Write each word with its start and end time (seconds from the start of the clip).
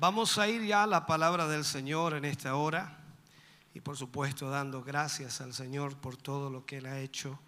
Vamos 0.00 0.38
a 0.38 0.46
ir 0.46 0.64
ya 0.64 0.84
a 0.84 0.86
la 0.86 1.06
palabra 1.06 1.48
del 1.48 1.64
Señor 1.64 2.14
en 2.14 2.24
esta 2.24 2.54
hora 2.54 3.00
y 3.74 3.80
por 3.80 3.96
supuesto 3.96 4.48
dando 4.48 4.84
gracias 4.84 5.40
al 5.40 5.52
Señor 5.52 5.96
por 5.96 6.16
todo 6.16 6.50
lo 6.50 6.64
que 6.64 6.76
Él 6.76 6.86
ha 6.86 7.00
hecho, 7.00 7.40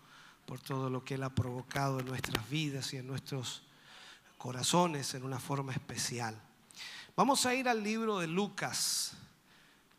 por 0.46 0.58
todo 0.58 0.90
lo 0.90 1.04
que 1.04 1.14
Él 1.14 1.22
ha 1.22 1.32
provocado 1.32 2.00
en 2.00 2.06
nuestras 2.06 2.50
vidas 2.50 2.92
y 2.92 2.96
en 2.96 3.06
nuestros 3.06 3.62
corazones 4.36 5.14
en 5.14 5.22
una 5.22 5.38
forma 5.38 5.70
especial. 5.70 6.42
Vamos 7.14 7.46
a 7.46 7.54
ir 7.54 7.68
al 7.68 7.84
libro 7.84 8.18
de 8.18 8.26
Lucas, 8.26 9.12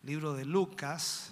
libro 0.03 0.33
de 0.33 0.43
Lucas. 0.43 1.31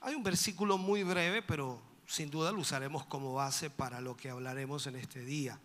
Hay 0.00 0.14
un 0.14 0.22
versículo 0.22 0.78
muy 0.78 1.02
breve, 1.02 1.42
pero 1.42 1.82
sin 2.06 2.30
duda 2.30 2.50
lo 2.50 2.60
usaremos 2.60 3.04
como 3.04 3.34
base 3.34 3.68
para 3.68 4.00
lo 4.00 4.16
que 4.16 4.30
hablaremos 4.30 4.86
en 4.86 4.96
este 4.96 5.22
día. 5.22 5.60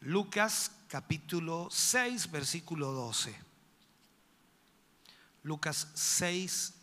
Lucas 0.00 0.70
capítulo 0.88 1.68
6, 1.70 2.30
versículo 2.30 2.92
12. 2.92 3.36
Lucas 5.42 5.88
6, 5.94 6.74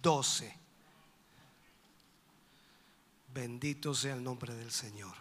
12. 0.00 0.58
Bendito 3.34 3.94
sea 3.94 4.14
el 4.14 4.24
nombre 4.24 4.54
del 4.54 4.70
Señor. 4.70 5.14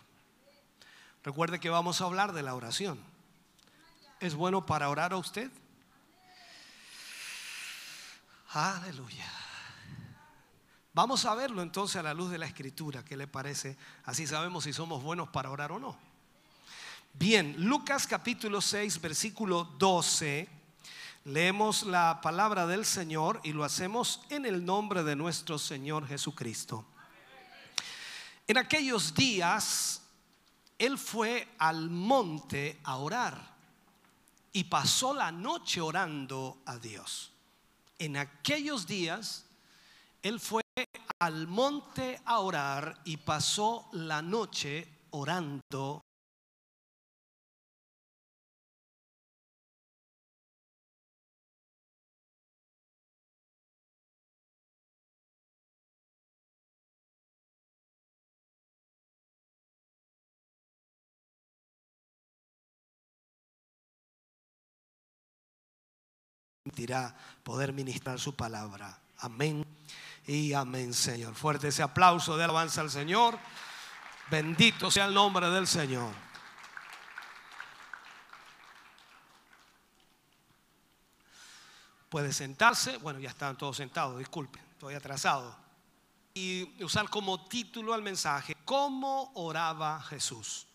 Recuerde 1.23 1.59
que 1.59 1.69
vamos 1.69 1.99
a 1.99 2.05
hablar 2.05 2.31
de 2.31 2.43
la 2.43 2.55
oración. 2.55 2.99
¿Es 4.21 4.35
bueno 4.35 4.65
para 4.65 4.89
orar 4.89 5.11
a 5.11 5.17
usted? 5.17 5.51
Aleluya. 8.51 9.29
Vamos 10.93 11.25
a 11.25 11.35
verlo 11.35 11.61
entonces 11.61 11.97
a 11.97 12.03
la 12.03 12.13
luz 12.13 12.31
de 12.31 12.37
la 12.37 12.45
escritura. 12.45 13.03
¿Qué 13.03 13.17
le 13.17 13.27
parece? 13.27 13.77
Así 14.05 14.25
sabemos 14.25 14.63
si 14.63 14.71
somos 14.71 15.03
buenos 15.03 15.27
para 15.27 15.49
orar 15.49 15.73
o 15.73 15.79
no. 15.79 16.04
Bien, 17.17 17.55
Lucas 17.57 18.05
capítulo 18.07 18.59
6, 18.59 18.99
versículo 18.99 19.63
12. 19.79 20.49
Leemos 21.23 21.83
la 21.83 22.19
palabra 22.21 22.67
del 22.67 22.85
Señor 22.85 23.39
y 23.41 23.53
lo 23.53 23.63
hacemos 23.63 24.19
en 24.29 24.45
el 24.45 24.65
nombre 24.65 25.01
de 25.01 25.15
nuestro 25.15 25.57
Señor 25.57 26.05
Jesucristo. 26.07 26.85
En 28.47 28.57
aquellos 28.57 29.15
días, 29.15 30.01
Él 30.77 30.97
fue 30.97 31.47
al 31.57 31.89
monte 31.89 32.81
a 32.83 32.97
orar 32.97 33.55
y 34.51 34.65
pasó 34.65 35.13
la 35.13 35.31
noche 35.31 35.79
orando 35.79 36.57
a 36.65 36.77
Dios. 36.77 37.31
En 37.97 38.17
aquellos 38.17 38.85
días, 38.85 39.45
Él 40.21 40.41
fue 40.41 40.63
al 41.19 41.47
monte 41.47 42.19
a 42.25 42.39
orar 42.39 42.99
y 43.05 43.15
pasó 43.15 43.87
la 43.93 44.21
noche 44.21 44.85
orando 45.11 46.03
poder 67.43 67.73
ministrar 67.73 68.19
su 68.19 68.35
palabra. 68.35 68.99
Amén 69.19 69.65
y 70.27 70.53
amén, 70.53 70.93
Señor. 70.93 71.35
Fuerte 71.35 71.69
ese 71.69 71.83
aplauso 71.83 72.37
de 72.37 72.43
alabanza 72.43 72.81
al 72.81 72.89
Señor. 72.89 73.37
Bendito 74.29 74.89
sea 74.89 75.05
el 75.05 75.13
nombre 75.13 75.49
del 75.49 75.67
Señor. 75.67 76.11
Puede 82.09 82.33
sentarse. 82.33 82.97
Bueno, 82.97 83.19
ya 83.19 83.29
están 83.29 83.57
todos 83.57 83.77
sentados, 83.77 84.17
disculpen, 84.17 84.63
estoy 84.71 84.95
atrasado. 84.95 85.55
Y 86.33 86.83
usar 86.83 87.09
como 87.09 87.45
título 87.45 87.93
al 87.93 88.01
mensaje, 88.01 88.55
¿cómo 88.65 89.31
oraba 89.35 90.01
Jesús? 90.01 90.67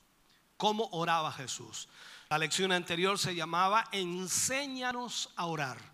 ¿Cómo 0.57 0.89
oraba 0.93 1.33
Jesús? 1.33 1.89
La 2.29 2.39
lección 2.39 2.71
anterior 2.71 3.19
se 3.19 3.35
llamaba 3.35 3.87
Enséñanos 3.91 5.31
a 5.35 5.47
orar. 5.47 5.90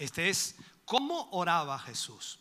Este 0.00 0.30
es 0.30 0.56
cómo 0.86 1.28
oraba 1.32 1.78
Jesús. 1.78 2.38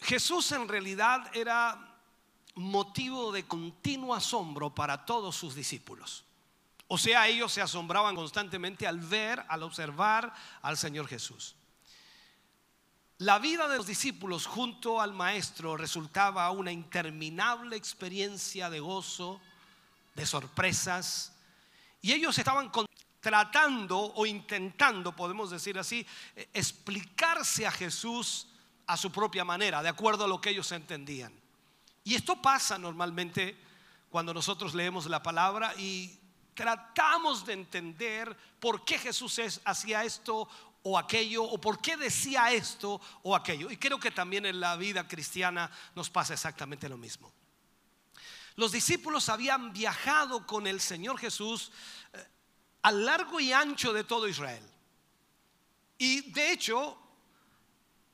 Jesús 0.00 0.50
en 0.50 0.66
realidad 0.66 1.30
era 1.32 1.96
motivo 2.56 3.30
de 3.30 3.46
continuo 3.46 4.16
asombro 4.16 4.74
para 4.74 5.06
todos 5.06 5.36
sus 5.36 5.54
discípulos. 5.54 6.24
O 6.88 6.98
sea, 6.98 7.28
ellos 7.28 7.52
se 7.52 7.62
asombraban 7.62 8.16
constantemente 8.16 8.84
al 8.84 8.98
ver, 8.98 9.44
al 9.48 9.62
observar 9.62 10.34
al 10.60 10.76
Señor 10.76 11.06
Jesús. 11.06 11.54
La 13.18 13.38
vida 13.38 13.68
de 13.68 13.76
los 13.76 13.86
discípulos 13.86 14.44
junto 14.44 15.00
al 15.00 15.12
Maestro 15.12 15.76
resultaba 15.76 16.50
una 16.50 16.72
interminable 16.72 17.76
experiencia 17.76 18.70
de 18.70 18.80
gozo, 18.80 19.40
de 20.16 20.26
sorpresas. 20.26 21.32
Y 22.02 22.12
ellos 22.12 22.36
estaban 22.36 22.70
tratando 23.20 23.98
o 23.98 24.26
intentando, 24.26 25.14
podemos 25.14 25.50
decir 25.50 25.78
así, 25.78 26.06
eh, 26.36 26.48
explicarse 26.52 27.66
a 27.66 27.70
Jesús 27.70 28.46
a 28.86 28.96
su 28.96 29.12
propia 29.12 29.44
manera, 29.44 29.82
de 29.82 29.88
acuerdo 29.88 30.24
a 30.24 30.28
lo 30.28 30.40
que 30.40 30.50
ellos 30.50 30.70
entendían. 30.72 31.32
Y 32.04 32.14
esto 32.14 32.40
pasa 32.40 32.78
normalmente 32.78 33.56
cuando 34.08 34.32
nosotros 34.32 34.74
leemos 34.74 35.06
la 35.06 35.22
palabra 35.22 35.74
y 35.76 36.18
tratamos 36.54 37.44
de 37.44 37.52
entender 37.52 38.36
por 38.58 38.84
qué 38.84 38.98
Jesús 38.98 39.40
hacía 39.64 40.04
esto 40.04 40.48
o 40.82 40.98
aquello, 40.98 41.44
o 41.44 41.60
por 41.60 41.80
qué 41.80 41.96
decía 41.96 42.50
esto 42.52 43.00
o 43.22 43.36
aquello. 43.36 43.70
Y 43.70 43.76
creo 43.76 44.00
que 44.00 44.10
también 44.10 44.46
en 44.46 44.58
la 44.58 44.76
vida 44.76 45.06
cristiana 45.06 45.70
nos 45.94 46.08
pasa 46.08 46.34
exactamente 46.34 46.88
lo 46.88 46.96
mismo. 46.96 47.32
Los 48.56 48.72
discípulos 48.72 49.28
habían 49.28 49.72
viajado 49.72 50.46
con 50.46 50.66
el 50.66 50.80
Señor 50.80 51.18
Jesús 51.18 51.70
eh, 52.12 52.26
a 52.88 52.92
largo 52.92 53.38
y 53.38 53.52
ancho 53.52 53.92
de 53.92 54.02
todo 54.02 54.26
Israel. 54.26 54.62
Y 55.98 56.30
de 56.30 56.52
hecho, 56.52 56.96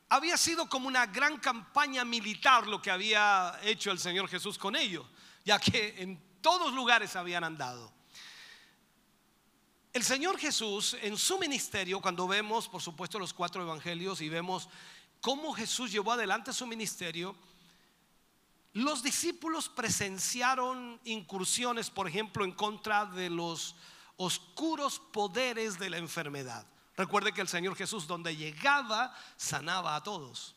había 0.08 0.36
sido 0.36 0.68
como 0.68 0.88
una 0.88 1.06
gran 1.06 1.38
campaña 1.38 2.04
militar 2.04 2.66
lo 2.66 2.82
que 2.82 2.90
había 2.90 3.56
hecho 3.62 3.92
el 3.92 4.00
Señor 4.00 4.28
Jesús 4.28 4.58
con 4.58 4.74
ellos, 4.74 5.06
ya 5.44 5.60
que 5.60 5.94
en 5.98 6.20
todos 6.40 6.72
lugares 6.72 7.14
habían 7.14 7.44
andado. 7.44 7.92
El 9.92 10.02
Señor 10.02 10.38
Jesús 10.38 10.96
en 11.02 11.16
su 11.16 11.38
ministerio, 11.38 12.00
cuando 12.00 12.26
vemos, 12.26 12.68
por 12.68 12.82
supuesto, 12.82 13.20
los 13.20 13.32
cuatro 13.32 13.62
evangelios 13.62 14.20
y 14.22 14.28
vemos 14.28 14.68
cómo 15.20 15.52
Jesús 15.52 15.92
llevó 15.92 16.10
adelante 16.10 16.52
su 16.52 16.66
ministerio, 16.66 17.36
los 18.72 19.04
discípulos 19.04 19.68
presenciaron 19.68 21.00
incursiones, 21.04 21.90
por 21.90 22.08
ejemplo, 22.08 22.44
en 22.44 22.50
contra 22.50 23.06
de 23.06 23.30
los 23.30 23.76
oscuros 24.16 24.98
poderes 24.98 25.78
de 25.78 25.90
la 25.90 25.98
enfermedad. 25.98 26.66
Recuerde 26.96 27.32
que 27.32 27.40
el 27.40 27.48
Señor 27.48 27.76
Jesús 27.76 28.06
donde 28.06 28.36
llegaba 28.36 29.16
sanaba 29.36 29.96
a 29.96 30.02
todos. 30.02 30.54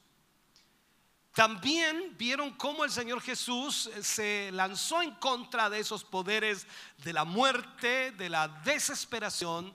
También 1.34 2.16
vieron 2.18 2.52
cómo 2.52 2.84
el 2.84 2.92
Señor 2.92 3.22
Jesús 3.22 3.90
se 4.02 4.50
lanzó 4.52 5.02
en 5.02 5.12
contra 5.16 5.70
de 5.70 5.80
esos 5.80 6.04
poderes 6.04 6.66
de 7.04 7.14
la 7.14 7.26
muerte, 7.26 8.12
de 8.12 8.30
la 8.30 8.48
desesperación, 8.48 9.74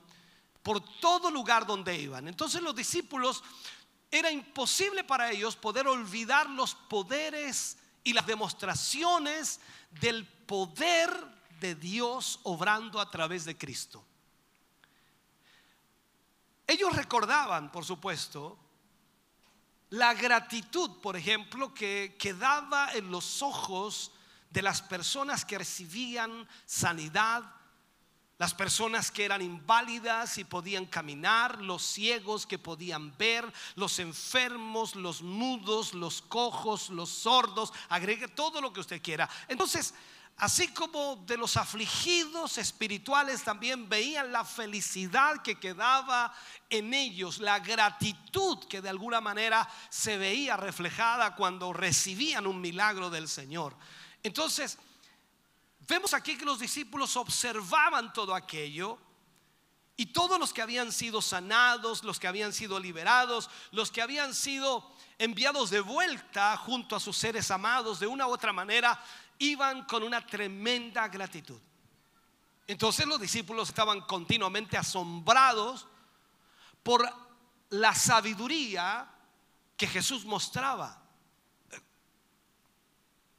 por 0.62 0.80
todo 1.00 1.30
lugar 1.30 1.66
donde 1.66 1.96
iban. 1.96 2.26
Entonces 2.28 2.62
los 2.62 2.74
discípulos, 2.74 3.42
era 4.12 4.30
imposible 4.30 5.02
para 5.02 5.30
ellos 5.30 5.56
poder 5.56 5.88
olvidar 5.88 6.48
los 6.50 6.74
poderes 6.74 7.78
y 8.04 8.12
las 8.12 8.26
demostraciones 8.26 9.58
del 10.00 10.26
poder 10.26 11.10
de 11.62 11.76
Dios 11.76 12.40
obrando 12.42 13.00
a 13.00 13.10
través 13.10 13.46
de 13.46 13.56
Cristo. 13.56 14.04
Ellos 16.66 16.94
recordaban, 16.94 17.70
por 17.72 17.84
supuesto, 17.84 18.58
la 19.90 20.12
gratitud, 20.14 21.00
por 21.00 21.16
ejemplo, 21.16 21.72
que 21.72 22.16
quedaba 22.18 22.92
en 22.94 23.10
los 23.10 23.42
ojos 23.42 24.10
de 24.50 24.62
las 24.62 24.82
personas 24.82 25.44
que 25.44 25.58
recibían 25.58 26.48
sanidad, 26.66 27.44
las 28.38 28.54
personas 28.54 29.10
que 29.10 29.24
eran 29.24 29.40
inválidas 29.40 30.36
y 30.38 30.44
podían 30.44 30.86
caminar, 30.86 31.62
los 31.62 31.82
ciegos 31.82 32.46
que 32.46 32.58
podían 32.58 33.16
ver, 33.16 33.50
los 33.76 33.98
enfermos, 33.98 34.96
los 34.96 35.22
mudos, 35.22 35.94
los 35.94 36.22
cojos, 36.22 36.90
los 36.90 37.10
sordos, 37.10 37.72
agregue 37.88 38.28
todo 38.28 38.60
lo 38.60 38.72
que 38.72 38.80
usted 38.80 39.00
quiera. 39.00 39.28
Entonces, 39.46 39.94
así 40.36 40.68
como 40.68 41.16
de 41.26 41.36
los 41.36 41.56
afligidos 41.56 42.58
espirituales 42.58 43.42
también 43.42 43.88
veían 43.88 44.32
la 44.32 44.44
felicidad 44.44 45.42
que 45.42 45.60
quedaba 45.60 46.34
en 46.68 46.94
ellos, 46.94 47.38
la 47.38 47.58
gratitud 47.58 48.58
que 48.68 48.80
de 48.80 48.88
alguna 48.88 49.20
manera 49.20 49.68
se 49.88 50.18
veía 50.18 50.56
reflejada 50.56 51.34
cuando 51.36 51.72
recibían 51.72 52.46
un 52.46 52.60
milagro 52.60 53.10
del 53.10 53.28
Señor. 53.28 53.76
Entonces, 54.22 54.78
Vemos 55.88 56.14
aquí 56.14 56.36
que 56.36 56.44
los 56.44 56.60
discípulos 56.60 57.16
observaban 57.16 58.12
todo 58.12 58.34
aquello 58.34 58.98
y 59.96 60.06
todos 60.06 60.38
los 60.38 60.52
que 60.52 60.62
habían 60.62 60.92
sido 60.92 61.20
sanados, 61.20 62.04
los 62.04 62.20
que 62.20 62.28
habían 62.28 62.52
sido 62.52 62.78
liberados, 62.78 63.50
los 63.72 63.90
que 63.90 64.00
habían 64.00 64.34
sido 64.34 64.90
enviados 65.18 65.70
de 65.70 65.80
vuelta 65.80 66.56
junto 66.56 66.96
a 66.96 67.00
sus 67.00 67.16
seres 67.16 67.50
amados 67.50 68.00
de 68.00 68.06
una 68.06 68.26
u 68.26 68.30
otra 68.30 68.52
manera, 68.52 68.98
iban 69.42 69.84
con 69.84 70.02
una 70.02 70.24
tremenda 70.24 71.08
gratitud. 71.08 71.58
Entonces 72.66 73.06
los 73.06 73.20
discípulos 73.20 73.68
estaban 73.68 74.00
continuamente 74.02 74.76
asombrados 74.76 75.86
por 76.82 77.08
la 77.70 77.94
sabiduría 77.94 79.08
que 79.76 79.86
Jesús 79.86 80.24
mostraba 80.24 81.02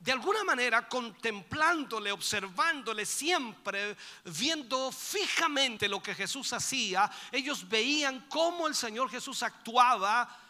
de 0.04 0.12
alguna 0.12 0.44
manera 0.44 0.90
contemplándole, 0.90 2.12
observándole 2.12 3.06
siempre, 3.06 3.96
viendo 4.26 4.92
fijamente 4.92 5.88
lo 5.88 6.04
que 6.04 6.14
Jesús 6.14 6.52
hacía, 6.52 7.10
ellos 7.32 7.70
veían 7.70 8.28
cómo 8.28 8.68
el 8.68 8.76
Señor 8.76 9.10
Jesús 9.10 9.42
actuaba 9.44 10.43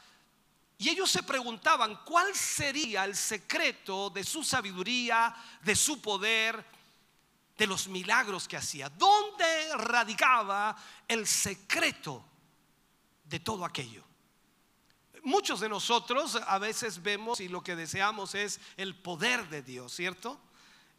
y 0.78 0.90
ellos 0.90 1.10
se 1.10 1.24
preguntaban 1.24 2.04
cuál 2.04 2.34
sería 2.36 3.06
el 3.06 3.16
secreto 3.16 4.10
de 4.10 4.24
su 4.24 4.44
sabiduría, 4.44 5.36
de 5.62 5.76
su 5.76 6.02
poder, 6.02 6.66
de 7.58 7.68
los 7.68 7.88
milagros 7.88 8.48
que 8.48 8.58
hacía. 8.58 8.90
¿Dónde 8.90 9.76
radicaba 9.78 10.76
el 11.08 11.28
secreto 11.28 12.26
de 13.26 13.40
todo 13.40 13.64
aquello? 13.64 14.04
muchos 15.24 15.60
de 15.62 15.70
nosotros 15.70 16.36
a 16.36 16.60
veces 16.60 17.02
vemos 17.02 17.40
y 17.40 17.48
lo 17.48 17.64
que 17.64 17.76
deseamos 17.76 18.36
es 18.36 18.60
el 18.78 18.96
poder 18.96 19.50
de 19.50 19.62
Dios, 19.62 19.94
¿cierto? 19.94 20.40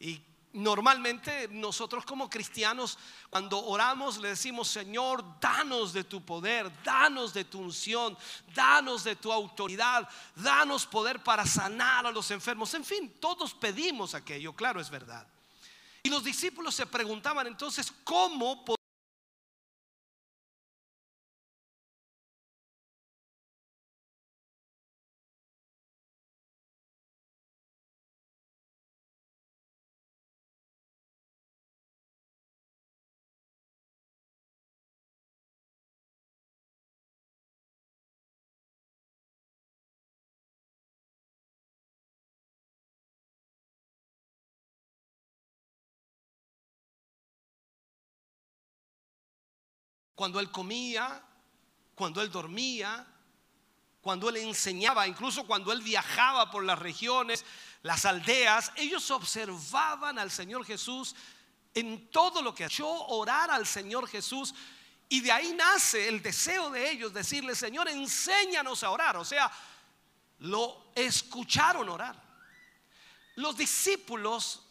Y 0.01 0.21
normalmente 0.55 1.49
nosotros 1.49 2.05
como 2.05 2.31
cristianos, 2.31 2.99
cuando 3.29 3.63
oramos, 3.65 4.19
le 4.19 4.29
decimos, 4.29 4.69
Señor, 4.69 5.25
danos 5.41 5.93
de 5.93 6.05
tu 6.05 6.25
poder, 6.25 6.71
danos 6.83 7.35
de 7.35 7.45
tu 7.45 7.61
unción, 7.61 8.17
danos 8.55 9.05
de 9.05 9.17
tu 9.17 9.33
autoridad, 9.33 10.09
danos 10.37 10.87
poder 10.87 11.23
para 11.23 11.45
sanar 11.45 12.07
a 12.07 12.13
los 12.13 12.31
enfermos. 12.31 12.73
En 12.75 12.85
fin, 12.85 13.17
todos 13.21 13.53
pedimos 13.53 14.15
aquello, 14.15 14.53
claro, 14.53 14.81
es 14.81 14.89
verdad. 14.89 15.27
Y 16.03 16.09
los 16.09 16.23
discípulos 16.23 16.75
se 16.75 16.87
preguntaban 16.87 17.47
entonces, 17.47 17.93
¿cómo 18.05 18.65
Cuando 50.15 50.41
él 50.41 50.51
comía, 50.51 51.23
cuando 51.95 52.23
él 52.23 52.31
dormía, 52.31 53.07
cuando 54.01 54.29
él 54.29 54.37
enseñaba, 54.37 55.09
incluso 55.09 55.47
cuando 55.47 55.73
él 55.73 55.81
viajaba 55.83 56.51
por 56.51 56.65
las 56.65 56.79
regiones, 56.79 57.45
las 57.83 58.05
aldeas, 58.05 58.73
ellos 58.77 59.11
observaban 59.11 60.19
al 60.19 60.31
Señor 60.31 60.65
Jesús 60.65 61.15
en 61.75 62.09
todo 62.11 62.43
lo 62.43 62.55
que 62.55 62.65
hacía. 62.65 62.85
orar 62.85 63.51
al 63.51 63.67
Señor 63.67 64.09
Jesús 64.09 64.55
y 65.09 65.21
de 65.21 65.33
ahí 65.33 65.53
nace 65.53 66.09
el 66.09 66.23
deseo 66.23 66.71
de 66.71 66.91
ellos 66.91 67.13
decirle, 67.13 67.55
Señor, 67.55 67.89
enséñanos 67.89 68.83
a 68.83 68.91
orar. 68.91 69.17
O 69.17 69.25
sea, 69.25 69.51
lo 70.39 70.91
escucharon 70.95 71.89
orar. 71.89 72.21
Los 73.37 73.57
discípulos 73.57 74.63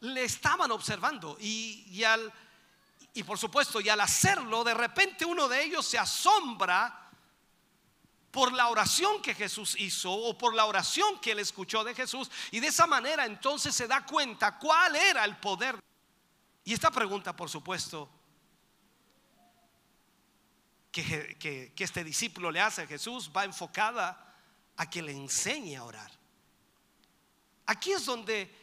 le 0.00 0.24
estaban 0.24 0.70
observando 0.70 1.36
y, 1.40 1.84
y 1.88 2.04
al 2.04 2.32
y 3.14 3.22
por 3.24 3.38
supuesto, 3.38 3.80
y 3.80 3.88
al 3.88 4.00
hacerlo, 4.00 4.64
de 4.64 4.74
repente 4.74 5.24
uno 5.24 5.48
de 5.48 5.62
ellos 5.62 5.86
se 5.86 5.98
asombra 5.98 7.10
por 8.30 8.52
la 8.52 8.68
oración 8.68 9.20
que 9.20 9.34
Jesús 9.34 9.76
hizo 9.78 10.10
o 10.10 10.38
por 10.38 10.54
la 10.54 10.64
oración 10.64 11.20
que 11.20 11.32
él 11.32 11.38
escuchó 11.38 11.84
de 11.84 11.94
Jesús. 11.94 12.30
Y 12.50 12.60
de 12.60 12.68
esa 12.68 12.86
manera 12.86 13.26
entonces 13.26 13.74
se 13.74 13.86
da 13.86 14.06
cuenta 14.06 14.58
cuál 14.58 14.96
era 14.96 15.24
el 15.26 15.36
poder. 15.36 15.78
Y 16.64 16.72
esta 16.72 16.90
pregunta, 16.90 17.36
por 17.36 17.50
supuesto, 17.50 18.08
que, 20.90 21.36
que, 21.38 21.74
que 21.76 21.84
este 21.84 22.02
discípulo 22.04 22.50
le 22.50 22.60
hace 22.60 22.82
a 22.82 22.86
Jesús 22.86 23.30
va 23.36 23.44
enfocada 23.44 24.34
a 24.76 24.88
que 24.88 25.02
le 25.02 25.12
enseñe 25.12 25.76
a 25.76 25.84
orar. 25.84 26.10
Aquí 27.66 27.92
es 27.92 28.06
donde 28.06 28.61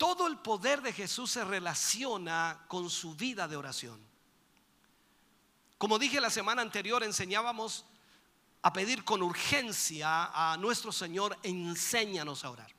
todo 0.00 0.28
el 0.28 0.38
poder 0.38 0.80
de 0.80 0.94
Jesús 0.94 1.32
se 1.32 1.44
relaciona 1.44 2.64
con 2.68 2.88
su 2.88 3.14
vida 3.14 3.46
de 3.46 3.56
oración. 3.56 4.00
Como 5.76 5.98
dije 5.98 6.22
la 6.22 6.30
semana 6.30 6.62
anterior, 6.62 7.04
enseñábamos 7.04 7.84
a 8.62 8.72
pedir 8.72 9.04
con 9.04 9.22
urgencia 9.22 10.30
a 10.32 10.56
nuestro 10.56 10.90
Señor, 10.90 11.36
enséñanos 11.42 12.46
a 12.46 12.50
orar. 12.50 12.74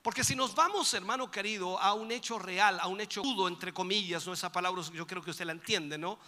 Porque 0.00 0.24
si 0.24 0.34
nos 0.34 0.54
vamos, 0.54 0.94
hermano 0.94 1.30
querido, 1.30 1.78
a 1.78 1.92
un 1.92 2.10
hecho 2.10 2.38
real, 2.38 2.80
a 2.80 2.86
un 2.86 3.02
hecho 3.02 3.20
crudo, 3.20 3.46
entre 3.46 3.74
comillas, 3.74 4.26
no 4.26 4.32
esa 4.32 4.50
palabra 4.50 4.80
yo 4.94 5.06
creo 5.06 5.22
que 5.22 5.32
usted 5.32 5.44
la 5.44 5.52
entiende, 5.52 5.98
¿no? 5.98 6.18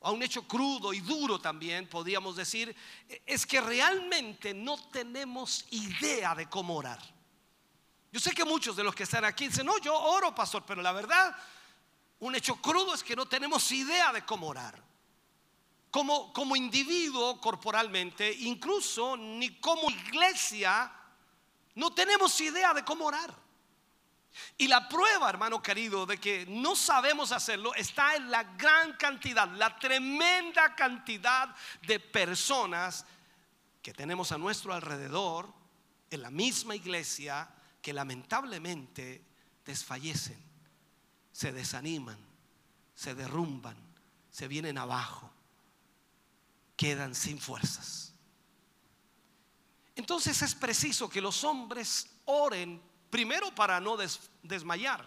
A 0.00 0.12
un 0.12 0.22
hecho 0.22 0.48
crudo 0.48 0.94
y 0.94 1.00
duro 1.00 1.38
también, 1.38 1.90
podríamos 1.90 2.36
decir, 2.36 2.74
es 3.26 3.44
que 3.44 3.60
realmente 3.60 4.54
no 4.54 4.78
tenemos 4.88 5.66
idea 5.72 6.34
de 6.34 6.48
cómo 6.48 6.76
orar. 6.76 7.14
Yo 8.14 8.20
sé 8.20 8.30
que 8.30 8.44
muchos 8.44 8.76
de 8.76 8.84
los 8.84 8.94
que 8.94 9.02
están 9.02 9.24
aquí 9.24 9.48
dicen, 9.48 9.66
no, 9.66 9.76
yo 9.78 9.92
oro, 9.92 10.32
pastor, 10.32 10.62
pero 10.64 10.80
la 10.80 10.92
verdad, 10.92 11.36
un 12.20 12.36
hecho 12.36 12.54
crudo 12.54 12.94
es 12.94 13.02
que 13.02 13.16
no 13.16 13.26
tenemos 13.26 13.72
idea 13.72 14.12
de 14.12 14.24
cómo 14.24 14.46
orar. 14.46 14.80
Como, 15.90 16.32
como 16.32 16.54
individuo 16.54 17.40
corporalmente, 17.40 18.32
incluso 18.32 19.16
ni 19.16 19.58
como 19.58 19.90
iglesia, 19.90 20.92
no 21.74 21.92
tenemos 21.92 22.40
idea 22.40 22.72
de 22.72 22.84
cómo 22.84 23.06
orar. 23.06 23.34
Y 24.58 24.68
la 24.68 24.88
prueba, 24.88 25.28
hermano 25.28 25.60
querido, 25.60 26.06
de 26.06 26.18
que 26.18 26.46
no 26.46 26.76
sabemos 26.76 27.32
hacerlo 27.32 27.74
está 27.74 28.14
en 28.14 28.30
la 28.30 28.44
gran 28.44 28.92
cantidad, 28.92 29.48
la 29.56 29.76
tremenda 29.76 30.76
cantidad 30.76 31.52
de 31.82 31.98
personas 31.98 33.06
que 33.82 33.92
tenemos 33.92 34.30
a 34.30 34.38
nuestro 34.38 34.72
alrededor, 34.72 35.52
en 36.10 36.22
la 36.22 36.30
misma 36.30 36.76
iglesia, 36.76 37.50
que 37.84 37.92
lamentablemente 37.92 39.22
desfallecen, 39.62 40.42
se 41.30 41.52
desaniman, 41.52 42.16
se 42.94 43.14
derrumban, 43.14 43.76
se 44.30 44.48
vienen 44.48 44.78
abajo, 44.78 45.30
quedan 46.78 47.14
sin 47.14 47.38
fuerzas. 47.38 48.14
Entonces 49.96 50.40
es 50.40 50.54
preciso 50.54 51.10
que 51.10 51.20
los 51.20 51.44
hombres 51.44 52.08
oren 52.24 52.80
primero 53.10 53.54
para 53.54 53.78
no 53.80 53.98
desmayar. 54.42 55.06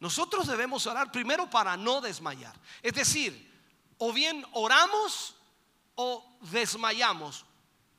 Nosotros 0.00 0.48
debemos 0.48 0.88
orar 0.88 1.12
primero 1.12 1.48
para 1.48 1.76
no 1.76 2.00
desmayar. 2.00 2.58
Es 2.82 2.94
decir, 2.94 3.48
o 3.96 4.12
bien 4.12 4.44
oramos 4.54 5.36
o 5.94 6.36
desmayamos. 6.50 7.46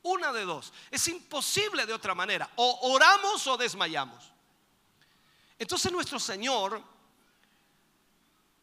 Una 0.04 0.32
de 0.32 0.46
dos. 0.46 0.74
Es 0.90 1.08
imposible 1.08 1.86
de 1.86 1.94
otra 1.94 2.16
manera. 2.16 2.50
O 2.56 2.94
oramos 2.94 3.46
o 3.48 3.58
desmayamos. 3.58 4.32
Entonces 5.60 5.92
nuestro 5.92 6.20
Señor 6.20 6.82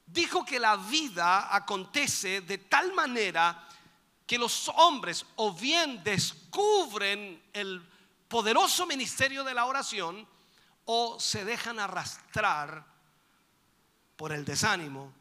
dijo 0.04 0.44
que 0.44 0.58
la 0.58 0.76
vida 0.76 1.54
acontece 1.54 2.40
de 2.40 2.58
tal 2.58 2.92
manera 2.92 3.68
que 4.26 4.38
los 4.38 4.68
hombres 4.76 5.24
o 5.36 5.52
bien 5.52 6.02
descubren 6.02 7.42
el 7.52 7.82
poderoso 8.26 8.86
ministerio 8.86 9.44
de 9.44 9.54
la 9.54 9.66
oración 9.66 10.26
o 10.84 11.20
se 11.20 11.44
dejan 11.44 11.78
arrastrar 11.78 12.84
por 14.16 14.32
el 14.32 14.44
desánimo, 14.44 15.12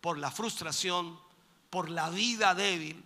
por 0.00 0.18
la 0.18 0.30
frustración, 0.30 1.18
por 1.70 1.90
la 1.90 2.10
vida 2.10 2.54
débil, 2.54 3.02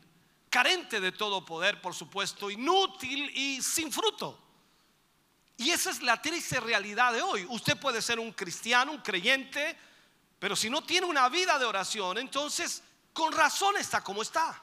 carente 0.50 1.00
de 1.00 1.12
todo 1.12 1.45
poder, 1.45 1.80
por 1.80 1.95
supuesto, 1.95 2.50
inútil 2.50 3.30
y 3.35 3.62
sin 3.62 3.90
fruto. 3.92 4.38
Y 5.57 5.71
esa 5.71 5.90
es 5.90 6.02
la 6.02 6.21
triste 6.21 6.59
realidad 6.59 7.12
de 7.12 7.23
hoy. 7.23 7.47
Usted 7.49 7.78
puede 7.78 8.02
ser 8.02 8.19
un 8.19 8.33
cristiano, 8.33 8.92
un 8.92 9.00
creyente, 9.00 9.78
pero 10.38 10.57
si 10.57 10.69
no 10.69 10.83
tiene 10.83 11.07
una 11.07 11.28
vida 11.28 11.59
de 11.59 11.66
oración, 11.66 12.19
entonces 12.19 12.83
con 13.12 13.33
razón 13.33 13.76
está 13.76 14.02
como 14.02 14.23
está. 14.23 14.61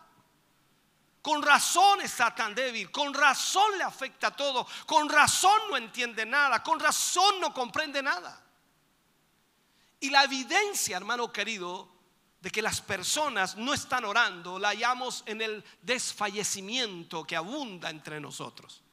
Con 1.22 1.42
razón 1.42 2.02
está 2.02 2.34
tan 2.34 2.56
débil, 2.56 2.90
con 2.90 3.14
razón 3.14 3.78
le 3.78 3.84
afecta 3.84 4.32
todo, 4.32 4.68
con 4.86 5.10
razón 5.10 5.60
no 5.70 5.78
entiende 5.78 6.26
nada, 6.26 6.64
con 6.64 6.80
razón 6.80 7.40
no 7.40 7.54
comprende 7.54 8.02
nada. 8.02 8.44
Y 10.00 10.10
la 10.10 10.24
evidencia, 10.24 10.98
hermano 10.98 11.32
querido, 11.32 11.97
de 12.42 12.52
que 12.52 12.62
las 12.62 12.82
personas 12.82 13.58
no 13.58 13.74
están 13.74 14.06
orando, 14.06 14.60
la 14.60 14.70
hallamos 14.70 15.24
en 15.26 15.42
el 15.42 15.64
desfallecimiento 15.82 17.24
que 17.26 17.36
abunda 17.36 17.90
entre 17.90 18.20
nosotros. 18.20 18.84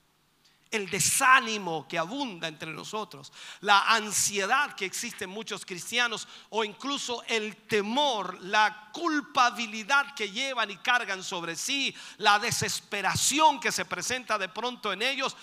El 0.71 0.91
desánimo 0.91 1.87
que 1.87 1.99
abunda 1.99 2.49
entre 2.49 2.73
nosotros, 2.73 3.33
la 3.61 3.83
ansiedad 3.95 4.75
que 4.75 4.87
existe 4.87 5.25
en 5.25 5.31
muchos 5.31 5.65
cristianos 5.65 6.27
o 6.51 6.65
incluso 6.65 7.23
el 7.29 7.55
temor, 7.69 8.43
la 8.43 8.91
culpabilidad 8.93 10.15
que 10.15 10.33
llevan 10.33 10.71
y 10.71 10.77
cargan 10.79 11.23
sobre 11.23 11.55
sí, 11.55 11.95
la 12.17 12.41
desesperación 12.41 13.61
que 13.61 13.71
se 13.71 13.85
presenta 13.85 14.37
de 14.37 14.49
pronto 14.49 14.93
en 14.93 15.03
ellos, 15.03 15.37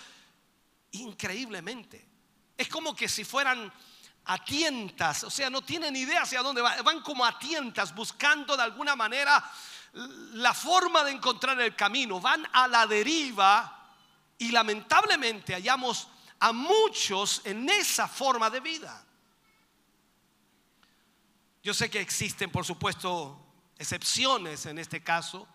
increíblemente. 0.91 2.05
Es 2.57 2.67
como 2.67 2.93
que 2.93 3.07
si 3.07 3.23
fueran 3.23 3.71
a 4.25 4.43
tientas, 4.43 5.23
o 5.23 5.29
sea, 5.29 5.49
no 5.49 5.61
tienen 5.61 5.95
idea 5.95 6.21
hacia 6.21 6.41
dónde 6.41 6.61
van, 6.61 6.83
van 6.83 7.01
como 7.01 7.25
a 7.25 7.37
tientas 7.39 7.93
buscando 7.93 8.55
de 8.55 8.63
alguna 8.63 8.95
manera 8.95 9.43
la 9.93 10.53
forma 10.53 11.03
de 11.03 11.11
encontrar 11.11 11.59
el 11.59 11.75
camino, 11.75 12.19
van 12.21 12.47
a 12.53 12.67
la 12.67 12.87
deriva 12.87 13.89
y 14.37 14.51
lamentablemente 14.51 15.53
hallamos 15.53 16.07
a 16.39 16.53
muchos 16.53 17.41
en 17.45 17.69
esa 17.69 18.07
forma 18.07 18.49
de 18.49 18.59
vida. 18.59 19.05
Yo 21.63 21.73
sé 21.73 21.89
que 21.89 21.99
existen, 21.99 22.49
por 22.49 22.65
supuesto, 22.65 23.37
excepciones 23.77 24.65
en 24.65 24.79
este 24.79 25.03
caso 25.03 25.47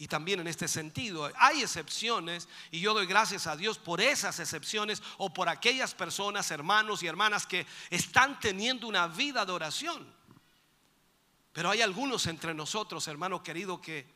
y 0.00 0.08
también 0.08 0.40
en 0.40 0.46
este 0.46 0.66
sentido. 0.66 1.30
Hay 1.36 1.60
excepciones 1.60 2.48
y 2.70 2.80
yo 2.80 2.94
doy 2.94 3.04
gracias 3.04 3.46
a 3.46 3.54
Dios 3.54 3.76
por 3.76 4.00
esas 4.00 4.40
excepciones 4.40 5.02
o 5.18 5.32
por 5.32 5.50
aquellas 5.50 5.94
personas, 5.94 6.50
hermanos 6.50 7.02
y 7.02 7.06
hermanas 7.06 7.46
que 7.46 7.66
están 7.90 8.40
teniendo 8.40 8.88
una 8.88 9.08
vida 9.08 9.44
de 9.44 9.52
oración. 9.52 10.10
Pero 11.52 11.68
hay 11.68 11.82
algunos 11.82 12.26
entre 12.26 12.54
nosotros, 12.54 13.06
hermano 13.08 13.42
querido, 13.42 13.78
que 13.78 14.06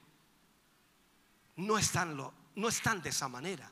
no 1.56 1.76
están, 1.76 2.16
no 2.16 2.68
están 2.68 3.02
de 3.02 3.10
esa 3.10 3.28
manera. 3.28 3.70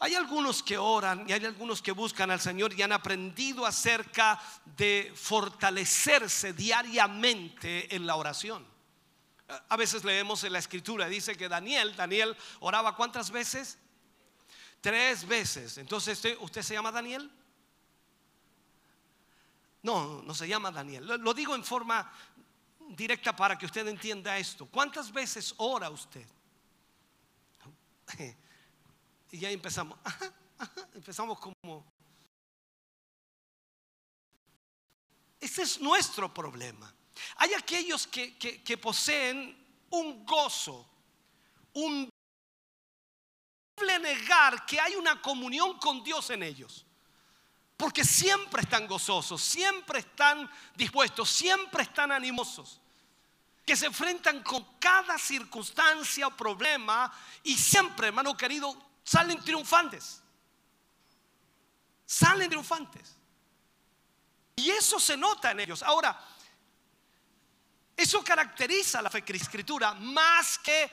Hay 0.00 0.16
algunos 0.16 0.64
que 0.64 0.78
oran 0.78 1.26
y 1.28 1.32
hay 1.32 1.44
algunos 1.44 1.80
que 1.80 1.92
buscan 1.92 2.32
al 2.32 2.40
Señor 2.40 2.72
y 2.72 2.82
han 2.82 2.90
aprendido 2.90 3.64
acerca 3.64 4.42
de 4.64 5.12
fortalecerse 5.14 6.54
diariamente 6.54 7.94
en 7.94 8.04
la 8.04 8.16
oración. 8.16 8.71
A 9.68 9.76
veces 9.76 10.04
leemos 10.04 10.44
en 10.44 10.52
la 10.52 10.58
escritura, 10.58 11.08
dice 11.08 11.36
que 11.36 11.48
Daniel, 11.48 11.94
Daniel 11.96 12.36
oraba 12.60 12.96
cuántas 12.96 13.30
veces? 13.30 13.78
Tres 14.80 15.26
veces. 15.26 15.78
Entonces, 15.78 16.22
¿usted, 16.40 16.62
se 16.62 16.74
llama 16.74 16.90
Daniel? 16.90 17.30
No, 19.82 20.22
no 20.22 20.34
se 20.34 20.48
llama 20.48 20.70
Daniel. 20.70 21.06
Lo 21.06 21.34
digo 21.34 21.54
en 21.54 21.64
forma 21.64 22.12
directa 22.90 23.34
para 23.34 23.56
que 23.56 23.66
usted 23.66 23.86
entienda 23.86 24.36
esto. 24.38 24.66
¿Cuántas 24.66 25.12
veces 25.12 25.54
ora 25.58 25.90
usted? 25.90 26.26
Y 29.34 29.38
ya 29.38 29.50
empezamos, 29.50 29.98
empezamos 30.94 31.38
como... 31.38 31.90
Este 35.40 35.62
es 35.62 35.80
nuestro 35.80 36.32
problema. 36.34 36.94
Hay 37.36 37.54
aquellos 37.54 38.06
que, 38.06 38.36
que, 38.36 38.78
poseen 38.78 39.56
un 39.90 40.24
gozo, 40.24 40.88
un 41.74 42.08
negar 44.00 44.64
que 44.64 44.80
hay 44.80 44.94
una 44.94 45.20
comunión 45.20 45.78
con 45.78 46.02
Dios 46.02 46.30
en 46.30 46.42
ellos. 46.42 46.86
Porque 47.76 48.04
siempre 48.04 48.62
están 48.62 48.86
gozosos, 48.86 49.42
siempre 49.42 50.00
están 50.00 50.48
dispuestos, 50.76 51.28
siempre 51.30 51.82
están 51.82 52.12
animosos. 52.12 52.80
Que 53.66 53.76
se 53.76 53.86
enfrentan 53.86 54.42
con 54.42 54.64
cada 54.78 55.18
circunstancia 55.18 56.26
o 56.26 56.36
problema 56.36 57.12
y 57.42 57.56
siempre, 57.56 58.08
hermano 58.08 58.36
querido, 58.36 58.76
salen 59.02 59.40
triunfantes. 59.40 60.22
Salen 62.06 62.48
triunfantes. 62.48 63.16
Y 64.56 64.70
eso 64.70 65.00
se 65.00 65.16
nota 65.16 65.50
en 65.50 65.60
ellos. 65.60 65.82
Ahora, 65.82 66.20
eso 68.02 68.22
caracteriza 68.22 69.00
la 69.00 69.10
fe 69.10 69.24
escritura 69.28 69.94
más 69.94 70.58
que 70.58 70.90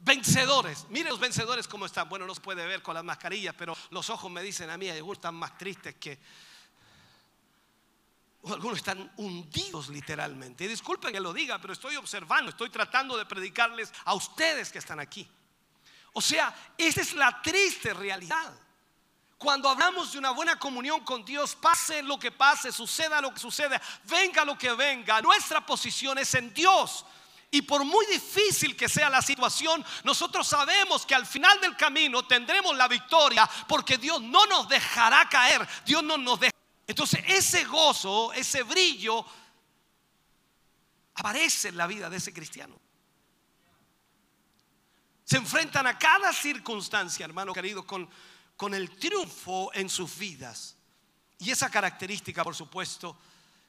vencedores. 0.00 0.86
Miren 0.90 1.10
los 1.10 1.20
vencedores 1.20 1.66
cómo 1.66 1.86
están. 1.86 2.08
Bueno, 2.08 2.26
no 2.26 2.34
se 2.34 2.40
puede 2.40 2.66
ver 2.66 2.82
con 2.82 2.94
las 2.94 3.04
mascarillas, 3.04 3.54
pero 3.56 3.76
los 3.90 4.10
ojos 4.10 4.30
me 4.30 4.42
dicen 4.42 4.70
a 4.70 4.76
mí, 4.76 4.88
algunos 4.88 5.18
están 5.18 5.34
más 5.34 5.56
tristes 5.56 5.96
que... 5.96 6.18
algunos 8.44 8.78
están 8.78 9.12
hundidos 9.16 9.88
literalmente. 9.88 10.64
Y 10.64 10.68
disculpen 10.68 11.12
que 11.12 11.20
lo 11.20 11.32
diga, 11.32 11.58
pero 11.58 11.72
estoy 11.72 11.96
observando, 11.96 12.50
estoy 12.50 12.70
tratando 12.70 13.16
de 13.16 13.26
predicarles 13.26 13.92
a 14.04 14.14
ustedes 14.14 14.70
que 14.70 14.78
están 14.78 15.00
aquí. 15.00 15.28
O 16.12 16.20
sea, 16.20 16.72
esa 16.76 17.00
es 17.00 17.14
la 17.14 17.40
triste 17.42 17.94
realidad. 17.94 18.52
Cuando 19.38 19.68
hablamos 19.68 20.10
de 20.10 20.18
una 20.18 20.32
buena 20.32 20.58
comunión 20.58 21.04
con 21.04 21.24
Dios, 21.24 21.54
pase 21.54 22.02
lo 22.02 22.18
que 22.18 22.32
pase, 22.32 22.72
suceda 22.72 23.20
lo 23.20 23.32
que 23.32 23.38
suceda, 23.38 23.80
venga 24.04 24.44
lo 24.44 24.58
que 24.58 24.72
venga, 24.72 25.22
nuestra 25.22 25.64
posición 25.64 26.18
es 26.18 26.34
en 26.34 26.52
Dios. 26.52 27.06
Y 27.50 27.62
por 27.62 27.84
muy 27.84 28.04
difícil 28.06 28.76
que 28.76 28.88
sea 28.88 29.08
la 29.08 29.22
situación, 29.22 29.82
nosotros 30.02 30.46
sabemos 30.46 31.06
que 31.06 31.14
al 31.14 31.24
final 31.24 31.60
del 31.60 31.76
camino 31.76 32.26
tendremos 32.26 32.76
la 32.76 32.88
victoria 32.88 33.48
porque 33.68 33.96
Dios 33.96 34.20
no 34.20 34.44
nos 34.46 34.68
dejará 34.68 35.28
caer, 35.28 35.66
Dios 35.86 36.02
no 36.02 36.18
nos 36.18 36.40
dejará. 36.40 36.58
Entonces 36.86 37.22
ese 37.28 37.64
gozo, 37.64 38.32
ese 38.32 38.64
brillo 38.64 39.24
aparece 41.14 41.68
en 41.68 41.76
la 41.76 41.86
vida 41.86 42.10
de 42.10 42.16
ese 42.16 42.32
cristiano 42.32 42.78
se 45.28 45.36
enfrentan 45.36 45.86
a 45.86 45.98
cada 45.98 46.32
circunstancia, 46.32 47.26
hermano 47.26 47.52
querido, 47.52 47.86
con, 47.86 48.08
con 48.58 48.74
el 48.74 48.90
triunfo 48.98 49.70
en 49.72 49.88
sus 49.88 50.18
vidas. 50.18 50.76
Y 51.38 51.50
esa 51.52 51.70
característica, 51.70 52.42
por 52.42 52.56
supuesto, 52.56 53.16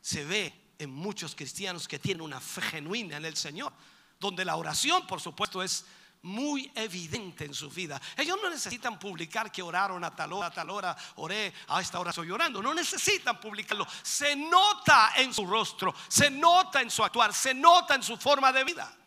se 0.01 0.25
ve 0.25 0.73
en 0.79 0.89
muchos 0.89 1.35
cristianos 1.35 1.87
que 1.87 1.99
tienen 1.99 2.21
una 2.21 2.41
fe 2.41 2.61
genuina 2.61 3.17
en 3.17 3.25
el 3.25 3.37
Señor, 3.37 3.71
donde 4.19 4.43
la 4.43 4.55
oración, 4.55 5.05
por 5.05 5.21
supuesto, 5.21 5.61
es 5.61 5.85
muy 6.23 6.71
evidente 6.73 7.45
en 7.45 7.53
su 7.53 7.69
vida. 7.69 8.01
Ellos 8.17 8.39
no 8.41 8.49
necesitan 8.49 8.97
publicar 8.97 9.51
que 9.51 9.61
oraron 9.61 10.03
a 10.03 10.15
tal 10.15 10.33
hora, 10.33 10.47
a 10.47 10.51
tal 10.51 10.71
hora, 10.71 10.97
oré, 11.17 11.53
a 11.67 11.79
esta 11.79 11.99
hora 11.99 12.09
estoy 12.09 12.27
llorando. 12.27 12.59
No 12.59 12.73
necesitan 12.73 13.39
publicarlo. 13.39 13.85
Se 14.01 14.35
nota 14.35 15.13
en 15.17 15.31
su 15.31 15.45
rostro, 15.45 15.93
se 16.07 16.31
nota 16.31 16.81
en 16.81 16.89
su 16.89 17.03
actuar, 17.03 17.31
se 17.31 17.53
nota 17.53 17.93
en 17.93 18.01
su 18.01 18.17
forma 18.17 18.51
de 18.51 18.63
vida. 18.63 18.98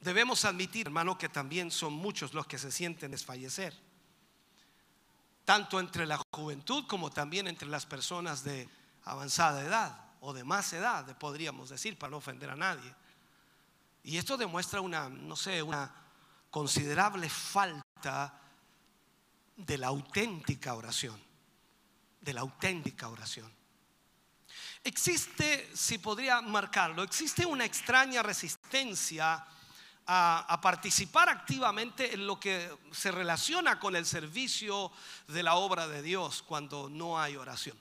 Debemos 0.00 0.46
admitir, 0.46 0.86
hermano, 0.86 1.18
que 1.18 1.28
también 1.28 1.70
son 1.70 1.92
muchos 1.92 2.32
los 2.32 2.46
que 2.46 2.58
se 2.58 2.72
sienten 2.72 3.10
desfallecer, 3.10 3.78
tanto 5.44 5.78
entre 5.78 6.06
la 6.06 6.18
juventud 6.32 6.86
como 6.86 7.10
también 7.10 7.46
entre 7.46 7.68
las 7.68 7.84
personas 7.84 8.42
de 8.42 8.68
avanzada 9.04 9.60
edad 9.62 10.10
o 10.20 10.32
de 10.32 10.42
más 10.44 10.72
edad, 10.72 11.18
podríamos 11.18 11.68
decir, 11.68 11.98
para 11.98 12.10
no 12.10 12.16
ofender 12.16 12.48
a 12.48 12.56
nadie. 12.56 12.94
Y 14.02 14.16
esto 14.16 14.38
demuestra 14.38 14.80
una, 14.80 15.10
no 15.10 15.36
sé, 15.36 15.62
una 15.62 15.94
considerable 16.50 17.28
falta 17.28 18.40
de 19.56 19.76
la 19.76 19.88
auténtica 19.88 20.74
oración, 20.74 21.20
de 22.20 22.32
la 22.32 22.40
auténtica 22.40 23.08
oración. 23.08 23.52
Existe, 24.82 25.70
si 25.74 25.98
podría 25.98 26.40
marcarlo, 26.40 27.02
existe 27.02 27.44
una 27.44 27.66
extraña 27.66 28.22
resistencia 28.22 29.46
a, 30.12 30.58
participar 30.60 31.28
activamente 31.28 32.14
en 32.14 32.26
lo 32.26 32.40
que 32.40 32.68
se 32.90 33.12
relaciona 33.12 33.78
con 33.78 33.94
el 33.94 34.04
servicio 34.04 34.90
de 35.28 35.44
la 35.44 35.54
obra 35.54 35.86
de 35.86 36.02
Dios 36.02 36.42
cuando 36.42 36.88
no 36.90 37.20
hay 37.20 37.36
oración. 37.36 37.78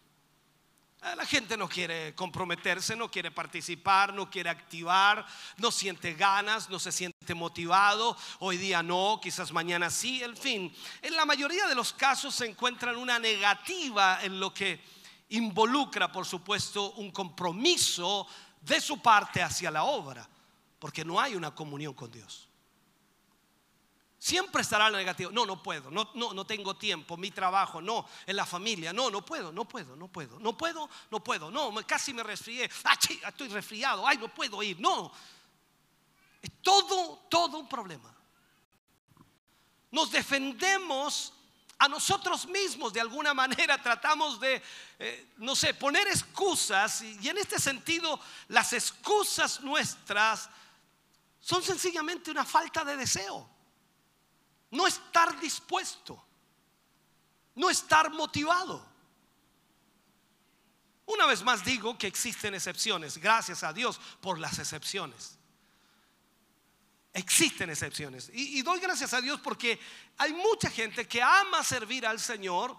Eh, 1.02 1.16
la 1.16 1.26
gente 1.26 1.58
no 1.58 1.68
quiere 1.68 2.14
comprometerse, 2.14 2.96
no 2.96 3.10
quiere 3.10 3.32
participar, 3.32 4.14
no 4.14 4.30
quiere 4.30 4.52
activar, 4.52 5.26
no 5.58 5.72
siente 5.72 6.14
ganas, 6.14 6.70
no 6.70 6.78
se 6.78 6.92
siente 6.92 7.34
motivado, 7.34 8.16
hoy 8.38 8.58
día 8.58 8.84
no, 8.84 9.20
quizás 9.20 9.52
mañana 9.52 9.90
sí, 9.90 10.22
en 10.22 10.38
fin. 10.38 10.76
En 11.02 11.16
la 11.16 11.26
mayoría 11.26 11.66
de 11.66 11.74
los 11.74 11.94
casos 11.94 12.36
se 12.36 12.46
encuentran 12.46 12.96
una 12.96 13.18
negativa 13.18 14.20
en 14.22 14.40
lo 14.40 14.54
que 14.54 14.84
involucra, 15.30 16.12
por 16.12 16.28
supuesto, 16.28 16.92
un 16.92 17.10
compromiso 17.10 18.28
de 18.62 18.80
su 18.80 19.02
parte 19.02 19.42
hacia 19.42 19.72
la 19.72 19.84
obra, 19.84 20.30
porque 20.80 21.06
no 21.06 21.20
hay 21.20 21.36
una 21.36 21.54
comunión 21.54 21.94
con 21.94 22.12
Dios. 22.12 22.50
Siempre 24.18 24.62
estará 24.62 24.90
la 24.90 24.98
negativa. 24.98 25.32
No, 25.32 25.46
no 25.46 25.64
puedo, 25.64 25.90
no, 25.90 26.12
no, 26.14 26.34
no 26.34 26.46
tengo 26.46 26.76
tiempo, 26.76 27.16
mi 27.16 27.32
trabajo, 27.32 27.82
no, 27.82 28.06
en 28.26 28.36
la 28.36 28.46
familia, 28.46 28.92
no, 28.92 29.10
no 29.10 29.24
puedo, 29.24 29.52
no 29.52 29.66
puedo, 29.66 29.96
no 29.96 30.10
puedo, 30.10 30.40
no 30.40 30.58
puedo, 30.58 30.90
no 31.10 31.24
puedo, 31.24 31.50
no, 31.50 31.74
casi 31.88 32.14
me 32.14 32.22
resfrié, 32.22 32.70
ah, 32.84 32.98
estoy 33.28 33.48
resfriado, 33.48 34.06
ay, 34.06 34.18
no 34.18 34.28
puedo 34.34 34.62
ir, 34.62 34.78
no. 34.80 35.12
Es 36.42 36.52
todo, 36.62 37.28
todo 37.30 37.60
un 37.60 37.70
problema. 37.70 38.14
Nos 39.92 40.12
defendemos 40.12 41.34
a 41.78 41.88
nosotros 41.88 42.46
mismos 42.46 42.92
de 42.92 43.00
alguna 43.00 43.34
manera 43.34 43.78
tratamos 43.82 44.40
de, 44.40 44.62
eh, 45.00 45.32
no 45.38 45.56
sé, 45.56 45.74
poner 45.74 46.08
excusas 46.08 47.02
y 47.02 47.30
en 47.30 47.38
este 47.38 47.58
sentido 47.58 48.20
las 48.50 48.74
excusas 48.74 49.62
nuestras 49.62 50.50
son 51.40 51.64
sencillamente 51.64 52.32
una 52.32 52.46
falta 52.46 52.84
de 52.84 52.98
deseo 52.98 53.60
no 54.72 54.88
estar 54.88 55.40
dispuesto, 55.40 56.24
no 57.56 57.70
estar 57.70 58.12
motivado. 58.12 58.88
Una 61.06 61.26
vez 61.26 61.42
más 61.42 61.66
digo 61.66 61.98
que 61.98 62.08
existen 62.08 62.54
excepciones, 62.54 63.18
gracias 63.18 63.64
a 63.64 63.74
Dios 63.74 64.00
por 64.22 64.38
las 64.40 64.60
excepciones. 64.60 65.38
Existen 67.14 67.72
excepciones. 67.72 68.30
Y, 68.32 68.62
doy 68.62 68.80
gracias 68.80 69.14
a 69.16 69.22
Dios 69.22 69.40
porque 69.40 69.80
hay 70.18 70.34
mucha 70.34 70.70
gente 70.70 71.08
que 71.08 71.22
ama 71.22 71.64
servir 71.64 72.06
al 72.06 72.20
Señor 72.20 72.78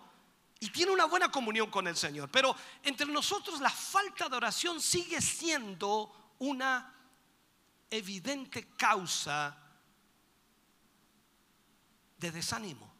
y 0.61 0.71
tiene 0.71 0.93
una 0.93 1.07
buena 1.07 1.31
comunión 1.33 1.69
con 1.69 1.89
el 1.89 1.97
Señor. 1.97 2.31
Pero 2.31 2.55
entre 2.85 3.07
nosotros 3.07 3.61
la 3.61 3.71
falta 3.71 4.29
de 4.29 4.37
oración 4.37 4.81
sigue 4.81 5.21
siendo 5.21 6.35
una 6.39 6.95
evidente 7.91 8.69
causa 8.77 9.57
de 12.19 12.31
desánimo. 12.31 12.91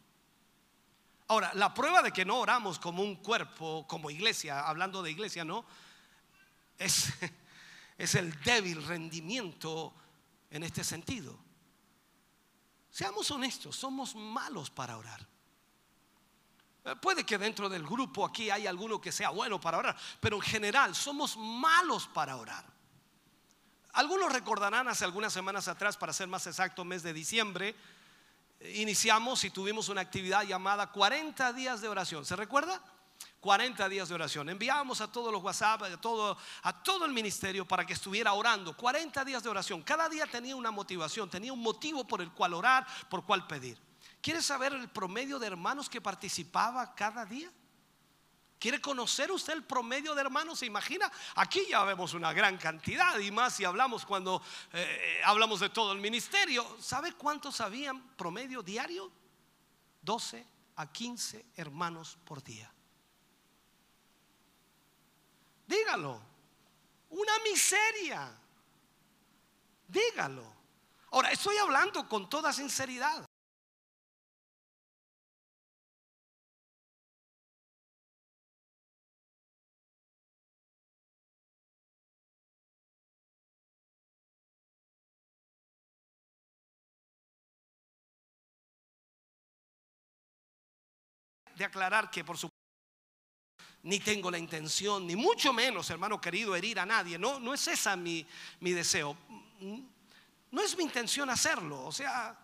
Ahora, 1.29 1.53
la 1.55 1.73
prueba 1.73 2.03
de 2.03 2.13
que 2.13 2.25
no 2.25 2.41
oramos 2.41 2.79
como 2.79 3.03
un 3.03 3.17
cuerpo, 3.17 3.87
como 3.87 4.11
iglesia, 4.11 4.67
hablando 4.67 5.03
de 5.03 5.13
iglesia, 5.13 5.45
¿no? 5.45 5.65
Es, 6.77 7.13
es 7.99 8.15
el 8.17 8.39
débil 8.43 8.85
rendimiento 8.85 9.95
en 10.51 10.65
este 10.65 10.83
sentido. 10.83 11.39
Seamos 12.91 13.31
honestos, 13.31 13.77
somos 13.77 14.17
malos 14.17 14.71
para 14.71 14.97
orar. 14.97 15.25
Eh, 16.85 16.97
puede 16.97 17.25
que 17.25 17.39
dentro 17.39 17.69
del 17.69 17.87
grupo 17.87 18.25
aquí 18.25 18.51
hay 18.51 18.67
alguno 18.67 19.01
que 19.01 19.13
sea 19.13 19.31
bueno 19.31 19.61
para 19.61 19.79
orar, 19.79 19.97
pero 20.21 20.37
en 20.37 20.43
general 20.43 20.95
somos 20.95 21.37
malos 21.37 22.09
para 22.09 22.37
orar. 22.37 22.70
Algunos 23.93 24.33
recordarán 24.33 24.89
hace 24.89 25.05
algunas 25.05 25.33
semanas 25.33 25.69
atrás, 25.69 25.97
para 25.97 26.13
ser 26.13 26.29
más 26.29 26.47
exacto, 26.47 26.85
mes 26.85 27.03
de 27.03 27.13
diciembre, 27.13 27.75
iniciamos 28.75 29.43
y 29.45 29.51
tuvimos 29.51 29.89
una 29.89 30.01
actividad 30.01 30.43
llamada 30.43 30.91
40 30.93 31.53
días 31.53 31.81
de 31.81 31.89
oración. 31.89 32.25
¿Se 32.25 32.37
recuerda? 32.37 32.81
40 33.41 33.89
días 33.89 34.09
de 34.09 34.15
oración. 34.15 34.49
Enviábamos 34.51 35.01
a 35.01 35.11
todos 35.11 35.33
los 35.33 35.43
WhatsApp, 35.43 35.83
a 35.83 36.01
todo, 36.83 37.05
el 37.05 37.13
ministerio 37.13 37.67
para 37.67 37.87
que 37.87 37.95
estuviera 37.95 38.35
orando. 38.35 38.77
40 38.77 39.25
días 39.25 39.43
de 39.43 39.49
oración. 39.49 39.83
Cada 39.83 40.09
día 40.09 40.27
tenía 40.27 40.55
una 40.57 40.71
motivación, 40.71 41.31
tenía 41.31 41.53
un 41.53 41.63
motivo 41.63 42.07
por 42.07 42.21
el 42.21 42.31
cual 42.33 42.55
orar, 42.55 42.87
por 43.09 43.25
cual 43.25 43.47
pedir. 43.47 43.79
¿Quiere 44.21 44.43
saber 44.43 44.75
el 44.75 44.91
promedio 44.91 45.39
de 45.39 45.47
hermanos 45.47 45.89
que 45.89 46.01
participaba 46.01 46.95
cada 46.95 47.25
día? 47.25 47.51
¿Quiere 48.61 48.79
conocer 48.79 49.33
usted 49.33 49.55
el 49.55 49.65
promedio 49.65 50.15
de 50.15 50.21
hermanos? 50.21 50.59
¿Se 50.59 50.67
imagina? 50.67 51.11
Aquí 51.37 51.65
ya 51.71 51.83
vemos 51.85 52.13
una 52.13 52.35
gran 52.35 52.59
cantidad 52.59 53.19
y 53.19 53.31
más 53.31 53.55
si 53.55 53.65
hablamos 53.65 54.05
cuando 54.05 54.43
eh, 54.75 55.23
hablamos 55.25 55.61
de 55.61 55.71
todo 55.71 55.93
el 55.93 55.99
ministerio. 55.99 56.77
¿Sabe 56.79 57.15
cuántos 57.15 57.63
habían 57.63 58.15
promedio 58.17 58.63
diario? 58.63 59.11
12 60.03 60.47
a 60.77 60.93
15 60.93 61.47
hermanos 61.57 62.19
por 62.23 62.45
día. 62.45 62.71
Dígalo. 65.67 66.21
Una 67.09 67.33
miseria. 67.43 68.31
Dígalo. 69.89 70.45
Ahora, 71.13 71.33
estoy 71.33 71.57
hablando 71.57 72.07
con 72.07 72.29
toda 72.29 72.53
sinceridad. 72.53 73.30
De 91.61 91.67
aclarar 91.67 92.11
que 92.11 92.25
por 92.25 92.39
supuesto 92.39 92.59
ni 93.83 94.01
tengo 94.01 94.31
la 94.31 94.39
intención, 94.39 95.07
ni 95.07 95.15
mucho 95.15 95.53
menos, 95.53 95.91
hermano 95.91 96.19
querido, 96.19 96.57
herir 96.57 96.81
a 96.81 96.87
nadie. 96.87 97.19
No, 97.19 97.39
no 97.39 97.53
es 97.53 97.69
esa 97.69 97.97
mi, 97.97 98.27
mi 98.61 98.73
deseo. 98.73 99.15
No 100.51 100.63
es 100.63 100.77
mi 100.77 100.85
intención 100.85 101.29
hacerlo. 101.29 101.85
O 101.85 101.93
sea, 101.93 102.35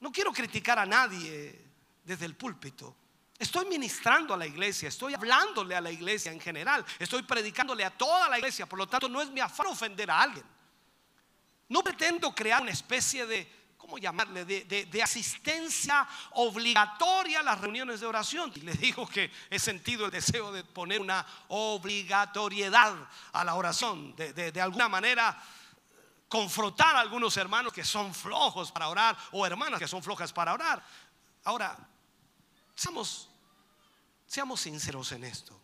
no 0.00 0.10
quiero 0.10 0.32
criticar 0.32 0.80
a 0.80 0.86
nadie 0.86 1.64
desde 2.02 2.26
el 2.26 2.34
púlpito. 2.34 2.96
Estoy 3.38 3.66
ministrando 3.66 4.34
a 4.34 4.36
la 4.36 4.46
iglesia, 4.46 4.88
estoy 4.88 5.14
hablándole 5.14 5.76
a 5.76 5.80
la 5.80 5.90
iglesia 5.90 6.32
en 6.32 6.40
general, 6.40 6.84
estoy 6.98 7.22
predicándole 7.22 7.84
a 7.84 7.90
toda 7.90 8.28
la 8.28 8.38
iglesia, 8.38 8.66
por 8.66 8.78
lo 8.80 8.86
tanto 8.86 9.08
no 9.08 9.22
es 9.22 9.30
mi 9.30 9.40
afán 9.40 9.68
ofender 9.68 10.10
a 10.10 10.22
alguien. 10.22 10.44
No 11.68 11.82
pretendo 11.82 12.34
crear 12.34 12.60
una 12.60 12.72
especie 12.72 13.26
de 13.26 13.59
¿cómo 13.80 13.98
llamarle? 13.98 14.44
De, 14.44 15.02
asistencia 15.02 16.06
obligatoria 16.32 17.40
a 17.40 17.42
las 17.42 17.60
reuniones 17.60 18.00
de 18.00 18.06
oración. 18.06 18.52
Y 18.54 18.60
le 18.60 18.74
digo 18.74 19.06
que 19.08 19.32
he 19.48 19.58
sentido 19.58 20.06
el 20.06 20.10
deseo 20.12 20.52
de 20.52 20.62
poner 20.62 21.00
una 21.00 21.26
obligatoriedad 21.48 22.94
a 23.32 23.44
la 23.44 23.54
oración, 23.54 24.14
de, 24.16 24.60
alguna 24.60 24.88
manera 24.88 25.42
confrontar 26.28 26.94
a 26.94 27.00
algunos 27.00 27.36
hermanos 27.36 27.72
que 27.72 27.82
son 27.82 28.14
flojos 28.14 28.70
para 28.70 28.88
orar 28.88 29.16
o 29.32 29.44
hermanas 29.44 29.80
que 29.80 29.88
son 29.88 30.02
flojas 30.02 30.32
para 30.32 30.52
orar. 30.52 30.80
Ahora, 31.42 31.76
seamos, 32.76 33.28
seamos 34.26 34.60
sinceros 34.60 35.10
en 35.12 35.24
esto. 35.24 35.59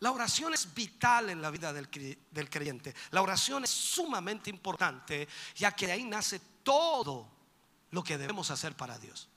La 0.00 0.10
oración 0.12 0.54
es 0.54 0.72
vital 0.72 1.28
en 1.28 1.42
la 1.42 1.50
vida 1.50 1.72
del, 1.74 1.90
creyente. 1.90 2.94
La 3.10 3.20
oración 3.20 3.64
es 3.64 3.70
sumamente 3.70 4.48
importante, 4.48 5.28
ya 5.54 5.72
que 5.72 5.86
de 5.86 5.92
ahí 5.92 6.04
nace 6.04 6.40
todo 6.62 7.30
lo 7.90 8.02
que 8.02 8.16
debemos 8.16 8.50
hacer 8.50 8.74
para 8.74 8.98
Dios. 8.98 9.28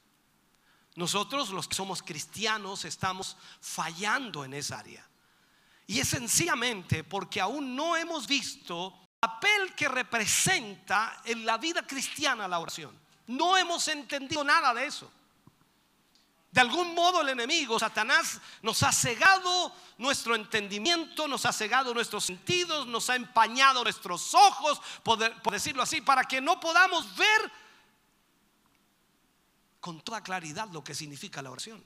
Nosotros, 0.95 1.49
los 1.49 1.67
que 1.67 1.75
somos 1.75 2.01
cristianos, 2.01 2.85
estamos 2.85 3.35
fallando 3.59 4.45
en 4.45 4.53
esa 4.53 4.79
área. 4.79 5.05
Y 5.85 5.99
es 5.99 6.07
sencillamente 6.07 7.03
porque 7.03 7.41
aún 7.41 7.75
no 7.75 7.97
hemos 7.97 8.25
visto 8.25 8.87
el 8.87 9.29
papel 9.29 9.75
que 9.75 9.89
representa 9.89 11.21
en 11.25 11.45
la 11.45 11.57
vida 11.57 11.85
cristiana 11.85 12.47
la 12.47 12.59
oración. 12.59 12.97
No 13.27 13.57
hemos 13.57 13.85
entendido 13.89 14.45
nada 14.45 14.73
de 14.73 14.85
eso. 14.85 15.11
De 16.53 16.61
algún 16.61 16.93
modo 16.93 17.21
el 17.21 17.29
enemigo, 17.29 17.79
Satanás, 17.79 18.39
nos 18.61 18.83
ha 18.83 18.91
cegado 18.91 19.73
nuestro 19.97 20.35
entendimiento, 20.35 21.27
nos 21.27 21.47
ha 21.47 21.51
cegado 21.51 21.95
nuestros 21.95 22.25
sentidos, 22.25 22.85
nos 22.85 23.09
ha 23.09 23.15
empañado 23.15 23.83
nuestros 23.83 24.35
ojos, 24.35 24.79
por, 25.01 25.17
decirlo 25.51 25.81
así, 25.81 25.99
para 26.01 26.25
que 26.25 26.39
no 26.41 26.59
podamos 26.59 27.15
ver 27.15 27.51
con 29.79 29.99
toda 30.01 30.21
claridad 30.21 30.69
lo 30.71 30.83
que 30.83 30.93
significa 30.93 31.41
la 31.41 31.49
oración. 31.49 31.83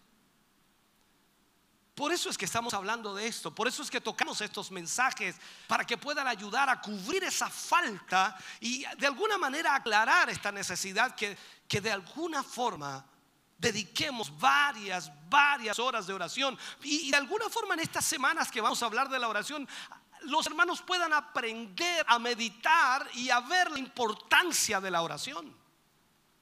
Por 1.96 2.12
eso 2.12 2.30
es 2.30 2.38
que 2.38 2.44
estamos 2.44 2.74
hablando 2.74 3.16
de 3.16 3.26
esto, 3.26 3.56
por 3.56 3.70
eso 3.70 3.82
es 3.82 3.90
que 3.90 4.02
tocamos 4.02 4.42
estos 4.42 4.70
mensajes, 4.70 5.38
para 5.66 5.86
que 5.86 5.98
puedan 5.98 6.28
ayudar 6.28 6.70
a 6.70 6.82
cubrir 6.82 7.24
esa 7.24 7.50
falta 7.50 8.38
y 8.60 8.84
de 8.98 9.08
alguna 9.08 9.38
manera 9.38 9.76
aclarar 9.76 10.30
esta 10.30 10.52
necesidad 10.52 11.16
que, 11.16 11.38
que 11.70 11.80
de 11.80 11.94
alguna 11.94 12.44
forma 12.44 13.06
dediquemos 13.58 14.38
varias, 14.38 15.12
varias 15.30 15.80
horas 15.80 16.08
de 16.08 16.14
oración. 16.14 16.58
Y, 16.84 17.12
de 17.12 17.18
alguna 17.18 17.50
forma 17.50 17.74
en 17.74 17.82
estas 17.82 18.06
semanas 18.06 18.52
que 18.52 18.62
vamos 18.62 18.82
a 18.82 18.86
hablar 18.86 19.10
de 19.10 19.20
la 19.20 19.28
oración, 19.28 19.68
los 20.24 20.46
hermanos 20.46 20.82
puedan 20.82 21.14
aprender 21.14 22.06
a 22.08 22.20
meditar 22.20 23.10
y 23.14 23.30
a 23.30 23.40
ver 23.40 23.72
la 23.72 23.80
importancia 23.80 24.80
de 24.80 24.92
la 24.92 25.02
oración. 25.02 25.56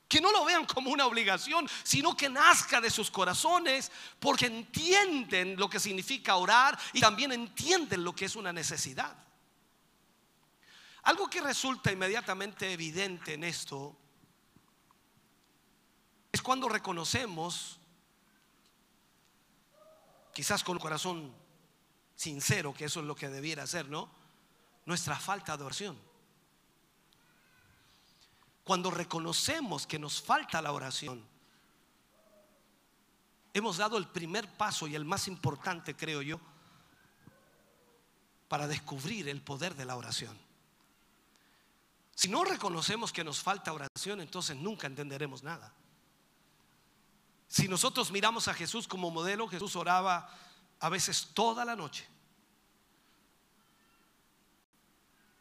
Que 0.08 0.22
no 0.22 0.32
lo 0.32 0.46
vean 0.46 0.66
como 0.66 0.92
una 0.92 1.08
obligación, 1.08 1.68
sino 1.84 2.16
que 2.16 2.30
nazca 2.30 2.80
de 2.80 2.92
sus 2.92 3.10
corazones 3.10 3.92
porque 4.20 4.46
entienden 4.46 5.56
lo 5.58 5.70
que 5.70 5.80
significa 5.80 6.36
orar 6.36 6.78
y 6.94 7.02
también 7.02 7.32
entienden 7.32 8.04
lo 8.04 8.14
que 8.14 8.26
es 8.26 8.36
una 8.36 8.54
necesidad. 8.54 9.16
Algo 11.04 11.30
que 11.30 11.42
resulta 11.42 11.92
inmediatamente 11.92 12.72
evidente 12.72 13.34
en 13.34 13.44
esto 13.44 13.96
es 16.36 16.42
cuando 16.42 16.68
reconocemos, 16.68 17.80
quizás 20.34 20.66
con 20.66 20.78
corazón 20.78 21.34
sincero, 22.14 22.74
que 22.74 22.84
eso 22.84 23.00
es 23.00 23.06
lo 23.06 23.16
que 23.16 23.30
debiera 23.30 23.66
ser, 23.66 23.88
¿no? 23.88 24.10
Nuestra 24.86 25.18
falta 25.18 25.56
de 25.56 25.64
oración. 25.64 25.98
Cuando 28.66 28.92
reconocemos 28.92 29.88
que 29.88 29.98
nos 29.98 30.22
falta 30.22 30.62
la 30.62 30.74
oración, 30.74 31.26
hemos 33.54 33.78
dado 33.78 33.98
el 33.98 34.10
primer 34.10 34.46
paso 34.58 34.88
y 34.88 34.96
el 34.96 35.06
más 35.06 35.30
importante, 35.30 35.96
creo 35.96 36.22
yo, 36.22 36.42
para 38.50 38.68
descubrir 38.68 39.30
el 39.30 39.42
poder 39.42 39.74
de 39.74 39.86
la 39.86 39.96
oración. 39.96 40.38
Si 42.14 42.28
no 42.28 42.44
reconocemos 42.44 43.14
que 43.14 43.24
nos 43.24 43.42
falta 43.42 43.72
oración, 43.72 44.20
entonces 44.20 44.58
nunca 44.58 44.88
entenderemos 44.88 45.42
nada. 45.42 45.74
Si 47.48 47.68
nosotros 47.68 48.12
miramos 48.12 48.48
a 48.48 48.54
Jesús 48.54 48.88
como 48.88 49.12
modelo, 49.12 49.48
Jesús 49.48 49.76
oraba 49.76 50.30
a 50.80 50.90
veces 50.90 51.30
toda 51.34 51.64
la 51.66 51.76
noche. 51.76 52.08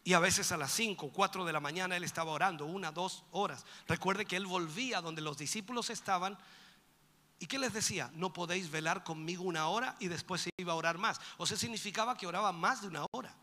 Y 0.05 0.13
a 0.13 0.19
veces 0.19 0.53
a 0.53 0.59
las 0.59 0.71
5 0.73 1.07
o 1.07 1.13
4 1.13 1.45
de 1.47 1.53
la 1.53 1.61
mañana 1.61 1.97
él 1.97 2.05
estaba 2.05 2.33
orando, 2.33 2.67
una, 2.67 2.93
dos 2.93 3.25
horas. 3.31 3.65
Recuerde 3.89 4.27
que 4.27 4.37
él 4.37 4.47
volvía 4.47 5.01
donde 5.01 5.23
los 5.23 5.39
discípulos 5.39 5.89
estaban. 5.89 6.39
¿Y 7.39 7.47
qué 7.47 7.59
les 7.59 7.73
decía? 7.73 8.11
No 8.15 8.33
podéis 8.33 8.71
velar 8.71 9.03
conmigo 9.03 9.45
una 9.45 9.69
hora 9.69 9.97
y 9.99 10.09
después 10.09 10.43
se 10.43 10.51
iba 10.59 10.75
a 10.75 10.77
orar 10.77 10.99
más. 10.99 11.21
O 11.39 11.47
sea, 11.47 11.57
significaba 11.57 12.19
que 12.19 12.27
oraba 12.27 12.53
más 12.53 12.83
de 12.83 12.89
una 12.89 13.07
hora. 13.13 13.35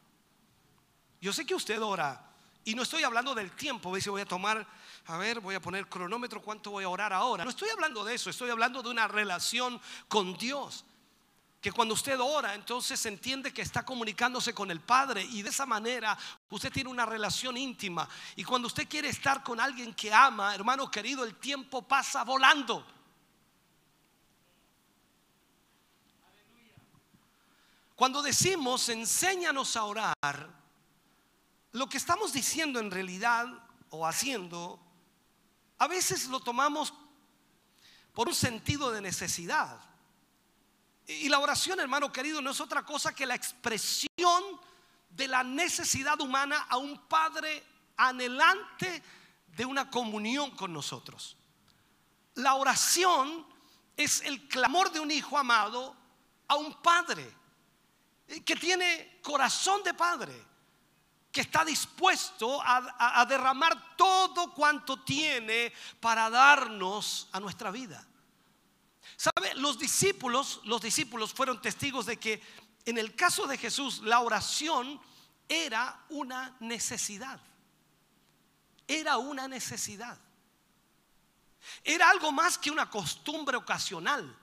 Yo 1.19 1.33
sé 1.33 1.45
que 1.45 1.55
usted 1.55 1.81
ora 1.81 2.30
y 2.63 2.75
no 2.75 2.83
estoy 2.83 3.03
hablando 3.03 3.33
del 3.33 3.51
tiempo, 3.51 3.99
si 3.99 4.09
voy 4.09 4.21
a 4.21 4.25
tomar, 4.25 4.67
a 5.07 5.17
ver, 5.17 5.39
voy 5.39 5.55
a 5.55 5.61
poner 5.61 5.87
cronómetro, 5.87 6.41
cuánto 6.41 6.71
voy 6.71 6.83
a 6.83 6.89
orar 6.89 7.11
ahora. 7.11 7.43
No 7.43 7.49
estoy 7.49 7.69
hablando 7.69 8.03
de 8.03 8.15
eso, 8.15 8.29
estoy 8.29 8.49
hablando 8.49 8.83
de 8.83 8.89
una 8.89 9.07
relación 9.07 9.81
con 10.07 10.37
Dios 10.37 10.85
que 11.61 11.71
cuando 11.71 11.93
usted 11.93 12.19
ora, 12.19 12.55
entonces 12.55 13.05
entiende 13.05 13.53
que 13.53 13.61
está 13.61 13.85
comunicándose 13.85 14.51
con 14.51 14.71
el 14.71 14.79
Padre 14.79 15.23
y 15.23 15.43
de 15.43 15.49
esa 15.49 15.67
manera 15.67 16.17
usted 16.49 16.71
tiene 16.71 16.89
una 16.89 17.05
relación 17.05 17.55
íntima. 17.55 18.09
Y 18.35 18.43
cuando 18.43 18.67
usted 18.67 18.89
quiere 18.89 19.09
estar 19.09 19.43
con 19.43 19.59
alguien 19.59 19.93
que 19.93 20.11
ama, 20.11 20.55
hermano 20.55 20.89
querido, 20.89 21.23
el 21.23 21.35
tiempo 21.35 21.83
pasa 21.83 22.23
volando. 22.23 22.83
Cuando 27.95 28.23
decimos 28.23 28.89
enséñanos 28.89 29.75
a 29.75 29.83
orar, 29.83 30.60
lo 31.71 31.87
que 31.87 31.97
estamos 31.97 32.33
diciendo 32.33 32.79
en 32.79 32.91
realidad 32.91 33.47
o 33.89 34.05
haciendo, 34.05 34.79
a 35.77 35.87
veces 35.87 36.27
lo 36.27 36.39
tomamos 36.39 36.93
por 38.13 38.27
un 38.27 38.35
sentido 38.35 38.91
de 38.91 39.01
necesidad. 39.01 39.79
Y 41.07 41.29
la 41.29 41.39
oración, 41.39 41.79
hermano 41.79 42.11
querido, 42.11 42.41
no 42.41 42.51
es 42.51 42.61
otra 42.61 42.85
cosa 42.85 43.13
que 43.13 43.25
la 43.25 43.35
expresión 43.35 44.43
de 45.09 45.27
la 45.27 45.43
necesidad 45.43 46.19
humana 46.21 46.67
a 46.69 46.77
un 46.77 46.97
Padre 47.07 47.63
anhelante 47.97 49.03
de 49.47 49.65
una 49.65 49.89
comunión 49.89 50.51
con 50.51 50.71
nosotros. 50.71 51.37
La 52.35 52.55
oración 52.55 53.45
es 53.97 54.21
el 54.21 54.47
clamor 54.47 54.91
de 54.91 54.99
un 54.99 55.11
hijo 55.11 55.37
amado 55.37 55.95
a 56.47 56.55
un 56.55 56.73
Padre 56.81 57.33
que 58.45 58.55
tiene 58.55 59.19
corazón 59.21 59.83
de 59.83 59.93
Padre, 59.93 60.50
que 61.31 61.41
está 61.41 61.63
dispuesto 61.63 62.61
a, 62.61 63.25
derramar 63.27 63.95
todo 63.95 64.53
cuanto 64.53 65.01
tiene 65.01 65.71
para 65.99 66.29
darnos 66.29 67.29
a 67.31 67.39
nuestra 67.39 67.71
vida. 67.71 68.05
¿Sabe? 69.15 69.55
Los 69.55 69.79
discípulos, 69.79 70.61
los 70.65 70.81
discípulos 70.81 71.33
fueron 71.33 71.61
testigos 71.61 72.05
de 72.05 72.17
que 72.17 72.41
en 72.85 72.97
el 72.97 73.15
caso 73.15 73.47
de 73.47 73.57
Jesús 73.57 73.99
la 73.99 74.19
oración 74.19 74.99
era 75.47 76.05
una 76.09 76.55
necesidad. 76.59 77.39
Era 78.87 79.17
una 79.17 79.47
necesidad. 79.47 80.19
Era 81.83 82.09
algo 82.09 82.31
más 82.31 82.57
que 82.57 82.71
una 82.71 82.89
costumbre 82.89 83.55
ocasional. 83.55 84.37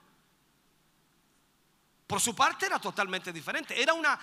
Por 2.07 2.19
su 2.19 2.35
parte 2.35 2.65
era 2.65 2.79
totalmente 2.79 3.31
diferente. 3.31 3.79
Era 3.79 3.93
una, 3.93 4.19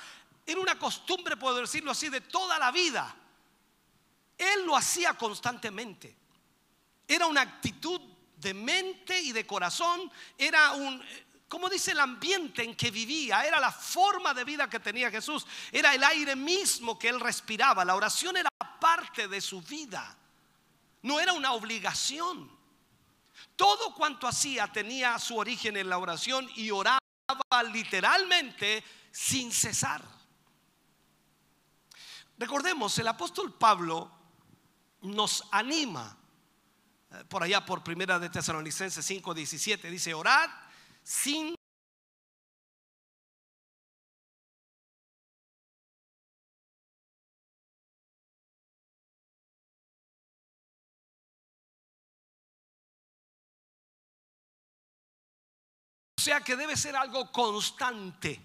era 0.47 0.61
una 0.61 0.79
costumbre, 0.79 1.37
puedo 1.37 1.61
decirlo 1.61 1.91
así, 1.91 2.09
de 2.09 2.21
toda 2.21 2.59
la 2.59 2.71
vida. 2.71 3.15
Él 4.39 4.65
lo 4.65 4.77
hacía 4.77 5.15
constantemente. 5.15 6.17
Era 7.09 7.27
una 7.27 7.41
actitud 7.41 8.01
de 8.37 8.55
mente 8.55 9.21
y 9.21 9.33
de 9.33 9.47
corazón, 9.47 10.11
era 10.39 10.73
un, 10.73 11.03
como 11.49 11.69
dice 11.69 11.93
el 11.93 12.01
ambiente 12.01 12.63
en 12.63 12.77
que 12.77 12.91
vivía, 12.91 13.45
era 13.47 13.59
la 13.59 13.73
forma 13.73 14.35
de 14.35 14.45
vida 14.45 14.69
que 14.69 14.79
tenía 14.79 15.11
Jesús, 15.11 15.47
era 15.73 15.95
el 15.95 16.05
aire 16.05 16.37
mismo 16.37 16.99
que 16.99 17.09
él 17.09 17.19
respiraba, 17.19 17.85
la 17.85 17.95
oración 17.95 18.37
era 18.37 18.51
parte 18.81 19.27
de 19.27 19.41
su 19.41 19.63
vida, 19.63 20.17
no 21.03 21.19
era 21.19 21.33
una 21.33 21.53
obligación. 21.53 22.55
Todo 23.55 23.95
cuanto 23.95 24.27
hacía 24.27 24.67
tenía 24.71 25.19
su 25.19 25.37
origen 25.37 25.77
en 25.77 25.89
la 25.89 25.99
oración 25.99 26.49
y 26.57 26.71
oraba 26.71 27.01
literalmente 27.73 28.85
sin 29.11 29.51
cesar. 29.51 30.16
Recordemos, 32.39 32.99
el 32.99 33.09
apóstol 33.09 33.55
Pablo 33.55 34.11
nos 35.03 35.45
anima 35.51 36.19
eh, 37.11 37.25
por 37.29 37.43
allá 37.43 37.65
por 37.65 37.83
primera 37.83 38.19
de 38.19 38.29
Tesalonicenses 38.29 39.05
5, 39.05 39.33
17, 39.33 39.91
dice, 39.91 40.13
orad 40.13 40.51
sin 41.03 41.55
O 56.19 56.29
sea 56.29 56.41
que 56.41 56.57
debe 56.57 56.77
ser 56.77 56.97
algo 56.97 57.31
constante 57.31 58.43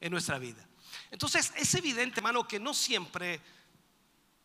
en 0.00 0.10
nuestra 0.10 0.38
vida. 0.38 0.69
Entonces 1.10 1.52
es 1.56 1.74
evidente, 1.74 2.20
hermano, 2.20 2.46
que 2.46 2.60
no 2.60 2.72
siempre 2.72 3.40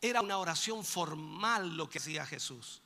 era 0.02 0.22
una 0.22 0.38
oración 0.38 0.84
formal 0.84 1.76
lo 1.76 1.90
que 1.90 2.00
hacía 2.00 2.26
Jesús. 2.26 2.82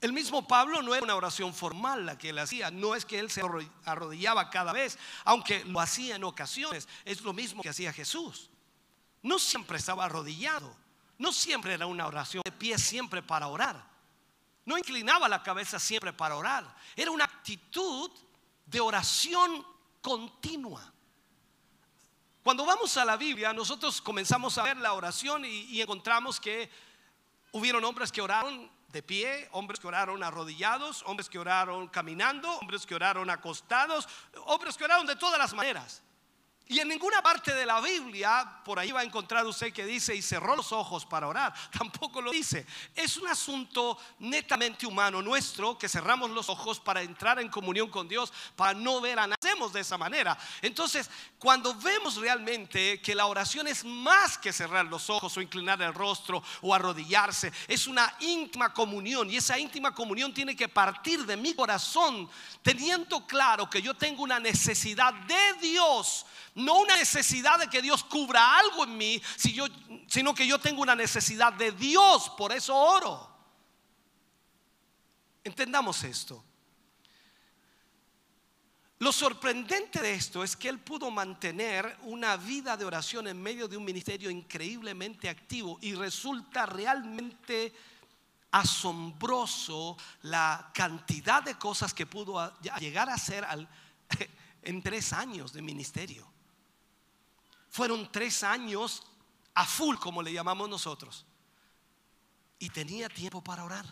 El 0.00 0.12
mismo 0.12 0.46
Pablo 0.46 0.82
no 0.82 0.94
era 0.94 1.04
una 1.04 1.16
oración 1.16 1.54
formal 1.54 2.04
la 2.04 2.18
que 2.18 2.28
él 2.28 2.38
hacía, 2.38 2.70
no 2.70 2.94
es 2.94 3.04
que 3.04 3.18
él 3.18 3.30
se 3.30 3.42
arrodillaba 3.84 4.50
cada 4.50 4.72
vez, 4.72 4.98
aunque 5.24 5.64
lo 5.64 5.80
hacía 5.80 6.16
en 6.16 6.24
ocasiones, 6.24 6.86
es 7.04 7.22
lo 7.22 7.32
mismo 7.32 7.62
que 7.62 7.70
hacía 7.70 7.92
Jesús. 7.92 8.50
No 9.22 9.38
siempre 9.38 9.78
estaba 9.78 10.04
arrodillado, 10.04 10.76
no 11.18 11.32
siempre 11.32 11.74
era 11.74 11.86
una 11.86 12.06
oración 12.06 12.42
de 12.44 12.52
pie 12.52 12.78
siempre 12.78 13.22
para 13.22 13.48
orar, 13.48 13.82
no 14.66 14.76
inclinaba 14.76 15.28
la 15.28 15.42
cabeza 15.42 15.78
siempre 15.78 16.12
para 16.12 16.36
orar, 16.36 16.76
era 16.94 17.10
una 17.10 17.24
actitud 17.24 18.10
de 18.66 18.80
oración 18.80 19.66
continua. 20.02 20.92
Cuando 22.46 22.64
vamos 22.64 22.96
a 22.96 23.04
la 23.04 23.16
Biblia, 23.16 23.52
nosotros 23.52 24.00
comenzamos 24.00 24.56
a 24.56 24.62
ver 24.62 24.76
la 24.76 24.92
oración 24.92 25.44
y, 25.44 25.62
y 25.62 25.82
encontramos 25.82 26.38
que 26.38 26.70
hubieron 27.50 27.84
hombres 27.84 28.12
que 28.12 28.22
oraron 28.22 28.70
de 28.86 29.02
pie, 29.02 29.48
hombres 29.50 29.80
que 29.80 29.88
oraron 29.88 30.22
arrodillados, 30.22 31.02
hombres 31.06 31.28
que 31.28 31.40
oraron 31.40 31.88
caminando, 31.88 32.48
hombres 32.60 32.86
que 32.86 32.94
oraron 32.94 33.30
acostados, 33.30 34.08
hombres 34.44 34.76
que 34.76 34.84
oraron 34.84 35.08
de 35.08 35.16
todas 35.16 35.40
las 35.40 35.54
maneras. 35.54 36.04
Y 36.68 36.80
en 36.80 36.88
ninguna 36.88 37.22
parte 37.22 37.54
de 37.54 37.64
la 37.64 37.80
Biblia, 37.80 38.60
por 38.64 38.80
ahí 38.80 38.90
va 38.90 39.00
a 39.00 39.04
encontrar 39.04 39.46
usted 39.46 39.72
que 39.72 39.86
dice 39.86 40.16
y 40.16 40.20
cerró 40.20 40.56
los 40.56 40.72
ojos 40.72 41.06
para 41.06 41.28
orar. 41.28 41.54
Tampoco 41.70 42.20
lo 42.20 42.32
dice. 42.32 42.66
Es 42.92 43.16
un 43.16 43.28
asunto 43.28 43.96
netamente 44.18 44.84
humano 44.84 45.22
nuestro 45.22 45.78
que 45.78 45.88
cerramos 45.88 46.30
los 46.30 46.48
ojos 46.48 46.80
para 46.80 47.02
entrar 47.02 47.38
en 47.38 47.48
comunión 47.50 47.88
con 47.88 48.08
Dios, 48.08 48.32
para 48.56 48.74
no 48.74 49.00
ver 49.00 49.16
a 49.16 49.28
nadie. 49.28 49.36
Hacemos 49.40 49.72
de 49.72 49.80
esa 49.80 49.96
manera. 49.96 50.36
Entonces, 50.60 51.08
cuando 51.38 51.72
vemos 51.74 52.16
realmente 52.16 53.00
que 53.00 53.14
la 53.14 53.26
oración 53.26 53.68
es 53.68 53.84
más 53.84 54.36
que 54.36 54.52
cerrar 54.52 54.86
los 54.86 55.08
ojos 55.08 55.36
o 55.36 55.40
inclinar 55.40 55.80
el 55.82 55.94
rostro 55.94 56.42
o 56.62 56.74
arrodillarse, 56.74 57.52
es 57.68 57.86
una 57.86 58.12
íntima 58.18 58.74
comunión. 58.74 59.30
Y 59.30 59.36
esa 59.36 59.56
íntima 59.56 59.94
comunión 59.94 60.34
tiene 60.34 60.56
que 60.56 60.68
partir 60.68 61.24
de 61.26 61.36
mi 61.36 61.54
corazón, 61.54 62.28
teniendo 62.62 63.24
claro 63.24 63.70
que 63.70 63.80
yo 63.80 63.94
tengo 63.94 64.24
una 64.24 64.40
necesidad 64.40 65.14
de 65.14 65.52
Dios 65.60 66.26
no 66.56 66.80
una 66.80 66.96
necesidad 66.96 67.58
de 67.58 67.68
que 67.68 67.82
Dios 67.82 68.02
cubra 68.02 68.58
algo 68.58 68.84
en 68.84 68.96
mí, 68.96 69.22
sino 69.36 70.34
que 70.34 70.46
yo 70.46 70.58
tengo 70.58 70.82
una 70.82 70.94
necesidad 70.94 71.52
de 71.52 71.72
Dios, 71.72 72.30
por 72.30 72.50
eso 72.52 72.74
oro. 72.74 73.30
Entendamos 75.44 76.02
esto. 76.02 76.42
Lo 78.98 79.12
sorprendente 79.12 80.00
de 80.00 80.14
esto 80.14 80.42
es 80.42 80.56
que 80.56 80.70
él 80.70 80.78
pudo 80.78 81.10
mantener 81.10 81.98
una 82.04 82.38
vida 82.38 82.78
de 82.78 82.86
oración 82.86 83.28
en 83.28 83.42
medio 83.42 83.68
de 83.68 83.76
un 83.76 83.84
ministerio 83.84 84.30
increíblemente 84.30 85.28
activo 85.28 85.78
y 85.82 85.94
resulta 85.94 86.64
realmente 86.64 87.74
asombroso 88.50 89.98
la 90.22 90.70
cantidad 90.72 91.42
de 91.42 91.56
cosas 91.56 91.92
que 91.92 92.06
pudo 92.06 92.58
llegar 92.80 93.10
a 93.10 93.14
hacer 93.14 93.46
en 94.62 94.82
tres 94.82 95.12
años 95.12 95.52
de 95.52 95.60
ministerio. 95.60 96.35
Fueron 97.76 98.10
tres 98.10 98.42
años 98.42 99.02
a 99.52 99.66
full, 99.66 99.96
como 99.96 100.22
le 100.22 100.32
llamamos 100.32 100.66
nosotros. 100.66 101.26
Y 102.58 102.70
tenía 102.70 103.06
tiempo 103.10 103.44
para 103.44 103.64
orar. 103.64 103.84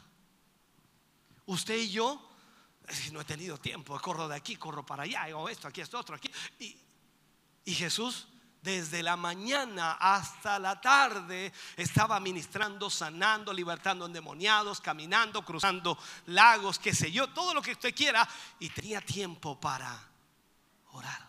Usted 1.45 1.77
y 1.77 1.91
yo 1.91 2.31
no 3.13 3.21
he 3.21 3.25
tenido 3.27 3.59
tiempo, 3.59 4.01
corro 4.01 4.27
de 4.27 4.37
aquí, 4.37 4.57
corro 4.57 4.87
para 4.87 5.03
allá, 5.03 5.25
hago 5.25 5.51
esto, 5.51 5.69
aquí, 5.69 5.83
esto, 5.83 5.99
otro, 5.99 6.17
aquí. 6.17 6.31
Y, 6.59 6.79
y 7.67 7.75
Jesús 7.75 8.27
desde 8.63 9.03
la 9.03 9.19
mañana 9.19 9.99
hasta 10.01 10.59
la 10.59 10.81
tarde 10.81 11.53
estaba 11.77 12.19
ministrando, 12.21 12.89
sanando, 12.89 13.53
libertando 13.53 14.07
endemoniados, 14.07 14.81
caminando, 14.81 15.45
cruzando 15.45 15.99
lagos, 16.25 16.79
qué 16.79 16.95
sé 16.95 17.13
yo, 17.13 17.27
todo 17.35 17.53
lo 17.53 17.61
que 17.61 17.73
usted 17.73 17.95
quiera, 17.95 18.27
y 18.59 18.71
tenía 18.71 19.03
tiempo 19.03 19.61
para 19.61 20.09
orar. 20.93 21.24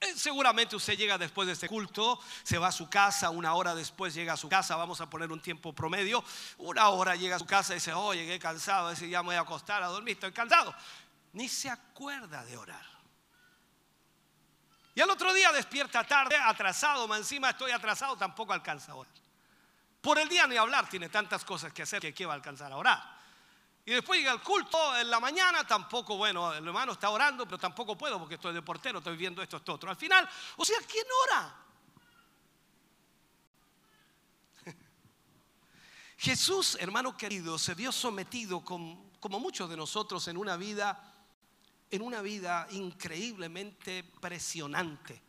Eh, 0.00 0.14
seguramente 0.14 0.76
usted 0.76 0.96
llega 0.96 1.18
después 1.18 1.46
de 1.46 1.54
este 1.54 1.68
culto, 1.68 2.20
se 2.44 2.56
va 2.56 2.68
a 2.68 2.72
su 2.72 2.88
casa, 2.88 3.30
una 3.30 3.54
hora 3.54 3.74
después 3.74 4.14
llega 4.14 4.34
a 4.34 4.36
su 4.36 4.48
casa, 4.48 4.76
vamos 4.76 5.00
a 5.00 5.10
poner 5.10 5.32
un 5.32 5.42
tiempo 5.42 5.72
promedio, 5.72 6.22
una 6.58 6.88
hora 6.90 7.16
llega 7.16 7.34
a 7.34 7.38
su 7.40 7.46
casa 7.46 7.72
y 7.72 7.76
dice, 7.76 7.92
oh, 7.92 8.14
llegué 8.14 8.38
cansado, 8.38 8.90
dice, 8.90 9.08
ya 9.08 9.22
me 9.22 9.28
voy 9.28 9.36
a 9.36 9.40
acostar 9.40 9.82
a 9.82 9.88
dormir, 9.88 10.14
estoy 10.14 10.30
cansado. 10.30 10.72
Ni 11.32 11.48
se 11.48 11.68
acuerda 11.68 12.44
de 12.44 12.56
orar. 12.56 12.86
Y 14.94 15.00
al 15.00 15.10
otro 15.10 15.32
día 15.32 15.50
despierta 15.50 16.04
tarde, 16.04 16.36
atrasado, 16.36 17.08
más 17.08 17.18
encima 17.18 17.50
estoy 17.50 17.72
atrasado, 17.72 18.16
tampoco 18.16 18.52
alcanza 18.52 18.92
a 18.92 18.96
orar. 18.96 19.12
Por 20.00 20.16
el 20.18 20.28
día 20.28 20.46
ni 20.46 20.56
hablar, 20.56 20.88
tiene 20.88 21.08
tantas 21.08 21.44
cosas 21.44 21.72
que 21.72 21.82
hacer 21.82 22.00
que 22.00 22.14
¿qué 22.14 22.24
va 22.24 22.34
a 22.34 22.36
alcanzar 22.36 22.70
a 22.70 22.76
orar? 22.76 23.17
Y 23.88 23.92
después 23.92 24.20
llega 24.20 24.32
el 24.32 24.42
culto 24.42 24.98
en 24.98 25.08
la 25.08 25.18
mañana, 25.18 25.66
tampoco, 25.66 26.18
bueno, 26.18 26.52
el 26.52 26.66
hermano 26.66 26.92
está 26.92 27.08
orando, 27.08 27.46
pero 27.46 27.56
tampoco 27.56 27.96
puedo 27.96 28.18
porque 28.18 28.34
estoy 28.34 28.52
de 28.52 28.60
portero, 28.60 28.98
estoy 28.98 29.16
viendo 29.16 29.40
esto, 29.40 29.56
esto, 29.56 29.72
otro. 29.72 29.88
Al 29.88 29.96
final, 29.96 30.28
o 30.58 30.62
sea, 30.62 30.76
¿quién 30.86 31.06
ora? 31.26 31.56
Jesús, 36.18 36.76
hermano 36.78 37.16
querido, 37.16 37.58
se 37.58 37.74
vio 37.74 37.90
sometido 37.90 38.62
como 38.62 39.40
muchos 39.40 39.70
de 39.70 39.76
nosotros 39.78 40.28
en 40.28 40.36
una 40.36 40.58
vida, 40.58 41.24
en 41.90 42.02
una 42.02 42.20
vida 42.20 42.66
increíblemente 42.72 44.04
presionante. 44.04 45.22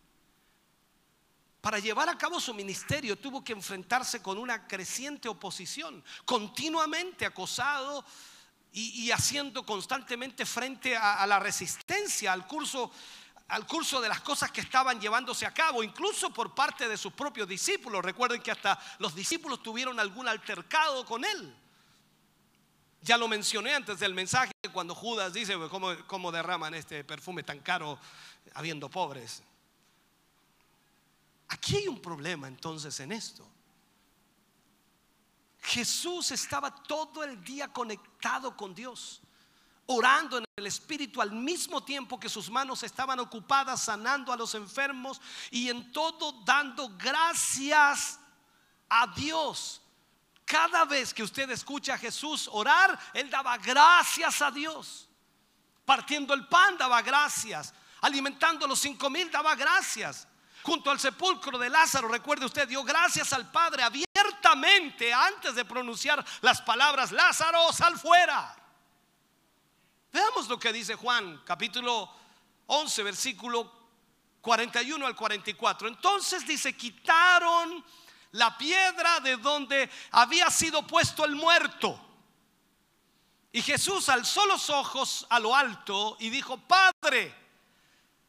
Para 1.62 1.80
llevar 1.80 2.10
a 2.10 2.18
cabo 2.18 2.42
su 2.42 2.54
ministerio 2.54 3.18
tuvo 3.18 3.42
que 3.42 3.54
enfrentarse 3.54 4.22
con 4.22 4.38
una 4.38 4.68
creciente 4.68 5.30
oposición, 5.30 6.04
continuamente 6.26 7.26
acosado 7.26 8.04
y, 8.72 9.10
haciendo 9.12 9.66
constantemente 9.66 10.46
frente 10.46 10.96
a, 10.96 11.26
la 11.26 11.40
resistencia 11.40 12.32
al 12.32 12.46
curso, 12.46 12.92
al 13.48 13.66
curso 13.66 14.00
de 14.00 14.10
las 14.10 14.22
cosas 14.22 14.52
que 14.52 14.62
estaban 14.62 15.02
llevándose 15.02 15.46
a 15.46 15.54
cabo, 15.54 15.82
incluso 15.82 16.32
por 16.32 16.54
parte 16.54 16.88
de 16.88 16.98
sus 16.98 17.14
propios 17.14 17.48
discípulos. 17.48 18.06
Recuerden 18.06 18.42
que 18.42 18.52
hasta 18.52 18.80
los 19.00 19.16
discípulos 19.16 19.64
tuvieron 19.64 20.00
algún 20.00 20.28
altercado 20.28 21.06
con 21.06 21.26
él. 21.26 21.56
Ya 23.02 23.18
lo 23.18 23.28
mencioné 23.28 23.74
antes 23.74 24.00
del 24.00 24.14
mensaje 24.14 24.52
cuando 24.72 24.94
Judas 24.94 25.34
dice, 25.34 25.56
¿cómo, 25.70 25.96
cómo 26.06 26.32
derraman 26.32 26.74
este 26.74 27.04
perfume 27.04 27.44
tan 27.44 27.60
caro 27.60 27.98
habiendo 28.54 28.90
pobres? 28.90 29.42
Aquí 31.48 31.78
hay 31.78 31.88
un 31.88 32.02
problema 32.02 32.48
entonces 32.48 33.00
en 33.00 33.12
esto. 33.12 33.48
Jesús 35.70 36.32
estaba 36.32 36.74
todo 36.74 37.24
el 37.24 37.44
día 37.44 37.72
conectado 37.72 38.58
con 38.58 38.74
Dios, 38.74 39.22
orando 39.86 40.40
en 40.40 40.46
el 40.56 40.66
Espíritu 40.66 41.22
al 41.22 41.32
mismo 41.32 41.84
tiempo 41.84 42.20
que 42.20 42.28
sus 42.28 42.50
manos 42.50 42.82
estaban 42.82 43.20
ocupadas 43.20 43.84
sanando 43.84 44.34
a 44.34 44.38
los 44.38 44.56
enfermos 44.56 45.22
y 45.52 45.70
en 45.70 45.92
todo 45.92 46.32
dando 46.44 46.90
gracias 46.98 48.20
a 48.90 49.06
Dios. 49.16 49.80
Cada 50.44 50.86
vez 50.86 51.14
que 51.14 51.22
usted 51.22 51.48
escucha 51.52 51.94
a 51.94 52.00
Jesús 52.00 52.50
orar, 52.52 53.00
Él 53.14 53.30
daba 53.30 53.56
gracias 53.60 54.42
a 54.42 54.50
Dios. 54.50 55.08
Partiendo 55.86 56.34
el 56.34 56.48
pan 56.48 56.80
daba 56.80 57.04
gracias. 57.04 57.76
Alimentando 58.02 58.66
los 58.66 58.80
cinco 58.80 59.08
mil 59.12 59.30
daba 59.30 59.54
gracias 59.54 60.29
junto 60.70 60.92
al 60.92 61.00
sepulcro 61.00 61.58
de 61.58 61.68
Lázaro, 61.68 62.08
recuerde 62.08 62.46
usted, 62.46 62.68
dio 62.68 62.84
gracias 62.84 63.34
al 63.34 63.50
Padre 63.50 63.82
abiertamente 63.82 65.12
antes 65.12 65.56
de 65.56 65.66
pronunciar 65.66 66.24
las 66.42 66.62
palabras, 66.62 67.12
Lázaro, 67.12 67.74
sal 67.74 67.98
fuera. 67.98 68.56
Veamos 70.12 70.48
lo 70.48 70.60
que 70.60 70.72
dice 70.72 70.94
Juan, 70.94 71.42
capítulo 71.44 72.08
11, 72.68 73.02
versículo 73.02 73.72
41 74.42 75.08
al 75.08 75.16
44. 75.16 75.88
Entonces 75.88 76.46
dice, 76.46 76.78
quitaron 76.78 77.84
la 78.34 78.56
piedra 78.56 79.22
de 79.22 79.38
donde 79.38 79.90
había 80.12 80.52
sido 80.52 80.86
puesto 80.86 81.26
el 81.26 81.34
muerto. 81.34 82.00
Y 83.52 83.64
Jesús 83.64 84.08
alzó 84.08 84.46
los 84.46 84.70
ojos 84.70 85.26
a 85.32 85.40
lo 85.40 85.56
alto 85.56 86.16
y 86.20 86.30
dijo, 86.30 86.58
Padre, 86.58 87.34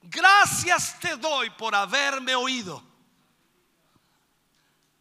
Gracias 0.03 0.99
te 0.99 1.17
doy 1.17 1.51
por 1.51 1.75
haberme 1.75 2.35
oído. 2.35 2.83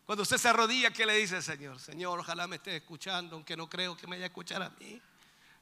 Cuando 0.05 0.23
usted 0.23 0.37
se 0.37 0.49
arrodilla, 0.49 0.91
¿qué 0.91 1.05
le 1.05 1.15
dice 1.17 1.41
Señor? 1.41 1.79
Señor, 1.79 2.19
ojalá 2.19 2.47
me 2.47 2.55
esté 2.55 2.77
escuchando, 2.77 3.35
aunque 3.35 3.55
no 3.55 3.69
creo 3.69 3.95
que 3.95 4.07
me 4.07 4.15
haya 4.15 4.25
escuchado 4.25 4.65
a 4.65 4.69
mí. 4.71 4.99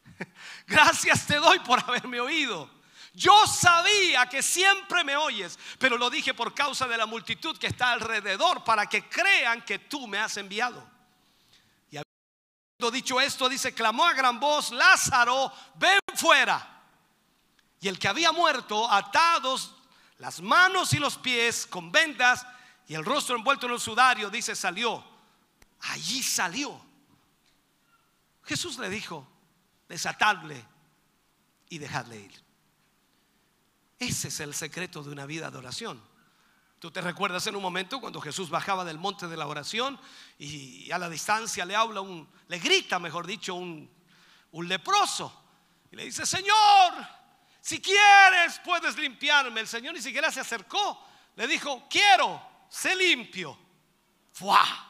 Gracias 0.68 1.28
te 1.28 1.36
doy 1.36 1.60
por 1.60 1.80
haberme 1.80 2.20
oído. 2.20 2.70
Yo 3.14 3.46
sabía 3.46 4.28
que 4.28 4.42
siempre 4.42 5.04
me 5.04 5.18
oyes, 5.18 5.58
pero 5.80 5.98
lo 5.98 6.10
dije 6.10 6.34
por 6.34 6.54
causa 6.54 6.88
de 6.88 6.98
la 6.98 7.06
multitud 7.06 7.58
que 7.58 7.68
está 7.68 7.92
alrededor, 7.92 8.64
para 8.64 8.88
que 8.88 9.08
crean 9.10 9.64
que 9.66 9.80
tú 9.80 10.08
me 10.08 10.18
has 10.18 10.38
enviado. 10.38 10.88
Y 11.90 11.98
habiendo 11.98 12.92
dicho 12.92 13.20
esto, 13.20 13.50
dice, 13.50 13.74
clamó 13.74 14.06
a 14.06 14.14
gran 14.14 14.40
voz, 14.40 14.72
Lázaro, 14.72 15.52
ven 15.76 16.00
fuera. 16.16 16.77
Y 17.88 17.90
el 17.90 18.00
que 18.00 18.10
había 18.10 18.34
muerto, 18.34 18.92
atados 18.92 19.74
las 20.18 20.42
manos 20.42 20.92
y 20.92 21.00
los 21.00 21.18
pies 21.18 21.66
con 21.66 21.90
vendas 21.90 22.46
y 22.86 22.96
el 22.96 23.06
rostro 23.06 23.38
envuelto 23.38 23.66
en 23.66 23.72
el 23.72 23.80
sudario, 23.80 24.30
dice, 24.30 24.58
salió. 24.58 25.02
Allí 25.80 26.22
salió. 26.22 26.86
Jesús 28.44 28.78
le 28.78 28.90
dijo, 28.90 29.26
desatadle 29.88 30.66
y 31.70 31.78
dejadle 31.78 32.20
ir. 32.20 32.44
Ese 34.00 34.28
es 34.28 34.42
el 34.42 34.54
secreto 34.54 35.02
de 35.02 35.12
una 35.12 35.26
vida 35.26 35.50
de 35.50 35.58
oración. 35.58 36.04
Tú 36.80 36.92
te 36.92 37.00
recuerdas 37.00 37.48
en 37.48 37.56
un 37.56 37.62
momento 37.62 38.02
cuando 38.02 38.20
Jesús 38.20 38.50
bajaba 38.50 38.84
del 38.84 38.98
monte 38.98 39.30
de 39.30 39.38
la 39.38 39.48
oración 39.48 39.98
y 40.38 40.92
a 40.92 40.98
la 40.98 41.08
distancia 41.08 41.64
le 41.64 41.78
habla 41.78 42.02
un, 42.02 42.28
le 42.50 42.60
grita, 42.60 43.00
mejor 43.00 43.26
dicho, 43.26 43.56
un, 43.56 43.90
un 44.52 44.68
leproso. 44.68 45.32
Y 45.90 45.96
le 45.96 46.04
dice, 46.04 46.26
Señor, 46.26 47.16
si 47.68 47.82
quieres, 47.82 48.62
puedes 48.64 48.98
limpiarme. 48.98 49.60
El 49.60 49.68
Señor 49.68 49.94
ni 49.94 50.02
siquiera 50.02 50.32
se 50.32 50.40
acercó. 50.40 51.06
Le 51.36 51.46
dijo, 51.48 51.86
quiero, 51.90 52.42
sé 52.70 52.96
limpio. 52.96 53.60
¡Fua! 54.32 54.64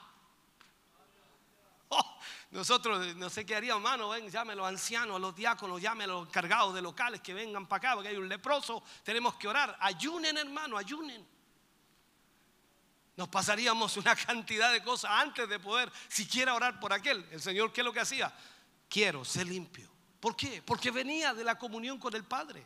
Oh, 1.90 2.20
nosotros, 2.52 3.16
no 3.16 3.30
sé 3.30 3.46
qué 3.46 3.56
haría, 3.56 3.74
hermano, 3.74 4.10
ven, 4.10 4.30
llame 4.30 4.62
a 4.62 4.68
ancianos, 4.68 5.16
a 5.16 5.20
los 5.20 5.34
diáconos, 5.34 5.82
llame 5.82 6.04
a 6.04 6.08
los 6.08 6.28
encargados 6.28 6.76
de 6.76 6.82
locales 6.82 7.22
que 7.22 7.34
vengan 7.34 7.66
para 7.66 7.78
acá, 7.78 7.96
porque 7.96 8.10
hay 8.10 8.18
un 8.18 8.28
leproso, 8.28 8.84
tenemos 9.04 9.36
que 9.36 9.48
orar. 9.48 9.78
Ayunen, 9.80 10.38
hermano, 10.38 10.78
ayunen. 10.78 11.26
Nos 13.16 13.30
pasaríamos 13.30 13.96
una 13.96 14.16
cantidad 14.28 14.72
de 14.74 14.84
cosas 14.84 15.12
antes 15.12 15.48
de 15.48 15.60
poder 15.60 15.90
siquiera 16.10 16.54
orar 16.54 16.80
por 16.80 16.92
aquel. 16.92 17.26
El 17.32 17.42
Señor, 17.42 17.72
¿qué 17.72 17.82
es 17.82 17.86
lo 17.86 17.94
que 17.94 18.02
hacía? 18.02 18.32
Quiero, 18.90 19.24
sé 19.24 19.46
limpio. 19.46 19.97
¿Por 20.20 20.36
qué? 20.36 20.62
Porque 20.62 20.92
venía 20.92 21.34
de 21.34 21.44
la 21.44 21.58
comunión 21.58 22.00
con 22.00 22.16
el 22.16 22.24
Padre. 22.24 22.66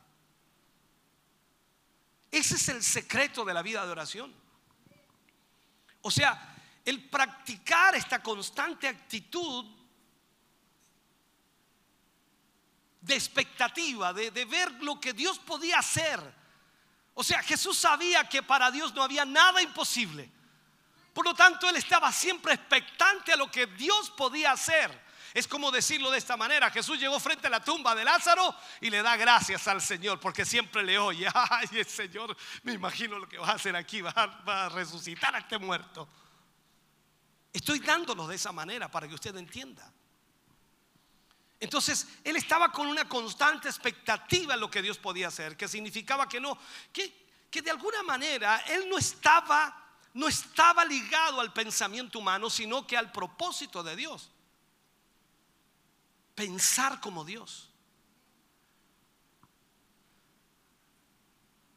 Ese 2.32 2.56
es 2.56 2.70
el 2.70 2.82
secreto 2.82 3.44
de 3.44 3.54
la 3.54 3.62
vida 3.62 3.86
de 3.86 3.92
oración. 3.92 4.34
O 6.02 6.10
sea, 6.10 6.56
el 6.86 7.10
practicar 7.10 7.96
esta 7.96 8.24
constante 8.24 8.88
actitud 8.88 9.66
de 13.02 13.16
expectativa, 13.16 14.14
de, 14.14 14.32
de, 14.32 14.46
ver 14.46 14.72
lo 14.84 15.00
que 15.00 15.12
Dios 15.12 15.40
podía 15.40 15.80
hacer. 15.80 16.20
O 17.14 17.24
sea, 17.24 17.44
Jesús 17.44 17.78
sabía 17.78 18.28
que 18.30 18.42
para 18.42 18.72
Dios 18.72 18.94
no 18.94 19.04
había 19.04 19.26
nada 19.26 19.62
imposible. 19.62 20.30
Por 21.14 21.26
lo 21.26 21.34
tanto, 21.34 21.68
Él 21.70 21.76
estaba 21.76 22.12
siempre 22.12 22.54
expectante 22.54 23.34
a 23.34 23.36
lo 23.36 23.52
que 23.52 23.68
Dios 23.68 24.10
podía 24.12 24.52
hacer. 24.52 25.11
Es 25.34 25.48
como 25.48 25.72
decirlo 25.72 26.12
de 26.12 26.18
esta 26.18 26.36
manera. 26.36 26.70
Jesús 26.70 27.00
llegó 27.00 27.20
frente 27.20 27.48
a 27.48 27.50
la 27.50 27.64
tumba 27.64 27.96
de 27.96 28.04
Lázaro 28.04 28.54
y 28.82 28.90
le 28.90 29.02
da 29.02 29.16
gracias 29.16 29.68
al 29.68 29.82
Señor 29.82 30.20
porque 30.20 30.46
siempre 30.46 30.84
le 30.84 31.00
oye. 31.00 31.28
Ay, 31.34 31.68
el 31.72 31.86
Señor, 31.86 32.36
me 32.64 32.74
imagino 32.74 33.18
lo 33.18 33.30
que 33.30 33.38
va 33.38 33.48
a 33.48 33.54
hacer 33.54 33.76
aquí, 33.76 34.02
va, 34.02 34.12
a 34.14 34.70
resucitar 34.70 35.34
a 35.36 35.40
este 35.40 35.58
muerto. 35.58 36.08
Estoy 37.54 37.80
dándolo 37.80 38.28
de 38.28 38.36
esa 38.36 38.52
manera 38.52 38.90
para 38.90 39.08
que 39.08 39.16
usted 39.16 39.36
entienda. 39.38 39.92
Entonces, 41.60 42.08
él 42.24 42.36
estaba 42.36 42.72
con 42.72 42.88
una 42.88 43.08
constante 43.08 43.70
expectativa 43.70 44.56
en 44.56 44.60
lo 44.60 44.72
que 44.72 44.82
Dios 44.82 44.98
podía 44.98 45.28
hacer, 45.28 45.56
que 45.56 45.68
significaba 45.68 46.28
que 46.28 46.42
no, 46.42 46.58
que, 46.92 47.28
que 47.50 47.62
de 47.62 47.72
alguna 47.72 48.04
manera 48.04 48.58
él 48.68 48.90
no 48.90 48.98
estaba 48.98 49.78
no 50.14 50.28
estaba 50.28 50.84
ligado 50.84 51.40
al 51.40 51.54
pensamiento 51.54 52.20
humano, 52.20 52.50
sino 52.50 52.86
que 52.86 52.98
al 52.98 53.14
propósito 53.14 53.82
de 53.82 53.96
Dios. 53.96 54.30
Pensar 56.36 57.00
como 57.00 57.26
Dios. 57.26 57.70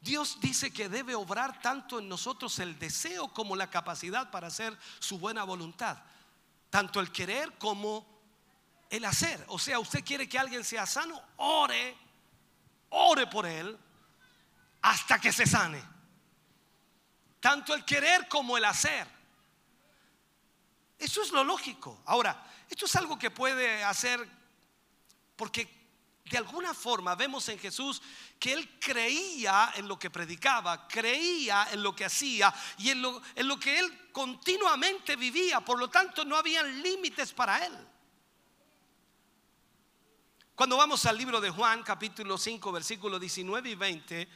Dios 0.01 0.39
dice 0.41 0.71
que 0.71 0.89
debe 0.89 1.15
obrar 1.15 1.63
tanto 1.63 1.99
en 1.99 2.09
nosotros 2.09 2.59
el 2.59 2.79
deseo 2.79 3.29
como 3.29 3.57
la 3.57 3.71
capacidad 3.71 4.31
para 4.31 4.49
hacer 4.49 4.79
su 4.99 5.19
buena 5.19 5.45
voluntad. 5.45 5.99
Tanto 6.69 7.01
el 7.01 7.11
querer 7.11 7.57
como 7.59 8.07
el 8.91 9.05
hacer. 9.05 9.45
O 9.49 9.59
sea, 9.59 9.79
usted 9.79 10.05
quiere 10.05 10.29
que 10.29 10.39
alguien 10.39 10.63
sea 10.63 10.85
sano, 10.85 11.21
ore, 11.37 11.97
ore 12.91 13.27
por 13.27 13.47
él 13.47 13.79
hasta 14.83 15.19
que 15.19 15.33
se 15.33 15.47
sane 15.47 15.95
tanto 17.45 17.75
el 17.75 17.85
querer 17.85 18.27
como 18.27 18.57
el 18.57 18.65
hacer. 18.65 19.07
Eso 20.99 21.21
es 21.21 21.31
lo 21.31 21.45
lógico. 21.45 22.01
Ahora, 22.07 22.43
esto 22.71 22.87
es 22.87 22.97
algo 22.97 23.19
que 23.19 23.31
puede 23.31 23.85
hacer 23.85 24.27
porque 25.37 25.85
de 26.25 26.39
alguna 26.39 26.73
forma 26.73 27.15
vemos 27.15 27.49
en 27.51 27.59
Jesús 27.59 28.01
que 28.39 28.53
él 28.53 28.79
creía 28.81 29.73
en 29.77 29.87
lo 29.87 29.99
que 29.99 30.11
predicaba, 30.11 30.89
creía 30.89 31.69
en 31.71 31.83
lo 31.83 31.95
que 31.95 32.07
hacía 32.07 32.53
y 32.79 32.91
en 32.91 33.03
lo, 33.03 33.21
en 33.35 33.47
lo 33.47 33.61
que 33.61 33.79
él 33.79 34.11
continuamente 34.11 35.17
vivía. 35.17 35.61
Por 35.61 35.79
lo 35.79 35.91
tanto, 35.91 36.25
no 36.25 36.37
había 36.37 36.63
límites 36.63 37.33
para 37.33 37.67
él. 37.67 37.75
Cuando 40.55 40.77
vamos 40.77 41.05
al 41.05 41.19
libro 41.19 41.41
de 41.41 41.51
Juan, 41.51 41.83
capítulo 41.83 42.39
5, 42.39 42.73
versículos 42.73 43.21
19 43.21 43.71
y 43.71 43.75
20, 43.75 44.29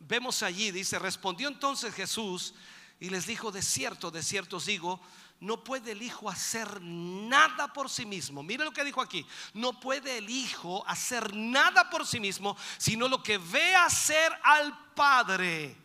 vemos 0.00 0.42
allí, 0.42 0.70
dice, 0.72 0.98
respondió 0.98 1.48
entonces 1.48 1.94
Jesús 1.94 2.54
y 2.98 3.08
les 3.08 3.26
dijo, 3.26 3.50
de 3.50 3.62
cierto, 3.62 4.10
de 4.10 4.22
cierto 4.22 4.56
os 4.58 4.66
digo, 4.66 5.00
no 5.40 5.64
puede 5.64 5.92
el 5.92 6.02
Hijo 6.02 6.28
hacer 6.28 6.80
nada 6.82 7.72
por 7.72 7.88
sí 7.88 8.04
mismo. 8.04 8.42
Mire 8.42 8.64
lo 8.64 8.72
que 8.72 8.84
dijo 8.84 9.00
aquí. 9.00 9.26
No 9.54 9.80
puede 9.80 10.18
el 10.18 10.28
Hijo 10.28 10.84
hacer 10.86 11.34
nada 11.34 11.88
por 11.88 12.06
sí 12.06 12.20
mismo, 12.20 12.56
sino 12.76 13.08
lo 13.08 13.22
que 13.22 13.38
ve 13.38 13.74
hacer 13.74 14.32
al 14.42 14.92
Padre. 14.94 15.76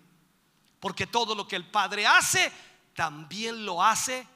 Porque 0.79 1.07
todo 1.07 1.33
lo 1.33 1.47
que 1.47 1.55
el 1.55 1.69
Padre 1.69 2.05
hace, 2.05 2.51
también 2.93 3.65
lo 3.65 3.81
hace 3.81 4.27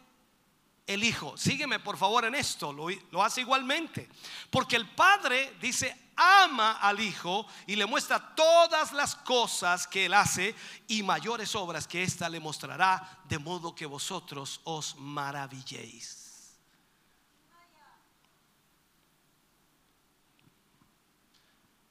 el 0.90 1.04
Hijo. 1.04 1.38
Sígueme 1.38 1.80
por 1.80 1.98
favor 1.98 2.26
en 2.26 2.34
esto, 2.34 2.74
lo, 2.74 3.24
hace 3.24 3.42
igualmente. 3.42 4.10
Porque 4.50 4.76
el 4.76 4.90
Padre 4.90 5.56
dice, 5.62 5.96
ama 6.16 6.80
al 6.82 7.00
Hijo 7.00 7.46
y 7.68 7.76
le 7.76 7.86
muestra 7.86 8.34
todas 8.34 8.92
las 8.92 9.14
cosas 9.14 9.86
que 9.86 10.08
Él 10.08 10.16
hace 10.16 10.56
y 10.88 11.04
mayores 11.04 11.54
obras 11.54 11.88
que 11.88 12.02
ésta 12.02 12.28
le 12.28 12.40
mostrará, 12.40 13.22
de 13.26 13.38
modo 13.38 13.76
que 13.76 13.86
vosotros 13.86 14.62
os 14.64 14.96
maravilléis. 14.96 16.58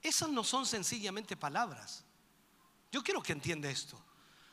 Esas 0.02 0.28
no 0.28 0.42
son 0.42 0.66
sencillamente 0.66 1.36
palabras. 1.36 2.02
Yo 2.90 3.04
quiero 3.04 3.22
que 3.22 3.32
entienda 3.32 3.70
esto. 3.70 4.07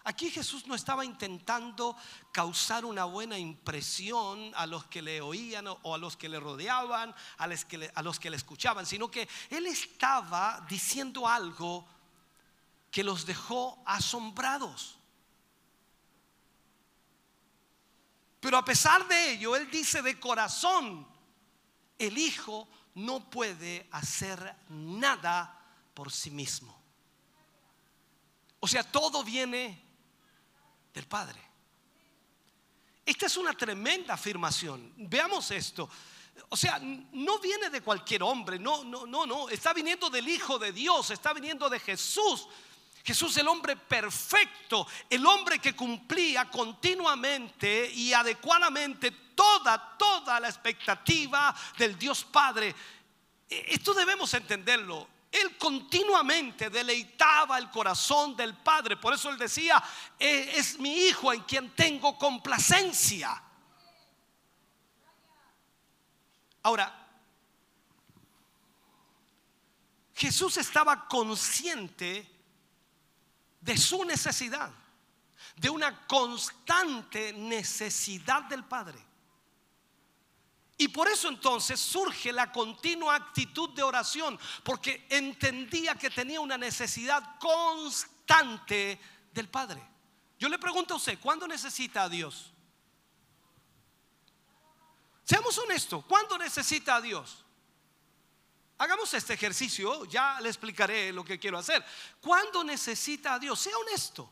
Aquí 0.07 0.29
Jesús 0.29 0.67
no 0.67 0.75
estaba 0.75 1.03
intentando 1.03 1.97
causar 2.31 2.85
una 2.85 3.05
buena 3.05 3.39
impresión 3.39 4.51
a 4.55 4.67
los 4.67 4.85
que 4.85 5.01
le 5.01 5.19
oían 5.19 5.65
o 5.67 5.95
a 5.95 5.97
los 5.97 6.15
que 6.15 6.29
le 6.29 6.39
rodeaban, 6.39 7.13
a 7.39 7.47
los 7.47 7.65
que 7.65 7.79
le, 7.79 7.91
a 7.95 8.03
los 8.03 8.19
que 8.19 8.29
le 8.29 8.37
escuchaban, 8.37 8.85
sino 8.85 9.09
que 9.09 9.27
él 9.49 9.65
estaba 9.65 10.63
diciendo 10.69 11.27
algo 11.27 11.87
que 12.91 13.03
los 13.03 13.25
dejó 13.25 13.81
asombrados. 13.83 14.99
Pero 18.39 18.59
a 18.59 18.63
pesar 18.63 19.07
de 19.07 19.31
ello, 19.31 19.55
él 19.55 19.71
dice 19.71 20.03
de 20.03 20.19
corazón, 20.19 21.07
el 21.97 22.15
Hijo 22.15 22.67
no 22.93 23.27
puede 23.27 23.87
hacer 23.89 24.55
nada 24.69 25.59
por 25.95 26.11
sí 26.11 26.29
mismo. 26.29 26.79
O 28.59 28.67
sea, 28.67 28.83
todo 28.83 29.23
viene 29.23 29.84
del 30.95 31.05
Padre. 31.05 31.39
Esta 33.05 33.27
es 33.27 33.37
una 33.37 33.53
tremenda 33.53 34.15
afirmación. 34.15 34.93
Veamos 34.97 35.51
esto. 35.51 35.87
O 36.49 36.57
sea, 36.57 36.79
no 36.79 37.39
viene 37.39 37.69
de 37.69 37.81
cualquier 37.81 38.23
hombre, 38.23 38.57
no, 38.57 38.83
no, 38.83 39.05
no, 39.05 39.25
no. 39.25 39.49
Está 39.49 39.73
viniendo 39.73 40.09
del 40.09 40.27
Hijo 40.27 40.57
de 40.57 40.71
Dios, 40.71 41.11
está 41.11 41.33
viniendo 41.33 41.69
de 41.69 41.79
Jesús. 41.79 42.47
Jesús 43.03 43.37
el 43.37 43.47
hombre 43.47 43.75
perfecto, 43.75 44.87
el 45.07 45.23
hombre 45.27 45.59
que 45.59 45.75
cumplía 45.75 46.49
continuamente 46.49 47.91
y 47.93 48.11
adecuadamente 48.13 49.11
toda, 49.35 49.95
toda 49.95 50.39
la 50.39 50.47
expectativa 50.47 51.55
del 51.77 51.99
Dios 51.99 52.23
Padre. 52.23 52.73
E, 53.47 53.65
esto 53.67 53.93
debemos 53.93 54.33
entenderlo. 54.33 55.07
Él 55.41 55.57
continuamente 55.57 56.69
deleitaba 56.69 57.57
el 57.57 57.69
corazón 57.69 58.37
del 58.37 58.55
Padre. 58.55 58.95
Por 58.95 59.13
eso 59.13 59.29
él 59.29 59.37
decía, 59.37 59.83
eh, 60.17 60.53
es 60.55 60.79
mi 60.79 60.93
hijo 60.93 61.33
en 61.33 61.41
quien 61.41 61.75
tengo 61.75 62.17
complacencia. 62.17 63.43
Ahora, 66.63 67.05
Jesús 70.13 70.55
estaba 70.55 71.05
consciente 71.09 72.31
de 73.59 73.77
su 73.77 74.05
necesidad, 74.05 74.71
de 75.57 75.69
una 75.69 76.07
constante 76.07 77.33
necesidad 77.33 78.43
del 78.43 78.63
Padre. 78.63 79.04
Y 80.77 80.89
por 80.89 81.07
eso 81.07 81.29
entonces 81.29 81.79
surge 81.79 82.33
la 82.33 82.51
continua 82.51 83.15
actitud 83.15 83.69
de 83.69 83.83
oración, 83.83 84.37
porque 84.63 85.05
entendía 85.09 85.95
que 85.95 86.09
tenía 86.09 86.41
una 86.41 86.57
necesidad 86.57 87.39
constante 87.39 88.99
del 89.31 89.47
Padre. 89.47 89.81
Yo 90.37 90.49
le 90.49 90.59
pregunto 90.59 90.93
a 90.93 90.97
usted, 90.97 91.17
¿cuándo 91.19 91.47
necesita 91.47 92.03
a 92.03 92.09
Dios? 92.09 92.51
Seamos 95.23 95.57
honestos, 95.57 96.03
¿cuándo 96.05 96.37
necesita 96.37 96.97
a 96.97 97.01
Dios? 97.01 97.45
Hagamos 98.77 99.13
este 99.13 99.33
ejercicio, 99.33 100.03
ya 100.05 100.39
le 100.41 100.49
explicaré 100.49 101.13
lo 101.13 101.23
que 101.23 101.39
quiero 101.39 101.57
hacer. 101.57 101.83
¿Cuándo 102.19 102.63
necesita 102.63 103.35
a 103.35 103.39
Dios? 103.39 103.57
Sea 103.57 103.77
honesto. 103.77 104.29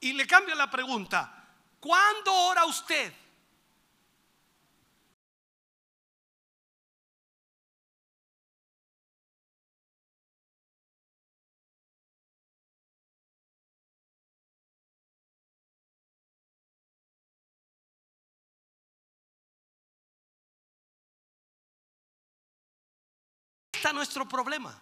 Y 0.00 0.12
le 0.12 0.26
cambio 0.26 0.54
la 0.54 0.70
pregunta. 0.70 1.37
¿Cuándo 1.88 2.30
ora 2.34 2.66
usted? 2.66 3.14
está 23.72 23.94
nuestro 23.94 24.28
problema. 24.28 24.78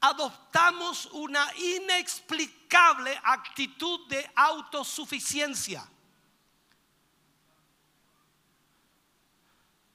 Adoptamos 0.00 1.06
una 1.06 1.44
inexplicable 1.56 3.18
actitud 3.24 4.06
de 4.06 4.30
autosuficiencia. 4.36 5.90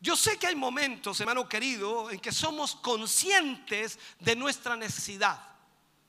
Yo 0.01 0.15
sé 0.15 0.37
que 0.37 0.47
hay 0.47 0.55
momentos, 0.55 1.19
hermano 1.19 1.47
querido, 1.49 2.09
en 2.09 2.19
que 2.19 2.31
somos 2.31 2.75
conscientes 2.75 3.99
de 4.19 4.35
nuestra 4.35 4.75
necesidad, 4.75 5.39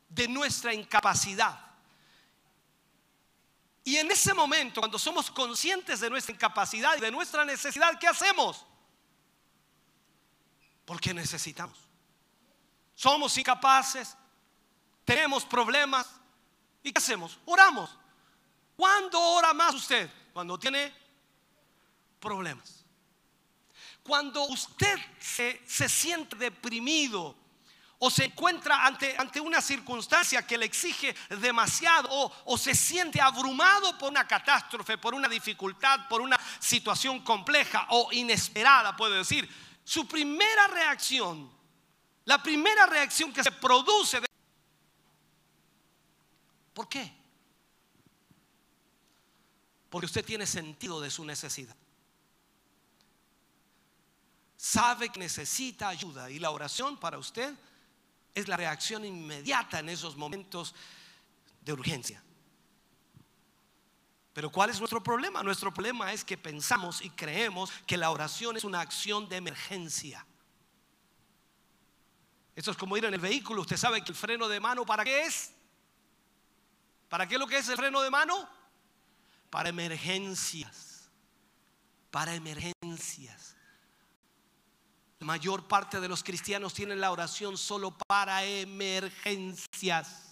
de 0.08 0.28
nuestra 0.28 0.72
incapacidad. 0.72 1.58
Y 3.82 3.96
en 3.96 4.10
ese 4.10 4.32
momento, 4.32 4.80
cuando 4.80 4.98
somos 4.98 5.30
conscientes 5.30 5.98
de 5.98 6.08
nuestra 6.08 6.34
incapacidad 6.34 6.96
y 6.96 7.00
de 7.00 7.10
nuestra 7.10 7.44
necesidad, 7.44 7.98
¿qué 7.98 8.06
hacemos? 8.06 8.64
Porque 10.84 11.12
necesitamos. 11.12 11.78
Somos 12.94 13.36
incapaces, 13.38 14.16
tenemos 15.04 15.44
problemas. 15.44 16.06
¿Y 16.82 16.92
qué 16.92 16.98
hacemos? 16.98 17.40
Oramos. 17.46 17.90
¿Cuándo 18.76 19.20
ora 19.20 19.52
más 19.52 19.74
usted? 19.74 20.08
Cuando 20.32 20.58
tiene 20.58 20.94
problemas. 22.20 22.79
Cuando 24.10 24.42
usted 24.46 24.98
se, 25.20 25.88
siente 25.88 26.34
deprimido, 26.34 27.36
o 28.00 28.10
se 28.10 28.24
encuentra 28.24 28.84
ante, 28.84 29.16
ante 29.16 29.38
una 29.40 29.60
circunstancia 29.60 30.44
que 30.44 30.58
le 30.58 30.66
exige 30.66 31.14
demasiado 31.40 32.08
o, 32.10 32.32
o 32.46 32.58
se 32.58 32.74
siente 32.74 33.20
abrumado 33.20 33.96
por 33.98 34.10
una 34.10 34.26
catástrofe, 34.26 34.98
por 34.98 35.14
una 35.14 35.28
dificultad, 35.28 36.08
por 36.08 36.22
una 36.22 36.36
situación 36.58 37.20
compleja 37.20 37.86
o 37.90 38.08
inesperada, 38.10 38.96
puedo 38.96 39.14
decir, 39.14 39.48
su 39.84 40.08
primera 40.08 40.66
reacción, 40.66 41.48
la 42.24 42.42
primera 42.42 42.86
reacción 42.86 43.32
que 43.32 43.44
se 43.44 43.52
produce, 43.52 44.20
¿por 46.74 46.88
qué? 46.88 47.14
Porque 49.88 50.06
usted 50.06 50.24
tiene 50.24 50.48
sentido 50.48 51.00
de 51.00 51.12
su 51.12 51.24
necesidad. 51.24 51.76
Sabe 54.62 55.08
que 55.08 55.18
necesita 55.18 55.88
ayuda 55.88 56.30
y 56.30 56.38
la 56.38 56.50
oración 56.50 56.98
para 56.98 57.16
usted 57.16 57.54
es 58.34 58.46
la 58.46 58.58
reacción 58.58 59.06
inmediata 59.06 59.78
en 59.78 59.88
esos 59.88 60.16
momentos 60.16 60.74
de 61.62 61.72
urgencia. 61.72 62.22
Pero 64.34 64.52
¿cuál 64.52 64.68
es 64.68 64.78
nuestro 64.78 65.02
problema? 65.02 65.42
Nuestro 65.42 65.72
problema 65.72 66.12
es 66.12 66.26
que 66.26 66.36
pensamos 66.36 67.00
y 67.00 67.08
creemos 67.08 67.72
que 67.86 67.96
la 67.96 68.10
oración 68.10 68.54
es 68.58 68.64
una 68.64 68.82
acción 68.82 69.30
de 69.30 69.36
emergencia. 69.36 70.26
Esto 72.54 72.72
es 72.72 72.76
como 72.76 72.98
ir 72.98 73.06
en 73.06 73.14
el 73.14 73.20
vehículo. 73.20 73.62
Usted 73.62 73.78
sabe 73.78 74.04
que 74.04 74.12
el 74.12 74.18
freno 74.18 74.46
de 74.46 74.60
mano, 74.60 74.84
¿para 74.84 75.04
qué 75.04 75.22
es? 75.22 75.52
¿Para 77.08 77.26
qué 77.26 77.36
es 77.36 77.40
lo 77.40 77.46
que 77.46 77.56
es 77.56 77.68
el 77.70 77.78
freno 77.78 78.02
de 78.02 78.10
mano? 78.10 78.46
Para 79.48 79.70
emergencias. 79.70 81.08
Para 82.10 82.34
emergencias. 82.34 83.56
La 85.20 85.26
mayor 85.26 85.68
parte 85.68 86.00
de 86.00 86.08
los 86.08 86.24
cristianos 86.24 86.72
tienen 86.72 86.98
la 86.98 87.12
oración 87.12 87.58
solo 87.58 87.90
para 88.08 88.42
emergencias. 88.42 90.30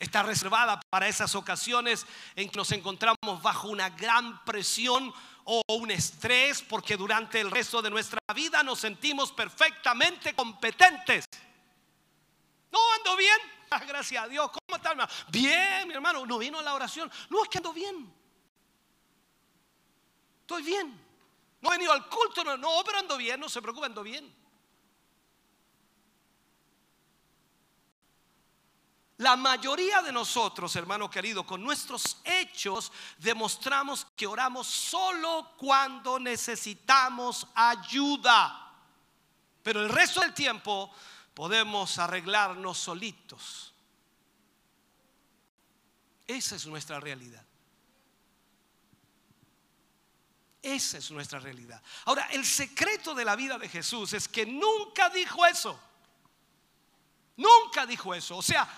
Está 0.00 0.24
reservada 0.24 0.80
para 0.90 1.06
esas 1.06 1.36
ocasiones 1.36 2.04
en 2.34 2.50
que 2.50 2.56
nos 2.56 2.72
encontramos 2.72 3.40
bajo 3.40 3.68
una 3.68 3.90
gran 3.90 4.44
presión 4.44 5.14
o 5.44 5.62
un 5.68 5.92
estrés 5.92 6.62
porque 6.62 6.96
durante 6.96 7.40
el 7.40 7.52
resto 7.52 7.80
de 7.80 7.90
nuestra 7.90 8.18
vida 8.34 8.64
nos 8.64 8.80
sentimos 8.80 9.30
perfectamente 9.30 10.34
competentes. 10.34 11.26
No 12.72 12.80
ando 12.98 13.16
bien, 13.16 13.38
ah, 13.70 13.84
gracias 13.86 14.24
a 14.24 14.26
Dios. 14.26 14.50
¿Cómo 14.50 14.76
está, 14.76 14.90
hermano? 14.90 15.08
Bien, 15.28 15.86
mi 15.86 15.94
hermano. 15.94 16.26
No 16.26 16.38
vino 16.38 16.60
la 16.60 16.74
oración. 16.74 17.08
No, 17.30 17.44
es 17.44 17.48
que 17.48 17.58
ando 17.58 17.72
bien. 17.72 18.15
Estoy 20.46 20.62
bien. 20.62 20.96
No 21.60 21.70
he 21.70 21.72
venido 21.72 21.92
al 21.92 22.08
culto, 22.08 22.44
no, 22.44 22.56
no, 22.56 22.84
pero 22.84 23.18
bien, 23.18 23.40
no 23.40 23.48
se 23.48 23.60
preocupe, 23.60 23.86
ando 23.86 24.04
bien. 24.04 24.32
La 29.16 29.34
mayoría 29.34 30.02
de 30.02 30.12
nosotros, 30.12 30.76
hermano 30.76 31.10
querido, 31.10 31.44
con 31.44 31.64
nuestros 31.64 32.18
hechos 32.22 32.92
demostramos 33.18 34.06
que 34.14 34.28
oramos 34.28 34.68
solo 34.68 35.54
cuando 35.56 36.20
necesitamos 36.20 37.44
ayuda. 37.52 38.72
Pero 39.64 39.82
el 39.82 39.88
resto 39.88 40.20
del 40.20 40.32
tiempo 40.32 40.92
podemos 41.34 41.98
arreglarnos 41.98 42.78
solitos. 42.78 43.72
Esa 46.24 46.54
es 46.54 46.66
nuestra 46.66 47.00
realidad. 47.00 47.45
Esa 50.66 50.98
es 50.98 51.12
nuestra 51.12 51.38
realidad. 51.38 51.80
Ahora, 52.06 52.26
el 52.32 52.44
secreto 52.44 53.14
de 53.14 53.24
la 53.24 53.36
vida 53.36 53.56
de 53.56 53.68
Jesús 53.68 54.12
es 54.14 54.26
que 54.26 54.44
nunca 54.44 55.08
dijo 55.10 55.46
eso. 55.46 55.78
Nunca 57.36 57.86
dijo 57.86 58.12
eso. 58.12 58.36
O 58.36 58.42
sea, 58.42 58.68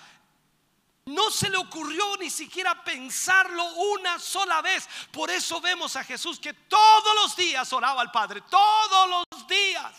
no 1.07 1.31
se 1.31 1.49
le 1.49 1.57
ocurrió 1.57 2.19
ni 2.19 2.29
siquiera 2.29 2.85
pensarlo 2.85 3.65
una 3.95 4.19
sola 4.19 4.61
vez. 4.61 4.87
Por 5.11 5.31
eso 5.31 5.63
vemos 5.63 5.97
a 5.97 6.05
Jesús 6.05 6.39
que 6.39 6.53
todos 6.53 7.15
los 7.23 7.35
días 7.35 7.73
oraba 7.73 8.03
al 8.03 8.13
Padre. 8.13 8.43
Todos 8.43 9.25
los 9.31 9.49
días. 9.49 9.95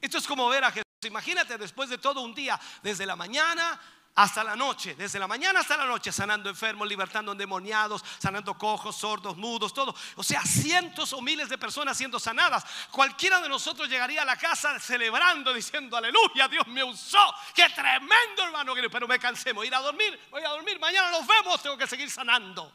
Esto 0.00 0.16
es 0.16 0.26
como 0.26 0.48
ver 0.48 0.64
a 0.64 0.72
Jesús. 0.72 0.86
Imagínate 1.02 1.58
después 1.58 1.90
de 1.90 1.98
todo 1.98 2.22
un 2.22 2.34
día, 2.34 2.58
desde 2.82 3.04
la 3.04 3.16
mañana 3.16 3.78
hasta 4.14 4.42
la 4.42 4.56
noche, 4.56 4.94
desde 4.96 5.18
la 5.18 5.26
mañana 5.26 5.60
hasta 5.60 5.76
la 5.76 5.86
noche, 5.86 6.12
sanando 6.12 6.50
enfermos, 6.50 6.88
libertando 6.88 7.32
endemoniados, 7.32 8.04
sanando 8.18 8.58
cojos, 8.58 8.96
sordos, 8.96 9.36
mudos, 9.36 9.72
todo. 9.72 9.94
O 10.16 10.22
sea, 10.22 10.42
cientos 10.42 11.12
o 11.12 11.22
miles 11.22 11.48
de 11.48 11.56
personas 11.56 11.96
siendo 11.96 12.18
sanadas. 12.18 12.64
Cualquiera 12.90 13.40
de 13.40 13.48
nosotros 13.48 13.88
llegaría 13.88 14.22
a 14.22 14.24
la 14.24 14.36
casa 14.36 14.78
celebrando, 14.80 15.54
diciendo, 15.54 15.96
aleluya, 15.96 16.48
Dios 16.48 16.66
me 16.66 16.82
usó. 16.82 17.34
Qué 17.54 17.68
tremendo, 17.70 18.42
hermano. 18.42 18.74
Pero 18.90 19.06
me 19.06 19.18
cansé, 19.18 19.52
voy 19.52 19.66
a 19.66 19.68
ir 19.68 19.74
a 19.74 19.80
dormir, 19.80 20.20
voy 20.30 20.42
a 20.42 20.50
dormir, 20.50 20.78
mañana 20.80 21.10
nos 21.10 21.26
vemos, 21.26 21.62
tengo 21.62 21.78
que 21.78 21.86
seguir 21.86 22.10
sanando. 22.10 22.74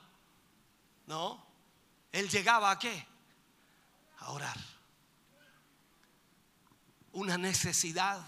No, 1.06 1.46
él 2.12 2.30
llegaba 2.30 2.72
a 2.72 2.80
qué? 2.80 3.08
A 4.20 4.32
orar. 4.32 4.58
Una 7.12 7.38
necesidad 7.38 8.26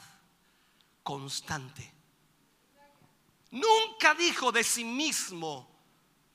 constante 1.03 1.96
Nunca 3.51 4.13
dijo 4.13 4.51
de 4.51 4.63
sí 4.63 4.83
mismo, 4.83 5.69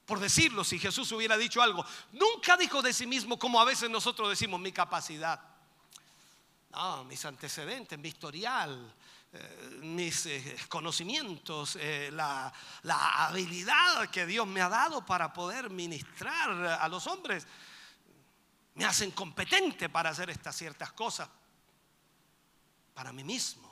por 0.07 0.19
decirlo, 0.19 0.65
si 0.65 0.79
Jesús 0.79 1.11
hubiera 1.13 1.37
dicho 1.37 1.63
algo, 1.63 1.85
nunca 2.13 2.57
dijo 2.57 2.83
de 2.83 2.93
sí 2.93 3.07
mismo 3.07 3.39
como 3.39 3.61
a 3.61 3.65
veces 3.65 3.91
nosotros 3.91 4.29
decimos 4.29 4.61
mi 4.61 4.73
capacidad. 4.73 5.41
No, 6.71 7.05
mis 7.05 7.25
antecedentes, 7.25 7.99
mi 7.99 8.09
historial, 8.09 8.95
eh, 9.33 9.79
mis 9.83 10.27
eh, 10.27 10.57
conocimientos, 10.69 11.77
eh, 11.77 12.11
la, 12.13 12.53
la 12.83 13.27
habilidad 13.27 14.09
que 14.11 14.25
Dios 14.25 14.47
me 14.47 14.63
ha 14.63 14.69
dado 14.69 15.05
para 15.05 15.33
poder 15.33 15.69
ministrar 15.69 16.51
a 16.81 16.89
los 16.89 17.07
hombres, 17.07 17.47
me 18.75 18.85
hacen 18.87 19.11
competente 19.11 19.89
para 19.89 20.11
hacer 20.11 20.31
estas 20.31 20.57
ciertas 20.57 20.93
cosas 20.93 21.29
para 22.95 23.13
mí 23.13 23.23
mismo. 23.23 23.72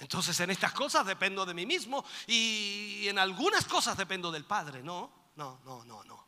Entonces 0.00 0.40
en 0.40 0.50
estas 0.50 0.72
cosas 0.72 1.04
dependo 1.04 1.44
de 1.44 1.52
mí 1.52 1.66
mismo 1.66 2.02
y 2.26 3.06
en 3.06 3.18
algunas 3.18 3.66
cosas 3.66 3.98
dependo 3.98 4.32
del 4.32 4.46
Padre. 4.46 4.82
No, 4.82 5.10
no, 5.36 5.60
no, 5.64 5.84
no, 5.84 6.02
no. 6.04 6.24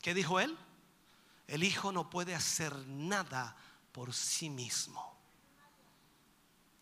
¿Qué 0.00 0.14
dijo 0.14 0.40
él? 0.40 0.56
El 1.46 1.62
Hijo 1.62 1.92
no 1.92 2.08
puede 2.08 2.34
hacer 2.34 2.74
nada 2.88 3.54
por 3.92 4.14
sí 4.14 4.48
mismo. 4.48 5.14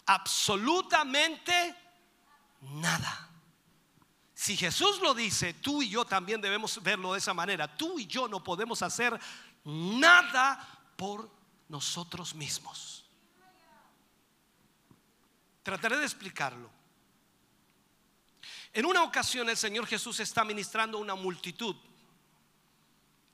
Absolutamente 0.06 1.74
nada. 2.60 3.28
Si 4.32 4.56
Jesús 4.56 5.00
lo 5.00 5.14
dice, 5.14 5.54
tú 5.54 5.82
y 5.82 5.88
yo 5.88 6.04
también 6.04 6.40
debemos 6.40 6.80
verlo 6.80 7.12
de 7.12 7.18
esa 7.18 7.34
manera. 7.34 7.76
Tú 7.76 7.98
y 7.98 8.06
yo 8.06 8.28
no 8.28 8.42
podemos 8.42 8.82
hacer 8.82 9.18
nada 9.64 10.64
por 10.96 11.28
nosotros 11.68 12.36
mismos. 12.36 12.99
Trataré 15.70 15.98
de 15.98 16.04
explicarlo. 16.04 16.68
En 18.72 18.84
una 18.84 19.04
ocasión 19.04 19.48
el 19.48 19.56
Señor 19.56 19.86
Jesús 19.86 20.18
está 20.18 20.42
ministrando 20.42 20.98
a 20.98 21.00
una 21.00 21.14
multitud 21.14 21.76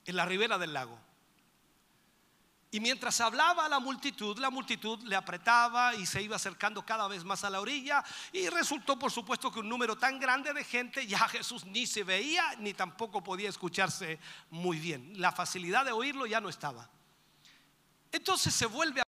en 0.05 0.15
la 0.15 0.23
ribera 0.23 0.59
del 0.59 0.71
lago. 0.71 0.99
Y 2.69 2.79
mientras 2.79 3.21
hablaba 3.21 3.65
a 3.65 3.69
la 3.69 3.79
multitud, 3.79 4.37
la 4.37 4.51
multitud 4.51 5.01
le 5.05 5.15
apretaba 5.15 5.95
y 5.95 6.05
se 6.05 6.21
iba 6.21 6.35
acercando 6.35 6.85
cada 6.85 7.07
vez 7.07 7.23
más 7.23 7.43
a 7.43 7.49
la 7.49 7.59
orilla. 7.59 8.03
Y 8.31 8.47
resultó, 8.49 8.99
por 8.99 9.11
supuesto, 9.11 9.51
que 9.51 9.61
un 9.61 9.69
número 9.69 9.97
tan 9.97 10.19
grande 10.19 10.53
de 10.53 10.63
gente 10.63 11.07
ya 11.07 11.27
Jesús 11.29 11.65
ni 11.65 11.87
se 11.87 12.03
veía 12.03 12.53
ni 12.59 12.75
tampoco 12.75 13.23
podía 13.23 13.49
escucharse 13.49 14.19
muy 14.51 14.77
bien. 14.77 15.19
La 15.19 15.31
facilidad 15.31 15.85
de 15.85 15.91
oírlo 15.91 16.27
ya 16.27 16.39
no 16.39 16.49
estaba. 16.49 16.87
Entonces 18.11 18.53
se 18.53 18.67
vuelve 18.67 19.01
a 19.01 19.06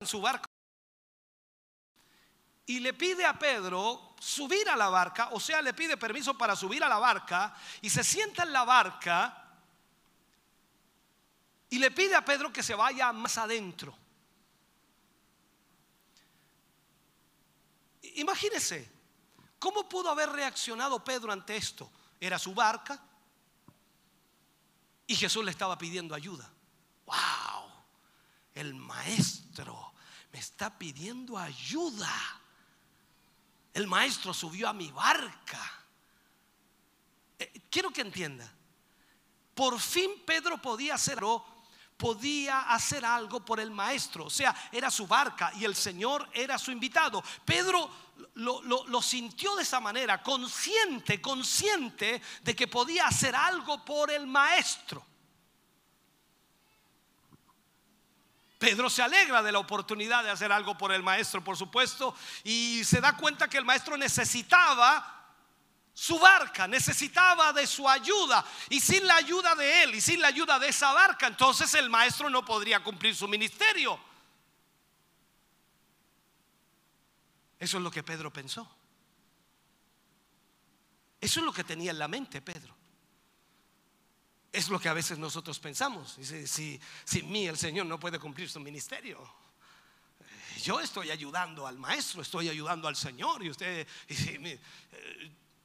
en 0.00 0.06
su 0.06 0.20
barco 0.20 0.48
y 2.64 2.80
le 2.80 2.94
pide 2.94 3.26
a 3.26 3.38
Pedro 3.38 4.14
subir 4.18 4.68
a 4.70 4.76
la 4.76 4.88
barca, 4.88 5.30
o 5.32 5.40
sea, 5.40 5.60
le 5.60 5.74
pide 5.74 5.96
permiso 5.96 6.38
para 6.38 6.56
subir 6.56 6.82
a 6.82 6.88
la 6.88 6.98
barca 6.98 7.54
y 7.82 7.90
se 7.90 8.02
sienta 8.02 8.44
en 8.44 8.52
la 8.52 8.64
barca 8.64 9.58
y 11.68 11.78
le 11.78 11.90
pide 11.90 12.14
a 12.14 12.24
Pedro 12.24 12.52
que 12.52 12.62
se 12.62 12.74
vaya 12.74 13.12
más 13.12 13.36
adentro. 13.38 13.94
Imagínese, 18.14 18.90
¿cómo 19.58 19.88
pudo 19.88 20.08
haber 20.10 20.30
reaccionado 20.30 21.02
Pedro 21.04 21.32
ante 21.32 21.56
esto? 21.56 21.90
Era 22.18 22.38
su 22.38 22.54
barca 22.54 23.02
y 25.06 25.14
Jesús 25.14 25.44
le 25.44 25.50
estaba 25.50 25.76
pidiendo 25.76 26.14
ayuda. 26.14 26.48
¡Wow! 27.04 27.70
El 28.54 28.74
maestro 28.74 29.89
me 30.32 30.38
está 30.38 30.78
pidiendo 30.78 31.36
ayuda. 31.36 32.12
El 33.72 33.86
maestro 33.86 34.34
subió 34.34 34.68
a 34.68 34.72
mi 34.72 34.90
barca. 34.90 35.60
Eh, 37.38 37.62
quiero 37.70 37.90
que 37.90 38.00
entienda. 38.00 38.52
Por 39.54 39.78
fin 39.80 40.10
Pedro 40.24 40.60
podía 40.60 40.94
hacerlo 40.94 41.44
podía 42.00 42.62
hacer 42.62 43.04
algo 43.04 43.44
por 43.44 43.60
el 43.60 43.70
maestro. 43.70 44.24
O 44.24 44.30
sea, 44.30 44.56
era 44.72 44.90
su 44.90 45.06
barca 45.06 45.52
y 45.54 45.66
el 45.66 45.76
Señor 45.76 46.26
era 46.32 46.56
su 46.58 46.72
invitado. 46.72 47.22
Pedro 47.44 47.90
lo, 48.34 49.02
sintió 49.02 49.54
de 49.54 49.62
esa 49.62 49.80
manera, 49.80 50.22
consciente, 50.22 51.20
consciente 51.20 52.22
de 52.42 52.56
que 52.56 52.66
podía 52.66 53.06
hacer 53.06 53.36
algo 53.36 53.84
por 53.84 54.10
el 54.10 54.26
maestro. 54.26 55.04
Pedro 58.60 58.90
se 58.90 59.02
alegra 59.02 59.42
de 59.42 59.52
la 59.52 59.58
oportunidad 59.58 60.22
de 60.22 60.28
hacer 60.28 60.52
algo 60.52 60.76
por 60.76 60.92
el 60.92 61.02
maestro, 61.02 61.42
por 61.42 61.56
supuesto, 61.56 62.14
y 62.44 62.84
se 62.84 63.00
da 63.00 63.16
cuenta 63.16 63.48
que 63.48 63.56
el 63.56 63.64
maestro 63.64 63.96
necesitaba 63.96 65.32
su 65.94 66.18
barca, 66.18 66.68
necesitaba 66.68 67.54
de 67.54 67.66
su 67.66 67.88
ayuda. 67.88 68.44
Y 68.68 68.78
sin 68.78 69.06
la 69.06 69.16
ayuda 69.16 69.54
de 69.54 69.84
él 69.84 69.94
y 69.94 70.00
sin 70.02 70.20
la 70.20 70.28
ayuda 70.28 70.58
de 70.58 70.68
esa 70.68 70.92
barca, 70.92 71.26
entonces 71.26 71.72
el 71.72 71.88
maestro 71.88 72.28
no 72.28 72.44
podría 72.44 72.84
cumplir 72.84 73.16
su 73.16 73.26
ministerio. 73.26 73.98
Eso 77.58 77.78
es 77.78 77.82
lo 77.82 77.90
que 77.90 78.02
Pedro 78.02 78.30
pensó. 78.30 78.70
Eso 81.18 81.40
es 81.40 81.46
lo 81.46 81.52
que 81.54 81.64
tenía 81.64 81.92
en 81.92 81.98
la 81.98 82.08
mente 82.08 82.42
Pedro. 82.42 82.76
Es 84.52 84.68
lo 84.68 84.80
que 84.80 84.88
a 84.88 84.92
veces 84.92 85.18
nosotros 85.18 85.58
pensamos. 85.60 86.16
Dice, 86.16 86.46
si 86.46 86.80
sin 87.04 87.30
mí 87.30 87.46
el 87.46 87.56
Señor 87.56 87.86
no 87.86 88.00
puede 88.00 88.18
cumplir 88.18 88.50
su 88.50 88.58
ministerio. 88.60 89.18
Yo 90.62 90.80
estoy 90.80 91.10
ayudando 91.10 91.66
al 91.66 91.78
maestro, 91.78 92.20
estoy 92.20 92.48
ayudando 92.48 92.88
al 92.88 92.96
Señor. 92.96 93.42
Y 93.44 93.50
usted, 93.50 93.86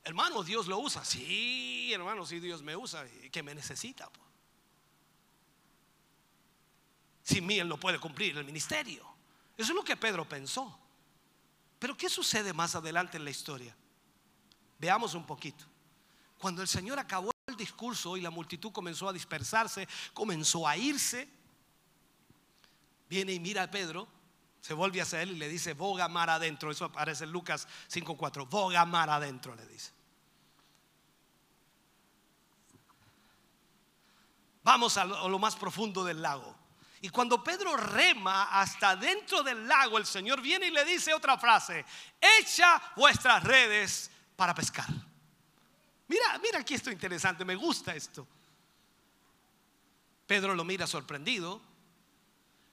Hermano, 0.04 0.44
Dios 0.44 0.68
lo 0.68 0.78
usa. 0.78 1.04
Sí, 1.04 1.92
hermano, 1.92 2.26
sí, 2.26 2.40
Dios 2.40 2.62
me 2.62 2.76
usa. 2.76 3.06
Que 3.32 3.42
me 3.42 3.56
necesita. 3.56 4.10
Sin 7.24 7.46
mí 7.48 7.58
Él 7.58 7.68
no 7.68 7.80
puede 7.80 8.00
cumplir 8.00 8.38
el 8.38 8.46
ministerio. 8.46 9.04
Eso 9.58 9.72
es 9.72 9.76
lo 9.76 9.84
que 9.84 9.98
Pedro 9.98 10.30
pensó. 10.30 10.78
Pero 11.80 11.98
¿qué 11.98 12.08
sucede 12.08 12.54
más 12.54 12.76
adelante 12.76 13.18
en 13.18 13.24
la 13.24 13.32
historia? 13.32 13.76
Veamos 14.78 15.16
un 15.16 15.26
poquito. 15.26 15.66
Cuando 16.38 16.62
el 16.62 16.68
Señor 16.68 17.00
acabó 17.00 17.35
el 17.48 17.56
discurso 17.56 18.18
y 18.18 18.22
la 18.22 18.32
multitud 18.32 18.72
comenzó 18.72 19.08
a 19.08 19.14
dispersarse, 19.14 19.88
comenzó 20.14 20.68
a 20.68 20.76
irse, 20.78 21.30
viene 23.08 23.34
y 23.34 23.40
mira 23.40 23.64
a 23.64 23.72
Pedro, 23.72 24.08
se 24.62 24.74
vuelve 24.74 25.00
hacia 25.00 25.22
él 25.22 25.32
y 25.32 25.36
le 25.36 25.48
dice, 25.48 25.74
boga 25.74 26.08
mar 26.08 26.28
adentro. 26.32 26.72
Eso 26.72 26.86
aparece 26.86 27.26
en 27.26 27.32
Lucas 27.32 27.68
5.4, 27.92 28.50
boga 28.50 28.84
mar 28.86 29.12
adentro, 29.12 29.56
le 29.56 29.66
dice. 29.68 29.92
Vamos 34.64 34.98
a 34.98 35.06
lo, 35.06 35.38
más 35.38 35.56
profundo 35.56 36.04
del 36.04 36.24
lago. 36.24 36.56
Y 37.02 37.10
cuando 37.10 37.44
Pedro 37.44 37.78
rema 37.78 38.60
hasta 38.60 38.96
dentro 38.96 39.44
del 39.44 39.68
lago, 39.68 40.00
el 40.00 40.08
Señor 40.08 40.42
viene 40.42 40.66
y 40.66 40.72
le 40.72 40.84
dice 40.84 41.14
otra 41.14 41.38
frase, 41.38 41.86
echa 42.40 42.82
vuestras 42.96 43.44
redes 43.44 44.10
para 44.36 44.56
pescar. 44.56 44.88
Mira, 46.08 46.40
mira 46.40 46.60
aquí 46.60 46.74
esto 46.74 46.92
interesante, 46.92 47.44
me 47.46 47.56
gusta 47.56 47.96
esto. 47.96 48.28
Pedro 50.28 50.56
lo 50.56 50.64
mira 50.64 50.88
sorprendido 50.88 51.62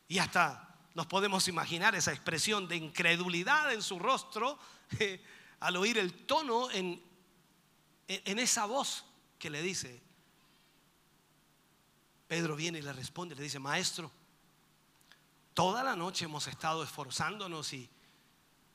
y 0.09 0.19
hasta 0.19 0.77
nos 0.95 1.07
podemos 1.07 1.49
imaginar 1.49 1.95
esa 1.95 2.13
expresión 2.13 2.69
de 2.69 2.77
incredulidad 2.77 3.73
en 3.73 3.83
su 3.83 3.99
rostro 3.99 4.59
eh, 4.99 5.23
al 5.61 5.77
oír 5.77 5.99
el 5.99 6.27
tono 6.27 6.71
en, 6.71 7.03
en 8.09 8.39
esa 8.39 8.67
voz 8.67 9.05
que 9.39 9.51
le 9.51 9.63
dice, 9.63 10.03
Pedro 12.29 12.57
viene 12.57 12.79
y 12.79 12.83
le 12.83 12.93
responde, 12.93 13.35
le 13.35 13.43
dice, 13.43 13.59
maestro, 13.59 14.11
toda 15.53 15.83
la 15.83 15.97
noche 15.97 16.25
hemos 16.25 16.47
estado 16.47 16.83
esforzándonos 16.83 17.73
y, 17.73 17.91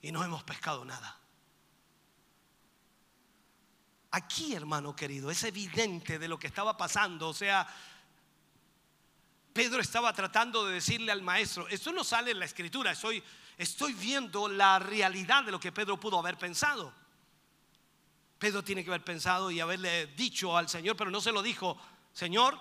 y 0.02 0.12
no 0.12 0.24
hemos 0.24 0.44
pescado 0.44 0.86
nada. 0.86 1.20
Aquí, 4.18 4.54
hermano 4.54 4.96
querido, 4.96 5.30
es 5.30 5.44
evidente 5.44 6.18
de 6.18 6.28
lo 6.28 6.40
que 6.40 6.48
estaba 6.48 6.76
pasando. 6.76 7.30
O 7.30 7.34
sea, 7.34 7.68
Pedro 9.54 9.80
estaba 9.80 10.12
tratando 10.14 10.66
de 10.66 10.74
decirle 10.74 11.12
al 11.12 11.22
maestro, 11.22 11.68
esto 11.68 11.92
no 11.92 12.04
sale 12.04 12.32
en 12.32 12.40
la 12.40 12.46
escritura, 12.46 12.92
estoy, 12.92 13.24
estoy 13.58 13.94
viendo 13.94 14.48
la 14.48 14.80
realidad 14.80 15.44
de 15.44 15.52
lo 15.52 15.60
que 15.60 15.72
Pedro 15.72 16.00
pudo 16.00 16.20
haber 16.20 16.38
pensado. 16.38 16.94
Pedro 18.38 18.64
tiene 18.64 18.84
que 18.84 18.90
haber 18.90 19.04
pensado 19.04 19.50
y 19.52 19.60
haberle 19.60 20.08
dicho 20.08 20.56
al 20.56 20.70
Señor, 20.70 20.96
pero 20.96 21.10
no 21.10 21.22
se 21.22 21.32
lo 21.32 21.42
dijo, 21.42 21.78
Señor, 22.14 22.58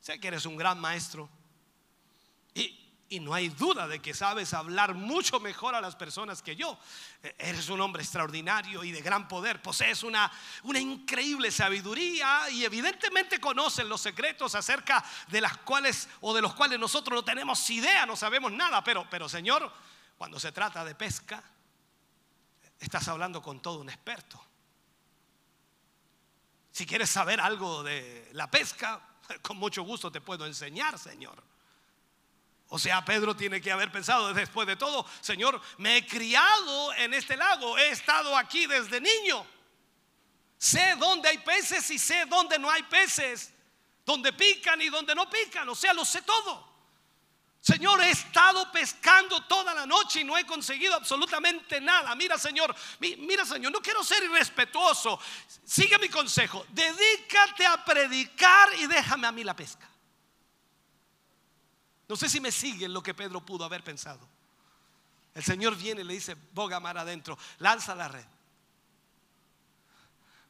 Sé 0.00 0.20
que 0.20 0.28
eres 0.28 0.46
un 0.46 0.56
gran 0.56 0.80
maestro. 0.80 1.28
Y, 3.08 3.20
no 3.20 3.34
hay 3.34 3.48
duda 3.48 3.88
de 3.88 4.00
que 4.00 4.14
sabes 4.14 4.54
hablar 4.54 4.94
mucho 4.94 5.40
mejor 5.40 5.74
a 5.74 5.80
las 5.80 5.96
personas 5.96 6.42
que 6.42 6.56
yo. 6.56 6.78
E, 7.22 7.34
eres 7.38 7.68
un 7.68 7.80
hombre 7.80 8.02
extraordinario 8.02 8.84
y 8.84 8.92
de 8.92 9.00
gran 9.00 9.28
poder. 9.28 9.62
Posees 9.62 10.02
una, 10.02 10.30
una 10.64 10.78
increíble 10.78 11.50
sabiduría 11.50 12.50
y 12.50 12.64
evidentemente 12.64 13.40
conoces 13.40 13.84
los 13.86 14.00
secretos 14.00 14.54
acerca 14.54 15.04
de 15.28 15.40
las 15.40 15.56
cuales 15.58 16.08
o 16.20 16.34
de 16.34 16.42
los 16.42 16.54
cuales 16.54 16.78
nosotros 16.78 17.14
no 17.14 17.24
tenemos 17.24 17.68
idea, 17.70 18.06
no 18.06 18.16
sabemos 18.16 18.52
nada. 18.52 18.82
Pero, 18.84 19.06
pero 19.08 19.28
Señor, 19.28 19.72
cuando 20.16 20.38
se 20.38 20.52
trata 20.52 20.84
de 20.84 20.94
pesca, 20.94 21.42
estás 22.78 23.08
hablando 23.08 23.42
con 23.42 23.60
todo 23.60 23.78
un 23.80 23.88
experto. 23.88 24.42
Si 26.70 26.86
quieres 26.86 27.10
saber 27.10 27.40
algo 27.40 27.82
de 27.82 28.30
la 28.34 28.50
pesca, 28.50 29.00
con 29.42 29.56
mucho 29.56 29.82
gusto 29.82 30.12
te 30.12 30.20
puedo 30.20 30.46
enseñar, 30.46 30.98
Señor. 30.98 31.42
O 32.68 32.78
sea, 32.78 33.04
Pedro 33.04 33.34
tiene 33.34 33.60
que 33.60 33.72
haber 33.72 33.90
pensado 33.90 34.32
después 34.34 34.66
de 34.66 34.76
todo, 34.76 35.06
Señor, 35.20 35.60
me 35.78 35.96
he 35.96 36.06
criado 36.06 36.92
en 36.94 37.14
este 37.14 37.36
lago, 37.36 37.78
he 37.78 37.90
estado 37.90 38.36
aquí 38.36 38.66
desde 38.66 39.00
niño. 39.00 39.46
Sé 40.58 40.96
dónde 40.98 41.30
hay 41.30 41.38
peces 41.38 41.90
y 41.90 41.98
sé 41.98 42.26
dónde 42.26 42.58
no 42.58 42.70
hay 42.70 42.82
peces, 42.82 43.52
dónde 44.04 44.32
pican 44.34 44.82
y 44.82 44.90
dónde 44.90 45.14
no 45.14 45.30
pican, 45.30 45.66
o 45.68 45.74
sea, 45.74 45.94
lo 45.94 46.04
sé 46.04 46.20
todo. 46.22 46.68
Señor, 47.60 48.00
he 48.02 48.10
estado 48.10 48.70
pescando 48.70 49.42
toda 49.44 49.74
la 49.74 49.84
noche 49.84 50.20
y 50.20 50.24
no 50.24 50.38
he 50.38 50.44
conseguido 50.46 50.94
absolutamente 50.94 51.80
nada. 51.80 52.14
Mira, 52.14 52.38
Señor, 52.38 52.74
mira, 53.00 53.44
Señor, 53.44 53.72
no 53.72 53.80
quiero 53.80 54.04
ser 54.04 54.22
irrespetuoso. 54.22 55.18
Sigue 55.64 55.98
mi 55.98 56.08
consejo. 56.08 56.64
Dedícate 56.68 57.66
a 57.66 57.84
predicar 57.84 58.68
y 58.78 58.86
déjame 58.86 59.26
a 59.26 59.32
mí 59.32 59.42
la 59.42 59.56
pesca. 59.56 59.87
No 62.08 62.16
sé 62.16 62.28
si 62.28 62.40
me 62.40 62.50
siguen 62.50 62.92
lo 62.92 63.02
que 63.02 63.14
Pedro 63.14 63.44
pudo 63.44 63.64
haber 63.64 63.84
pensado. 63.84 64.26
El 65.34 65.44
Señor 65.44 65.76
viene 65.76 66.00
y 66.00 66.04
le 66.04 66.14
dice, 66.14 66.36
boga 66.52 66.80
mar 66.80 66.96
adentro, 66.98 67.38
lanza 67.58 67.94
la 67.94 68.08
red. 68.08 68.24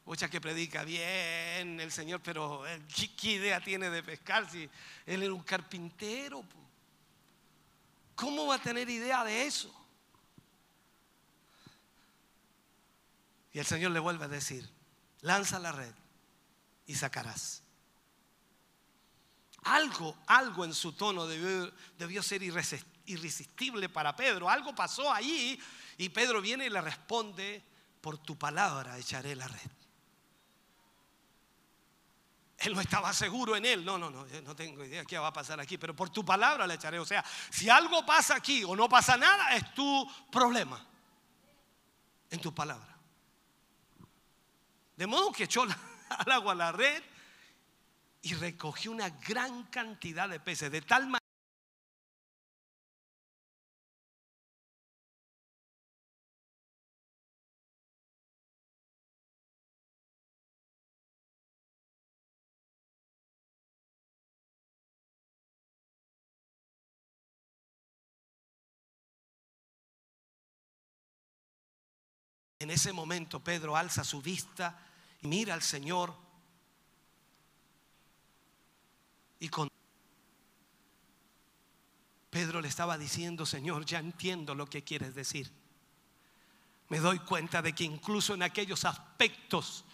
Mucha 0.05 0.29
que 0.29 0.41
predica 0.41 0.83
bien 0.83 1.79
el 1.79 1.91
Señor, 1.91 2.21
pero 2.23 2.63
¿qué, 2.95 3.31
idea 3.33 3.61
tiene 3.61 3.89
de 3.89 4.01
pescar 4.01 4.49
si 4.49 4.67
él 5.05 5.21
era 5.21 5.33
un 5.33 5.43
carpintero? 5.43 6.43
¿Cómo 8.15 8.47
va 8.47 8.55
a 8.55 8.61
tener 8.61 8.89
idea 8.89 9.23
de 9.23 9.45
eso? 9.45 9.71
Y 13.53 13.59
el 13.59 13.65
Señor 13.65 13.91
le 13.91 13.99
vuelve 13.99 14.25
a 14.25 14.29
decir, 14.29 14.67
lanza 15.21 15.59
la 15.59 15.71
red 15.71 15.93
y 16.87 16.95
sacarás. 16.95 17.61
Algo, 19.69 20.17
algo 20.25 20.65
en 20.65 20.73
su 20.73 20.93
tono 20.93 21.27
debió, 21.27 21.71
debió 21.97 22.23
ser 22.23 22.41
irresistible 22.41 23.87
para 23.87 24.15
Pedro. 24.15 24.49
Algo 24.49 24.73
pasó 24.73 25.13
allí 25.13 25.61
y 25.97 26.09
Pedro 26.09 26.41
viene 26.41 26.65
y 26.65 26.69
le 26.69 26.81
responde, 26.81 27.63
por 28.01 28.17
tu 28.17 28.35
palabra 28.35 28.97
echaré 28.97 29.35
la 29.35 29.47
red. 29.47 29.71
Él 32.57 32.73
no 32.73 32.81
estaba 32.81 33.13
seguro 33.13 33.55
en 33.55 33.65
él. 33.65 33.85
No, 33.85 33.97
no, 33.97 34.09
no, 34.09 34.25
no 34.25 34.55
tengo 34.55 34.83
idea 34.83 35.05
qué 35.05 35.17
va 35.17 35.27
a 35.27 35.33
pasar 35.33 35.59
aquí, 35.59 35.77
pero 35.77 35.95
por 35.95 36.09
tu 36.09 36.25
palabra 36.25 36.65
le 36.65 36.73
echaré. 36.73 36.97
O 36.99 37.05
sea, 37.05 37.23
si 37.51 37.69
algo 37.69 38.05
pasa 38.05 38.35
aquí 38.35 38.63
o 38.63 38.75
no 38.75 38.89
pasa 38.89 39.17
nada, 39.17 39.55
es 39.55 39.73
tu 39.73 40.11
problema. 40.31 40.85
En 42.31 42.41
tu 42.41 42.53
palabra. 42.53 42.97
De 44.95 45.07
modo 45.07 45.31
que 45.31 45.43
echó 45.45 45.63
al 46.09 46.31
agua 46.31 46.55
la 46.55 46.71
red 46.71 47.03
y 48.21 48.33
recogió 48.33 48.91
una 48.91 49.09
gran 49.09 49.63
cantidad 49.65 50.27
de 50.27 50.39
peces, 50.39 50.71
de 50.71 50.81
tal 50.81 51.03
manera. 51.03 51.19
En 72.61 72.69
ese 72.71 72.91
momento 72.91 73.41
Pedro 73.41 73.77
alza 73.77 74.03
su 74.03 74.21
vista 74.21 74.77
y 75.21 75.27
mira 75.27 75.53
al 75.53 75.61
Señor 75.61 76.28
y 79.39 79.49
con 79.49 79.69
Pedro 82.29 82.61
le 82.61 82.67
estaba 82.67 82.97
diciendo, 82.97 83.45
Señor, 83.45 83.85
ya 83.85 83.99
entiendo 83.99 84.53
lo 84.53 84.67
que 84.67 84.83
quieres 84.83 85.15
decir. 85.15 85.51
Me 86.89 86.99
doy 86.99 87.19
cuenta 87.19 87.61
de 87.61 87.73
que 87.73 87.83
incluso 87.83 88.33
en 88.33 88.43
aquellos 88.43 88.85
aspectos 88.85 89.85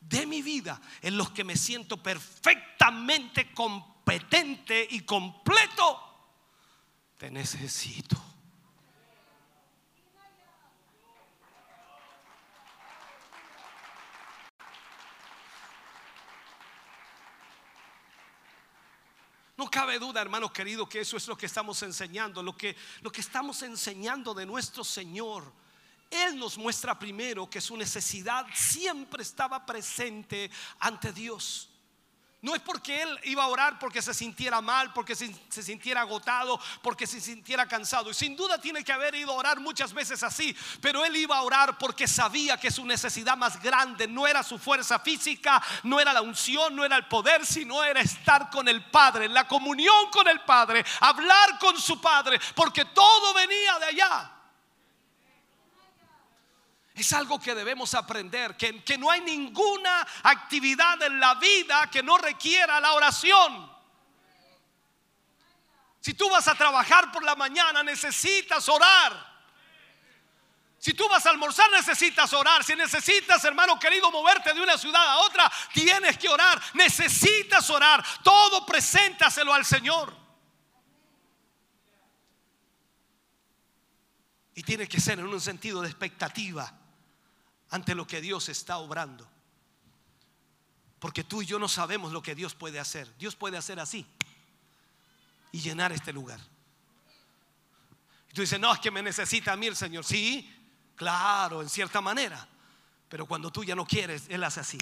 de 0.00 0.26
mi 0.26 0.42
vida 0.42 0.80
en 1.02 1.16
los 1.16 1.30
que 1.30 1.44
me 1.44 1.56
siento 1.56 2.02
perfectamente 2.02 3.52
competente 3.52 4.86
y 4.90 5.00
completo, 5.00 6.10
te 7.18 7.30
necesito. 7.30 8.20
No 19.56 19.70
duda, 19.98 20.20
hermanos 20.20 20.52
queridos, 20.52 20.88
que 20.88 21.00
eso 21.00 21.16
es 21.16 21.26
lo 21.26 21.36
que 21.36 21.46
estamos 21.46 21.82
enseñando, 21.82 22.42
lo 22.42 22.56
que, 22.56 22.76
lo 23.00 23.10
que 23.10 23.20
estamos 23.20 23.62
enseñando 23.62 24.34
de 24.34 24.46
nuestro 24.46 24.84
Señor. 24.84 25.50
Él 26.10 26.38
nos 26.38 26.58
muestra 26.58 26.98
primero 26.98 27.48
que 27.48 27.60
su 27.60 27.76
necesidad 27.76 28.46
siempre 28.54 29.22
estaba 29.22 29.64
presente 29.64 30.50
ante 30.80 31.12
Dios. 31.12 31.69
No 32.42 32.54
es 32.54 32.62
porque 32.62 33.02
él 33.02 33.20
iba 33.24 33.42
a 33.42 33.48
orar 33.48 33.78
porque 33.78 34.00
se 34.00 34.14
sintiera 34.14 34.62
mal, 34.62 34.94
porque 34.94 35.14
se, 35.14 35.62
sintiera 35.62 36.00
agotado, 36.00 36.58
porque 36.80 37.06
se 37.06 37.20
sintiera 37.20 37.68
cansado. 37.68 38.10
Y 38.10 38.14
sin 38.14 38.34
duda 38.34 38.58
tiene 38.58 38.82
que 38.82 38.92
haber 38.92 39.14
ido 39.14 39.32
a 39.32 39.34
orar 39.34 39.60
muchas 39.60 39.92
veces 39.92 40.22
así. 40.22 40.56
Pero 40.80 41.04
él 41.04 41.14
iba 41.16 41.36
a 41.36 41.42
orar 41.42 41.76
porque 41.76 42.08
sabía 42.08 42.56
que 42.56 42.70
su 42.70 42.86
necesidad 42.86 43.36
más 43.36 43.60
grande 43.62 44.08
no 44.08 44.26
era 44.26 44.42
su 44.42 44.58
fuerza 44.58 44.98
física, 44.98 45.62
no 45.82 46.00
era 46.00 46.14
la 46.14 46.22
unción, 46.22 46.74
no 46.74 46.82
era 46.82 46.96
el 46.96 47.06
poder, 47.08 47.44
sino 47.44 47.84
era 47.84 48.00
estar 48.00 48.48
con 48.48 48.66
el 48.68 48.86
Padre, 48.86 49.28
la 49.28 49.46
comunión 49.46 50.10
con 50.10 50.26
el 50.26 50.40
Padre, 50.40 50.82
hablar 51.00 51.58
con 51.58 51.78
su 51.78 52.00
Padre, 52.00 52.40
porque 52.54 52.86
todo 52.86 53.34
venía 53.34 53.78
de 53.80 53.86
allá. 53.86 54.39
Es 57.00 57.14
algo 57.14 57.40
que 57.40 57.54
debemos 57.54 57.94
aprender, 57.94 58.58
que, 58.58 58.84
que, 58.84 58.98
no 58.98 59.10
hay 59.10 59.22
ninguna 59.22 60.06
actividad 60.22 61.02
en 61.02 61.18
la 61.18 61.34
vida 61.36 61.88
que 61.90 62.02
no 62.02 62.18
requiera 62.18 62.78
la 62.78 62.92
oración. 62.92 63.72
Si 65.98 66.12
tú 66.12 66.28
vas 66.28 66.46
a 66.46 66.54
trabajar 66.54 67.10
por 67.10 67.24
la 67.24 67.34
mañana, 67.34 67.82
necesitas 67.82 68.68
orar. 68.68 69.30
Si 70.78 70.92
tú 70.92 71.08
vas 71.08 71.24
a 71.24 71.30
almorzar, 71.30 71.70
necesitas 71.70 72.34
orar. 72.34 72.62
Si 72.64 72.76
necesitas, 72.76 73.42
hermano 73.44 73.78
querido, 73.78 74.10
moverte 74.10 74.52
de 74.52 74.60
una 74.60 74.76
ciudad 74.76 75.02
a 75.02 75.16
otra, 75.20 75.50
tienes 75.72 76.18
que 76.18 76.28
orar. 76.28 76.60
Necesitas 76.74 77.70
orar. 77.70 78.04
Todo 78.22 78.66
preséntaselo 78.66 79.54
al 79.54 79.64
Señor. 79.64 80.14
Y 84.54 84.62
tiene 84.62 84.86
que 84.86 85.00
ser 85.00 85.18
en 85.18 85.26
un 85.28 85.40
sentido 85.40 85.80
de 85.80 85.88
expectativa 85.88 86.79
ante 87.70 87.94
lo 87.94 88.06
que 88.06 88.20
Dios 88.20 88.48
está 88.48 88.78
obrando. 88.78 89.28
Porque 90.98 91.24
tú 91.24 91.42
y 91.42 91.46
yo 91.46 91.58
no 91.58 91.68
sabemos 91.68 92.12
lo 92.12 92.22
que 92.22 92.34
Dios 92.34 92.54
puede 92.54 92.78
hacer. 92.78 93.16
Dios 93.16 93.34
puede 93.34 93.56
hacer 93.56 93.80
así 93.80 94.06
y 95.52 95.60
llenar 95.60 95.92
este 95.92 96.12
lugar. 96.12 96.40
Y 98.30 98.34
tú 98.34 98.42
dices, 98.42 98.60
no, 98.60 98.72
es 98.72 98.80
que 98.80 98.90
me 98.90 99.02
necesita 99.02 99.52
a 99.52 99.56
mí 99.56 99.66
el 99.66 99.76
Señor. 99.76 100.04
Sí, 100.04 100.54
claro, 100.94 101.62
en 101.62 101.68
cierta 101.68 102.00
manera. 102.00 102.46
Pero 103.08 103.26
cuando 103.26 103.50
tú 103.50 103.64
ya 103.64 103.74
no 103.74 103.86
quieres, 103.86 104.26
Él 104.28 104.44
hace 104.44 104.60
así. 104.60 104.78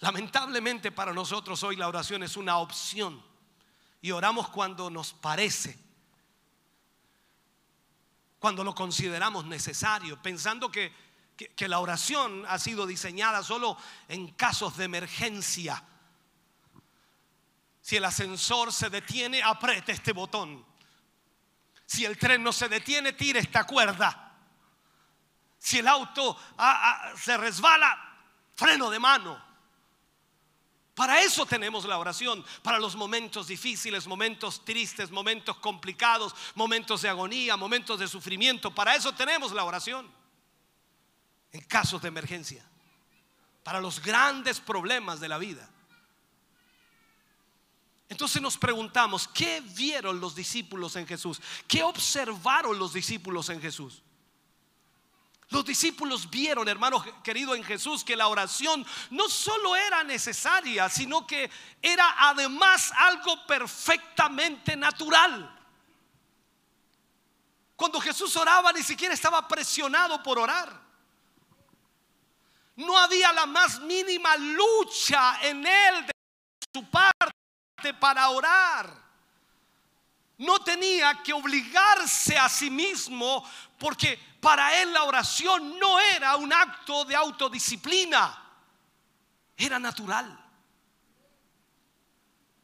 Lamentablemente 0.00 0.90
para 0.90 1.12
nosotros 1.12 1.62
hoy 1.62 1.76
la 1.76 1.86
oración 1.86 2.24
es 2.24 2.36
una 2.36 2.58
opción. 2.58 3.22
Y 4.00 4.10
oramos 4.10 4.48
cuando 4.48 4.90
nos 4.90 5.12
parece 5.12 5.78
cuando 8.42 8.64
lo 8.64 8.74
consideramos 8.74 9.44
necesario, 9.44 10.20
pensando 10.20 10.68
que, 10.68 10.92
que, 11.54 11.68
la 11.68 11.78
oración 11.78 12.44
ha 12.48 12.58
sido 12.58 12.88
diseñada 12.88 13.40
solo 13.44 13.78
en 14.08 14.32
casos 14.32 14.76
de 14.76 14.86
emergencia. 14.86 15.80
Si 17.80 17.98
el 17.98 18.04
ascensor 18.04 18.72
se 18.72 18.90
detiene, 18.90 19.44
apriete 19.44 19.92
este 19.92 20.10
botón. 20.10 20.66
Si 21.86 22.04
el 22.04 22.18
tren 22.18 22.42
no 22.42 22.52
se 22.52 22.68
detiene, 22.68 23.12
tire 23.12 23.38
esta 23.38 23.62
cuerda. 23.62 24.36
Si 25.56 25.78
el 25.78 25.86
auto 25.86 26.36
ah, 26.58 27.12
ah, 27.12 27.12
se 27.16 27.36
resbala, 27.36 27.96
freno 28.56 28.90
de 28.90 28.98
mano. 28.98 29.51
Para 30.94 31.22
eso 31.22 31.46
tenemos 31.46 31.86
la 31.86 31.98
oración, 31.98 32.44
para 32.62 32.78
los 32.78 32.96
momentos 32.96 33.46
difíciles, 33.46 34.06
momentos 34.06 34.62
tristes, 34.64 35.10
momentos 35.10 35.56
complicados, 35.56 36.34
momentos 36.54 37.00
de 37.02 37.08
agonía, 37.08 37.56
momentos 37.56 37.98
de 37.98 38.06
sufrimiento. 38.06 38.74
Para 38.74 38.94
eso 38.94 39.12
tenemos 39.14 39.52
la 39.52 39.64
oración. 39.64 40.10
En 41.50 41.60
casos 41.62 42.00
de 42.00 42.08
emergencia, 42.08 42.64
para 43.62 43.80
los 43.80 44.00
grandes 44.00 44.58
problemas 44.58 45.20
de 45.20 45.28
la 45.28 45.38
vida. 45.38 45.68
Entonces 48.08 48.42
nos 48.42 48.58
preguntamos, 48.58 49.28
¿qué 49.28 49.60
vieron 49.60 50.20
los 50.20 50.34
discípulos 50.34 50.96
en 50.96 51.06
Jesús? 51.06 51.40
¿Qué 51.66 51.82
observaron 51.82 52.78
los 52.78 52.92
discípulos 52.92 53.48
en 53.48 53.60
Jesús? 53.60 54.02
Los 55.52 55.66
discípulos 55.66 56.30
vieron, 56.30 56.66
hermano 56.66 57.04
querido, 57.22 57.54
en 57.54 57.62
Jesús 57.62 58.02
que 58.02 58.16
la 58.16 58.28
oración 58.28 58.86
no 59.10 59.28
solo 59.28 59.76
era 59.76 60.02
necesaria, 60.02 60.88
sino 60.88 61.26
que 61.26 61.50
era 61.82 62.30
además 62.30 62.90
algo 62.96 63.46
perfectamente 63.46 64.74
natural. 64.76 65.54
Cuando 67.76 68.00
Jesús 68.00 68.34
oraba 68.34 68.72
ni 68.72 68.82
siquiera 68.82 69.12
estaba 69.12 69.46
presionado 69.46 70.22
por 70.22 70.38
orar. 70.38 70.80
No 72.76 72.96
había 72.96 73.30
la 73.34 73.44
más 73.44 73.78
mínima 73.80 74.34
lucha 74.38 75.38
en 75.42 75.66
él 75.66 76.06
de 76.06 76.12
su 76.72 76.88
parte 76.88 77.92
para 78.00 78.30
orar 78.30 79.02
no 80.42 80.58
tenía 80.58 81.22
que 81.22 81.32
obligarse 81.32 82.36
a 82.36 82.48
sí 82.48 82.68
mismo 82.68 83.48
porque 83.82 84.16
para 84.40 84.80
él 84.80 84.92
la 84.92 85.02
oración 85.02 85.76
no 85.76 85.98
era 85.98 86.36
un 86.36 86.52
acto 86.52 87.04
de 87.04 87.16
autodisciplina, 87.16 88.40
era 89.56 89.80
natural. 89.80 90.38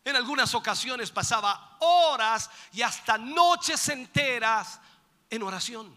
En 0.05 0.15
algunas 0.15 0.55
ocasiones 0.55 1.11
pasaba 1.11 1.77
horas 1.81 2.49
y 2.71 2.83
hasta 2.83 3.19
noches 3.19 3.89
enteras 3.89 4.81
en 5.29 5.43
oración. 5.43 5.93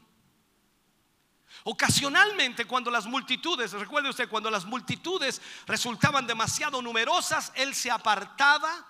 Ocasionalmente 1.66 2.66
cuando 2.66 2.90
las 2.90 3.06
multitudes, 3.06 3.74
recuerde 3.74 4.10
usted, 4.10 4.28
cuando 4.28 4.50
las 4.50 4.66
multitudes 4.66 5.40
resultaban 5.68 6.26
demasiado 6.26 6.82
numerosas, 6.82 7.52
él 7.54 7.76
se 7.76 7.92
apartaba 7.92 8.88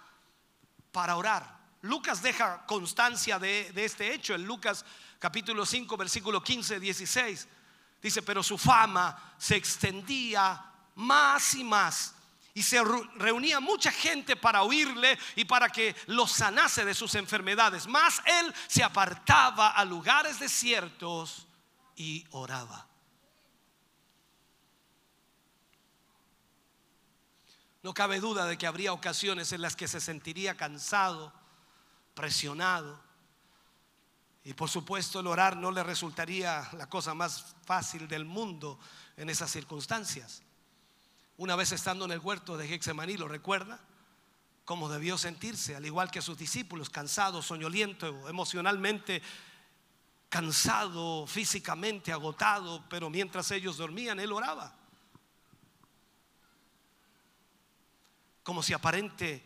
para 0.94 1.18
orar. 1.18 1.61
Lucas 1.82 2.22
deja 2.22 2.66
constancia 2.66 3.40
de, 3.40 3.72
este 3.76 4.14
hecho 4.14 4.36
en 4.36 4.46
Lucas 4.46 4.86
capítulo 5.18 5.66
5, 5.66 5.98
versículo 5.98 6.44
15, 6.44 6.80
16. 6.80 7.48
Dice, 8.02 8.22
pero 8.22 8.44
su 8.44 8.58
fama 8.58 9.34
se 9.38 9.56
extendía 9.56 10.64
más 10.96 11.56
y 11.56 11.64
más. 11.64 12.16
Y 12.54 12.64
se 12.64 12.84
reunía 13.16 13.60
mucha 13.60 13.92
gente 13.92 14.36
para 14.36 14.64
oírle 14.64 15.18
y 15.36 15.46
para 15.46 15.70
que 15.70 15.96
lo 16.08 16.28
sanase 16.28 16.84
de 16.86 16.94
sus 16.94 17.16
enfermedades. 17.16 17.88
Más 17.88 18.22
él 18.26 18.54
se 18.68 18.84
apartaba 18.84 19.70
a 19.70 19.86
lugares 19.86 20.40
desiertos 20.40 21.48
y 21.96 22.26
oraba. 22.32 22.88
No 27.82 27.94
cabe 27.94 28.20
duda 28.20 28.46
de 28.46 28.58
que 28.58 28.68
habría 28.68 28.94
ocasiones 28.94 29.52
en 29.54 29.62
las 29.62 29.76
que 29.76 29.88
se 29.88 30.02
sentiría 30.02 30.56
cansado 30.56 31.41
presionado. 32.14 33.00
Y 34.44 34.54
por 34.54 34.70
supuesto 34.70 35.20
el 35.20 35.28
orar 35.28 35.58
no 35.58 35.72
le 35.72 35.84
resultaría 35.84 36.68
la 36.74 36.88
cosa 36.88 37.14
más 37.14 37.56
fácil 37.66 38.08
del 38.08 38.26
mundo 38.26 38.80
en 39.18 39.30
esas 39.30 39.52
circunstancias. 39.52 40.42
Una 41.38 41.56
vez 41.56 41.72
estando 41.72 42.06
en 42.06 42.12
el 42.12 42.20
huerto 42.20 42.58
de 42.58 42.68
Gexemaní, 42.68 43.18
¿lo 43.18 43.28
recuerda? 43.28 43.80
Cómo 44.66 44.90
debió 44.90 45.18
sentirse, 45.18 45.76
al 45.76 45.86
igual 45.86 46.12
que 46.12 46.22
sus 46.22 46.38
discípulos, 46.38 46.90
cansado, 46.90 47.42
soñoliento, 47.42 48.28
emocionalmente 48.30 49.22
cansado, 50.32 51.28
físicamente 51.28 52.14
agotado, 52.14 52.86
pero 52.90 53.10
mientras 53.10 53.52
ellos 53.52 53.76
dormían, 53.76 54.18
él 54.18 54.32
oraba. 54.32 54.74
Como 58.42 58.64
si 58.64 58.72
aparente 58.72 59.44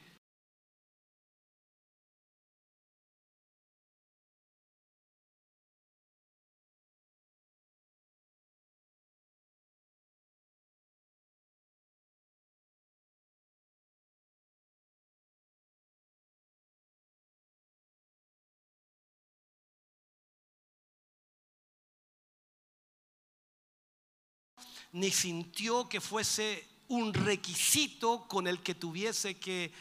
ni 24.95 25.11
sintió 25.11 25.89
que 25.89 25.99
fuese 25.99 26.65
un 26.87 27.13
requisito 27.13 28.25
con 28.29 28.47
el 28.47 28.61
que 28.61 28.75
tuviese 28.75 29.37
que, 29.37 29.73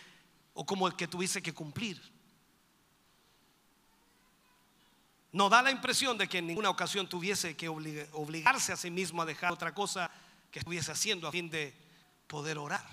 o 0.55 0.67
como 0.67 0.89
el 0.89 0.97
que 0.97 1.07
tuviese 1.07 1.41
que 1.41 1.55
cumplir. 1.55 2.03
No 5.31 5.49
da 5.49 5.63
la 5.63 5.71
impresión 5.71 6.19
de 6.19 6.29
que 6.29 6.39
en 6.39 6.49
ninguna 6.49 6.69
ocasión 6.69 7.09
tuviese 7.09 7.57
que 7.57 7.69
obligarse 7.69 8.73
a 8.73 8.77
sí 8.77 8.91
mismo 8.91 9.23
a 9.23 9.25
dejar 9.25 9.53
otra 9.53 9.73
cosa 9.73 10.11
que 10.51 10.59
estuviese 10.59 10.91
haciendo 10.91 11.29
a 11.29 11.33
fin 11.33 11.49
de 11.49 11.73
poder 12.27 12.59
orar. 12.59 12.85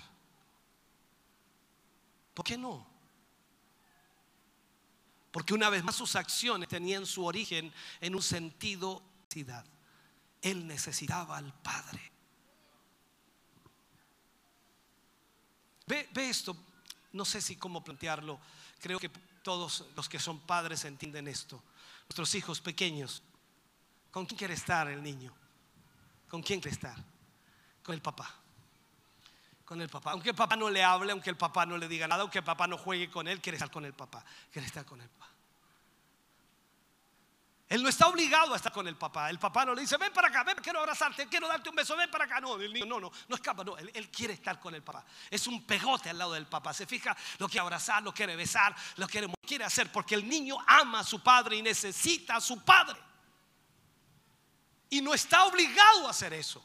¿Por 2.34 2.44
qué 2.44 2.56
no? 2.56 2.86
Porque 5.32 5.54
una 5.54 5.70
vez 5.70 5.82
más 5.82 5.96
sus 5.96 6.14
acciones 6.14 6.68
tenían 6.68 7.04
su 7.04 7.24
origen 7.24 7.72
en 8.00 8.14
un 8.14 8.22
sentido 8.22 9.00
de 9.00 9.06
necesidad. 9.34 9.64
Él 10.42 10.66
necesitaba 10.66 11.38
al 11.38 11.54
Padre. 11.62 12.11
Ve, 16.12 16.28
esto, 16.28 16.56
no 17.12 17.24
sé 17.24 17.40
si 17.40 17.56
cómo 17.56 17.82
plantearlo. 17.84 18.40
Creo 18.80 18.98
que 18.98 19.08
todos 19.42 19.86
los 19.96 20.08
que 20.08 20.18
son 20.18 20.40
padres 20.40 20.84
entienden 20.84 21.28
esto 21.28 21.62
nuestros 22.12 22.34
hijos 22.34 22.60
pequeños, 22.60 23.22
¿con 24.10 24.26
quién 24.26 24.36
quiere 24.36 24.52
estar 24.52 24.86
el 24.88 25.02
niño? 25.02 25.32
¿Con 26.28 26.42
quién 26.42 26.60
quiere 26.60 26.74
estar? 26.74 26.96
Con 27.82 27.94
el 27.94 28.02
papá. 28.02 28.30
Con 29.64 29.80
el 29.80 29.88
papá. 29.88 30.12
Aunque 30.12 30.28
el 30.28 30.34
papá 30.34 30.54
no 30.56 30.68
le 30.68 30.84
hable, 30.84 31.12
aunque 31.12 31.30
el 31.30 31.38
papá 31.38 31.64
no 31.64 31.78
le 31.78 31.88
diga 31.88 32.06
nada, 32.06 32.20
aunque 32.20 32.38
el 32.38 32.44
papá 32.44 32.66
no 32.66 32.76
juegue 32.76 33.10
con 33.10 33.28
él, 33.28 33.40
quiere 33.40 33.56
estar 33.56 33.70
con 33.70 33.86
el 33.86 33.94
papá. 33.94 34.22
Quiere 34.50 34.66
estar 34.66 34.84
con 34.84 35.00
el 35.00 35.08
papá. 35.08 35.31
Él 37.72 37.82
no 37.82 37.88
está 37.88 38.06
obligado 38.06 38.52
a 38.52 38.56
estar 38.56 38.70
con 38.70 38.86
el 38.86 38.96
papá. 38.96 39.30
El 39.30 39.38
papá 39.38 39.64
no 39.64 39.74
le 39.74 39.80
dice, 39.80 39.96
ven 39.96 40.12
para 40.12 40.28
acá, 40.28 40.44
ven, 40.44 40.56
quiero 40.62 40.80
abrazarte, 40.80 41.26
quiero 41.26 41.48
darte 41.48 41.70
un 41.70 41.74
beso, 41.74 41.96
ven 41.96 42.10
para 42.10 42.26
acá. 42.26 42.38
No, 42.38 42.56
el 42.56 42.70
niño 42.70 42.84
no, 42.84 43.00
no, 43.00 43.10
no 43.26 43.34
escapa, 43.34 43.64
no. 43.64 43.78
Él, 43.78 44.10
quiere 44.10 44.34
estar 44.34 44.60
con 44.60 44.74
el 44.74 44.82
papá. 44.82 45.02
Es 45.30 45.46
un 45.46 45.64
pegote 45.64 46.10
al 46.10 46.18
lado 46.18 46.34
del 46.34 46.46
papá. 46.46 46.74
Se 46.74 46.84
fija, 46.84 47.16
lo 47.38 47.48
quiere 47.48 47.60
abrazar, 47.60 48.02
lo 48.02 48.12
quiere 48.12 48.36
besar, 48.36 48.76
lo 48.96 49.08
quiere, 49.08 49.32
quiere 49.46 49.64
hacer, 49.64 49.90
porque 49.90 50.14
el 50.14 50.28
niño 50.28 50.58
ama 50.66 51.00
a 51.00 51.02
su 51.02 51.22
padre 51.22 51.56
y 51.56 51.62
necesita 51.62 52.36
a 52.36 52.40
su 52.42 52.62
padre. 52.62 53.00
Y 54.90 55.00
no 55.00 55.14
está 55.14 55.44
obligado 55.44 56.08
a 56.08 56.10
hacer 56.10 56.34
eso. 56.34 56.62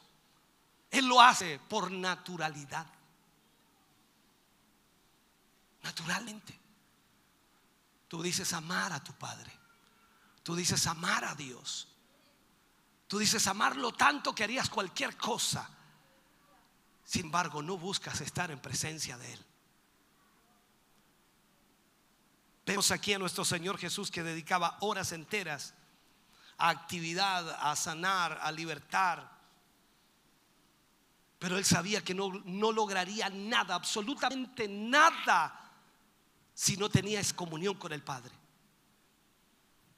Él 0.90 1.06
lo 1.06 1.22
hace 1.22 1.58
por 1.58 1.90
naturalidad. 1.90 2.86
Naturalmente. 5.84 6.60
Tú 8.08 8.22
dices 8.22 8.52
amar 8.52 8.92
a 8.92 9.02
tu 9.02 9.14
padre. 9.14 9.57
Tú 10.48 10.56
dices 10.56 10.86
amar 10.86 11.26
a 11.26 11.34
Dios. 11.34 11.86
Tú 13.06 13.18
dices 13.18 13.46
amarlo 13.48 13.92
tanto 13.92 14.34
que 14.34 14.44
harías 14.44 14.70
cualquier 14.70 15.14
cosa. 15.14 15.68
Sin 17.04 17.26
embargo, 17.26 17.60
no 17.60 17.76
buscas 17.76 18.22
estar 18.22 18.50
en 18.50 18.58
presencia 18.58 19.18
de 19.18 19.30
Él. 19.30 19.46
Vemos 22.64 22.90
aquí 22.90 23.12
a 23.12 23.18
nuestro 23.18 23.44
Señor 23.44 23.76
Jesús 23.76 24.10
que 24.10 24.22
dedicaba 24.22 24.78
horas 24.80 25.12
enteras 25.12 25.74
a 26.56 26.70
actividad, 26.70 27.50
a 27.60 27.76
sanar, 27.76 28.38
a 28.40 28.50
libertar. 28.50 29.30
Pero 31.38 31.58
él 31.58 31.64
sabía 31.66 32.02
que 32.02 32.14
no, 32.14 32.30
no 32.46 32.72
lograría 32.72 33.28
nada, 33.28 33.74
absolutamente 33.74 34.66
nada, 34.66 35.72
si 36.54 36.78
no 36.78 36.88
tenía 36.88 37.20
comunión 37.36 37.74
con 37.74 37.92
el 37.92 38.02
Padre. 38.02 38.47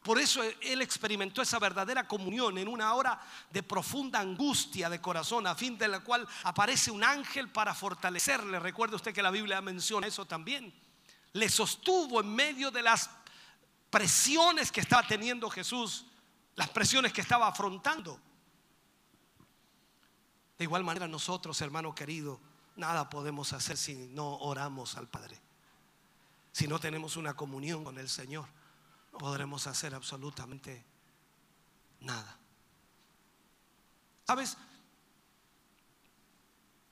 Por 0.03 0.19
eso 0.19 0.43
él 0.43 0.81
experimentó 0.81 1.43
esa 1.43 1.59
verdadera 1.59 2.09
comunión 2.09 2.57
en 2.57 2.69
una 2.69 2.95
hora 2.95 3.21
de 3.51 3.63
profunda 3.63 4.19
angustia 4.19 4.89
de 4.89 5.01
corazón, 5.01 5.47
a 5.47 5.55
fin 5.55 5.77
de 5.77 5.89
la 5.89 6.01
cual 6.01 6.27
aparece 6.45 6.91
un 6.91 7.05
ángel 7.05 7.51
para 7.51 7.75
fortalecerle. 7.75 8.59
Recuerde 8.59 8.97
usted 8.97 9.13
que 9.13 9.23
la 9.23 9.31
Biblia 9.31 9.61
menciona 9.61 10.07
eso 10.07 10.25
también. 10.25 10.73
Le 11.35 11.49
sostuvo 11.51 12.21
en 12.23 12.35
medio 12.35 12.71
de 12.71 12.83
las 12.83 13.11
presiones 13.91 14.73
que 14.73 14.81
estaba 14.81 15.07
teniendo 15.07 15.51
Jesús, 15.51 16.07
las 16.55 16.71
presiones 16.71 17.13
que 17.13 17.21
estaba 17.21 17.47
afrontando. 17.47 18.19
De 20.57 20.65
igual 20.65 20.83
manera 20.83 21.09
nosotros, 21.09 21.61
hermano 21.61 21.95
querido, 21.95 22.41
nada 22.77 23.11
podemos 23.11 23.53
hacer 23.53 23.77
si 23.77 23.95
no 23.95 24.39
oramos 24.39 24.97
al 24.97 25.09
Padre, 25.09 25.39
si 26.53 26.67
no 26.67 26.79
tenemos 26.79 27.19
una 27.19 27.35
comunión 27.35 27.85
con 27.85 27.99
el 27.99 28.09
Señor 28.09 28.47
podremos 29.21 29.67
hacer 29.67 29.95
absolutamente 29.95 30.83
nada. 32.01 32.39
¿Sabes? 34.27 34.57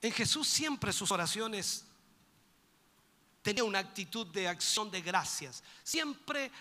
En 0.03 0.13
Jesús 0.13 0.47
siempre 0.47 0.93
sus 0.93 1.11
oraciones 1.11 1.87
tenía 3.41 3.65
una 3.65 3.79
actitud 3.79 4.27
de 4.27 4.47
acción 4.47 4.91
de 4.91 5.01
gracias, 5.01 5.65
siempre 5.83 6.53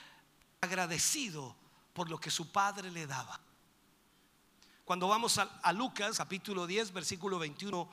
agradecido 0.62 1.54
por 1.92 2.10
lo 2.10 2.18
que 2.18 2.32
su 2.32 2.50
padre 2.50 2.90
le 2.90 3.06
daba. 3.06 3.38
Cuando 4.86 5.10
vamos 5.10 5.38
a, 5.38 5.60
a 5.62 5.74
Lucas 5.74 6.16
capítulo 6.16 6.66
10, 6.66 6.94
versículo 6.94 7.40
21 7.40 7.90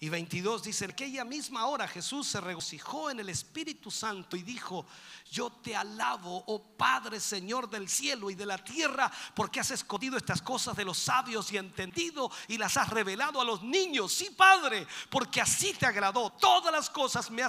y 0.00 0.08
22 0.08 0.64
dice, 0.64 0.84
en 0.84 0.90
aquella 0.90 1.24
misma 1.24 1.66
hora 1.66 1.88
Jesús 1.88 2.26
se 2.26 2.40
regocijó 2.40 3.10
en 3.10 3.20
el 3.20 3.28
Espíritu 3.28 3.90
Santo 3.90 4.36
y 4.36 4.42
dijo, 4.42 4.84
yo 5.30 5.50
te 5.50 5.74
alabo, 5.74 6.44
oh 6.46 6.76
Padre, 6.76 7.20
Señor 7.20 7.70
del 7.70 7.88
cielo 7.88 8.28
y 8.28 8.34
de 8.34 8.44
la 8.44 8.58
tierra, 8.58 9.10
porque 9.34 9.60
has 9.60 9.70
escondido 9.70 10.16
estas 10.16 10.42
cosas 10.42 10.76
de 10.76 10.84
los 10.84 10.98
sabios 10.98 11.50
y 11.52 11.56
entendido 11.56 12.30
y 12.48 12.58
las 12.58 12.76
has 12.76 12.90
revelado 12.90 13.40
a 13.40 13.44
los 13.44 13.62
niños. 13.62 14.12
Sí, 14.12 14.30
Padre, 14.30 14.86
porque 15.10 15.40
así 15.40 15.72
te 15.72 15.86
agradó. 15.86 16.30
Todas 16.30 16.72
las 16.72 16.90
cosas 16.90 17.30
me, 17.30 17.42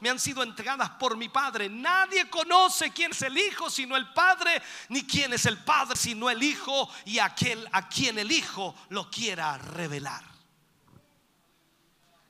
me 0.00 0.10
han 0.10 0.18
sido 0.18 0.42
entregadas 0.42 0.90
por 0.90 1.16
mi 1.16 1.28
Padre. 1.28 1.68
Nadie 1.68 2.28
conoce 2.28 2.92
quién 2.92 3.12
es 3.12 3.22
el 3.22 3.38
Hijo 3.38 3.70
sino 3.70 3.96
el 3.96 4.12
Padre, 4.12 4.60
ni 4.88 5.04
quién 5.06 5.32
es 5.32 5.46
el 5.46 5.58
Padre 5.64 5.96
sino 5.96 6.28
el 6.30 6.42
Hijo 6.42 6.88
y 7.04 7.18
aquel 7.18 7.66
a 7.72 7.88
quien 7.88 8.18
el 8.18 8.30
Hijo 8.30 8.74
lo 8.90 9.10
quiera 9.10 9.56
revelar. 9.56 10.35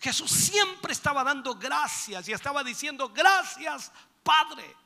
Jesús 0.06 0.30
siempre 0.30 0.92
estaba 0.92 1.24
dando 1.24 1.56
gracias 1.56 2.28
y 2.28 2.32
estaba 2.32 2.62
diciendo, 2.62 3.08
gracias 3.08 3.90
Padre. 4.22 4.76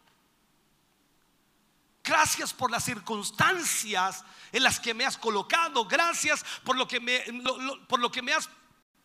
Gracias 2.03 2.55
por 2.55 2.71
las 2.71 2.85
circunstancias 2.85 4.25
en 4.51 4.63
las 4.63 4.81
que 4.81 4.95
me 4.95 5.05
has 5.05 5.19
colocado. 5.19 5.85
Gracias 5.85 6.43
por 6.65 6.75
lo 6.75 6.89
que 6.89 7.01
me, 7.01 7.23
por 7.87 8.01
lo 8.01 8.11
que 8.11 8.23
me 8.23 8.33
has 8.33 8.49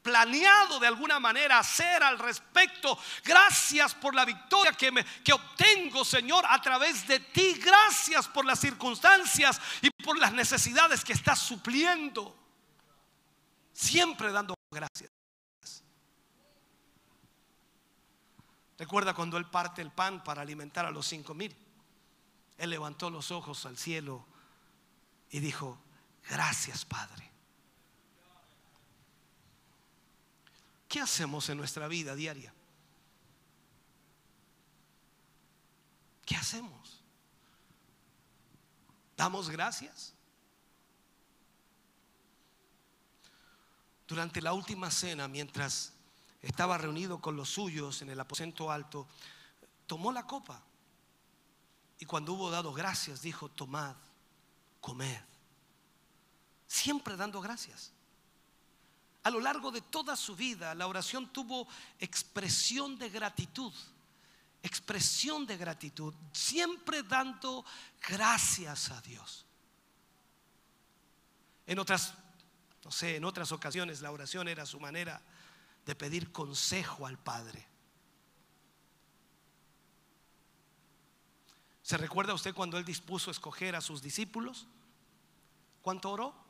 planeado 0.02 0.80
de 0.80 0.88
alguna 0.88 1.20
manera 1.20 1.60
hacer 1.60 2.02
al 2.02 2.18
respecto. 2.18 2.98
Gracias 3.26 3.94
por 3.94 4.16
la 4.16 4.24
victoria 4.24 4.72
que, 4.72 4.94
me, 4.94 5.04
que 5.04 5.34
obtengo, 5.34 6.06
Señor, 6.06 6.46
a 6.48 6.62
través 6.62 7.06
de 7.10 7.20
ti. 7.20 7.56
Gracias 7.56 8.30
por 8.30 8.46
las 8.46 8.62
circunstancias 8.62 9.60
y 9.82 9.90
por 10.02 10.18
las 10.18 10.32
necesidades 10.32 11.04
que 11.04 11.12
estás 11.12 11.40
supliendo. 11.40 12.34
Siempre 13.74 14.32
dando 14.32 14.56
gracias. 14.72 15.12
Recuerda 18.78 19.14
cuando 19.14 19.38
él 19.38 19.46
parte 19.46 19.82
el 19.82 19.92
pan 19.92 20.24
para 20.24 20.42
alimentar 20.42 20.86
a 20.86 20.92
los 20.92 21.08
cinco 21.08 21.34
mil. 21.34 21.56
Él 22.58 22.70
levantó 22.70 23.10
los 23.10 23.32
ojos 23.32 23.66
al 23.66 23.78
cielo 23.78 24.26
y 25.30 25.40
dijo, 25.40 25.78
gracias 26.30 26.86
Padre. 26.86 27.32
¿Qué 30.88 31.00
hacemos 31.00 31.50
en 31.50 31.58
nuestra 31.58 31.88
vida 31.88 32.16
diaria? 32.16 32.54
¿Qué 36.26 36.36
hacemos? 36.36 37.04
¿Damos 39.18 39.50
gracias? 39.50 40.14
Durante 44.08 44.42
la 44.42 44.54
última 44.54 44.92
cena, 44.92 45.28
mientras 45.28 45.95
estaba 46.46 46.78
reunido 46.78 47.20
con 47.20 47.36
los 47.36 47.50
suyos 47.50 48.04
en 48.04 48.10
el 48.10 48.20
aposento 48.20 48.72
alto, 48.72 49.08
tomó 49.88 50.12
la 50.12 50.28
copa 50.28 50.62
y 51.98 52.06
cuando 52.06 52.34
hubo 52.34 52.52
dado 52.52 52.72
gracias 52.72 53.22
dijo, 53.22 53.50
tomad, 53.50 53.96
comed. 54.80 55.22
Siempre 56.68 57.18
dando 57.18 57.42
gracias. 57.42 57.92
A 59.24 59.32
lo 59.32 59.40
largo 59.40 59.72
de 59.72 59.82
toda 59.82 60.16
su 60.16 60.36
vida 60.36 60.76
la 60.76 60.86
oración 60.86 61.34
tuvo 61.34 61.68
expresión 61.98 62.96
de 63.00 63.10
gratitud, 63.10 63.74
expresión 64.62 65.48
de 65.48 65.58
gratitud, 65.58 66.14
siempre 66.32 67.02
dando 67.02 67.66
gracias 68.08 68.92
a 68.92 69.02
Dios. 69.02 69.46
En 71.66 71.80
otras, 71.80 72.14
no 72.84 72.92
sé, 72.92 73.16
en 73.16 73.26
otras 73.26 73.52
ocasiones 73.52 74.02
la 74.02 74.12
oración 74.12 74.48
era 74.48 74.68
su 74.68 74.80
manera 74.80 75.20
de 75.86 75.96
pedir 75.96 76.32
consejo 76.32 77.06
al 77.06 77.18
Padre. 77.18 77.68
¿Se 81.82 81.98
recuerda 81.98 82.34
usted 82.34 82.54
cuando 82.56 82.78
él 82.78 82.86
dispuso 82.86 83.30
escoger 83.30 83.76
a 83.76 83.82
sus 83.82 84.02
discípulos? 84.02 84.68
¿Cuánto 85.84 86.12
oró? 86.12 86.45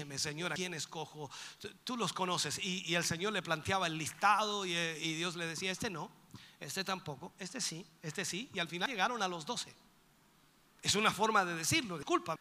Corrígeme, 0.00 0.18
Señor, 0.18 0.52
¿a 0.52 0.54
quién 0.54 0.72
escojo? 0.74 1.30
Tú 1.84 1.96
los 1.96 2.12
conoces. 2.12 2.58
Y, 2.62 2.94
el 2.94 3.04
Señor 3.04 3.32
le 3.32 3.42
planteaba 3.42 3.86
el 3.86 3.98
listado 3.98 4.64
y, 4.64 4.72
y 4.72 5.14
Dios 5.14 5.36
le 5.36 5.46
decía, 5.46 5.70
este 5.70 5.90
no, 5.90 6.10
este 6.58 6.84
tampoco, 6.84 7.32
este 7.38 7.60
sí, 7.60 7.86
este 8.02 8.24
sí. 8.24 8.50
Y 8.54 8.58
al 8.58 8.68
final 8.68 8.88
llegaron 8.88 9.22
a 9.22 9.28
los 9.28 9.44
doce. 9.44 9.74
Es 10.82 10.94
una 10.94 11.10
forma 11.10 11.44
de 11.44 11.54
decirlo, 11.54 11.98
disculpa. 11.98 12.36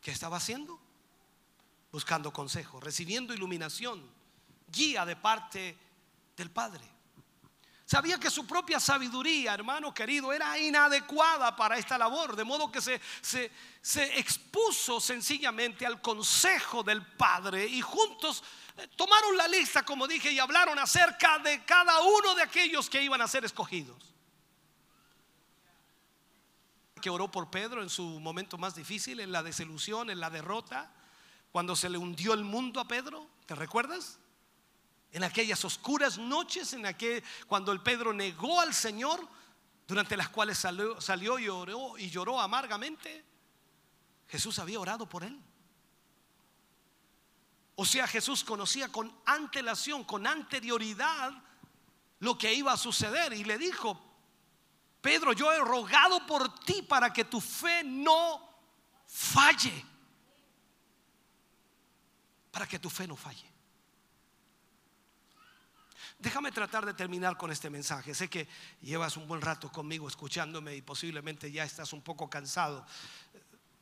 ¿Qué 0.00 0.10
estaba 0.10 0.38
haciendo? 0.38 0.80
Buscando 1.92 2.32
consejo, 2.32 2.80
recibiendo 2.80 3.32
iluminación, 3.32 4.04
guía 4.68 5.04
de 5.04 5.16
parte 5.16 5.78
del 6.36 6.50
Padre. 6.50 6.97
Sabía 7.88 8.20
que 8.20 8.30
su 8.30 8.46
propia 8.46 8.78
sabiduría, 8.78 9.54
hermano 9.54 9.94
querido, 9.94 10.30
era 10.30 10.58
inadecuada 10.58 11.56
para 11.56 11.78
esta 11.78 11.96
labor, 11.96 12.36
de 12.36 12.44
modo 12.44 12.70
que 12.70 12.82
se, 12.82 13.00
se, 13.22 13.50
se 13.80 14.18
expuso 14.18 15.00
sencillamente 15.00 15.86
al 15.86 16.02
consejo 16.02 16.82
del 16.82 17.00
Padre 17.16 17.66
y 17.66 17.80
juntos 17.80 18.44
eh, 18.76 18.88
tomaron 18.94 19.38
la 19.38 19.48
lista, 19.48 19.86
como 19.86 20.06
dije, 20.06 20.30
y 20.30 20.38
hablaron 20.38 20.78
acerca 20.78 21.38
de 21.38 21.64
cada 21.64 22.02
uno 22.02 22.34
de 22.34 22.42
aquellos 22.42 22.90
que 22.90 23.02
iban 23.02 23.22
a 23.22 23.26
ser 23.26 23.46
escogidos 23.46 23.96
que 27.00 27.08
oró 27.08 27.30
por 27.30 27.48
Pedro 27.48 27.82
en 27.82 27.88
su 27.88 28.02
momento 28.20 28.58
más 28.58 28.74
difícil, 28.74 29.20
en 29.20 29.32
la 29.32 29.42
desilusión, 29.42 30.10
en 30.10 30.20
la 30.20 30.28
derrota, 30.28 30.92
cuando 31.52 31.74
se 31.74 31.88
le 31.88 31.96
hundió 31.96 32.34
el 32.34 32.44
mundo 32.44 32.80
a 32.80 32.88
Pedro, 32.88 33.26
¿te 33.46 33.54
recuerdas? 33.54 34.18
En 35.12 35.24
aquellas 35.24 35.64
oscuras 35.64 36.18
noches, 36.18 36.72
en 36.74 36.84
aquel, 36.86 37.22
cuando 37.46 37.72
el 37.72 37.80
Pedro 37.80 38.12
negó 38.12 38.60
al 38.60 38.74
Señor, 38.74 39.26
durante 39.86 40.16
las 40.16 40.28
cuales 40.28 40.58
salió, 40.58 41.00
salió 41.00 41.38
y, 41.38 41.48
oró, 41.48 41.96
y 41.96 42.10
lloró 42.10 42.40
amargamente, 42.40 43.24
Jesús 44.28 44.58
había 44.58 44.78
orado 44.78 45.08
por 45.08 45.24
él. 45.24 45.40
O 47.74 47.86
sea, 47.86 48.06
Jesús 48.06 48.44
conocía 48.44 48.90
con 48.90 49.16
antelación, 49.24 50.04
con 50.04 50.26
anterioridad, 50.26 51.32
lo 52.20 52.36
que 52.36 52.52
iba 52.52 52.72
a 52.72 52.76
suceder 52.76 53.32
y 53.32 53.44
le 53.44 53.56
dijo, 53.56 53.98
Pedro, 55.00 55.32
yo 55.32 55.52
he 55.52 55.58
rogado 55.60 56.26
por 56.26 56.58
ti 56.60 56.82
para 56.82 57.12
que 57.12 57.24
tu 57.24 57.40
fe 57.40 57.84
no 57.84 58.58
falle. 59.06 59.84
Para 62.50 62.66
que 62.66 62.78
tu 62.78 62.90
fe 62.90 63.06
no 63.06 63.16
falle. 63.16 63.57
Déjame 66.18 66.50
tratar 66.50 66.84
de 66.84 66.94
terminar 66.94 67.36
con 67.36 67.52
este 67.52 67.70
mensaje. 67.70 68.12
Sé 68.12 68.28
que 68.28 68.48
llevas 68.80 69.16
un 69.16 69.28
buen 69.28 69.40
rato 69.40 69.70
conmigo 69.70 70.08
escuchándome 70.08 70.74
y 70.74 70.82
posiblemente 70.82 71.52
ya 71.52 71.62
estás 71.62 71.92
un 71.92 72.02
poco 72.02 72.28
cansado, 72.28 72.84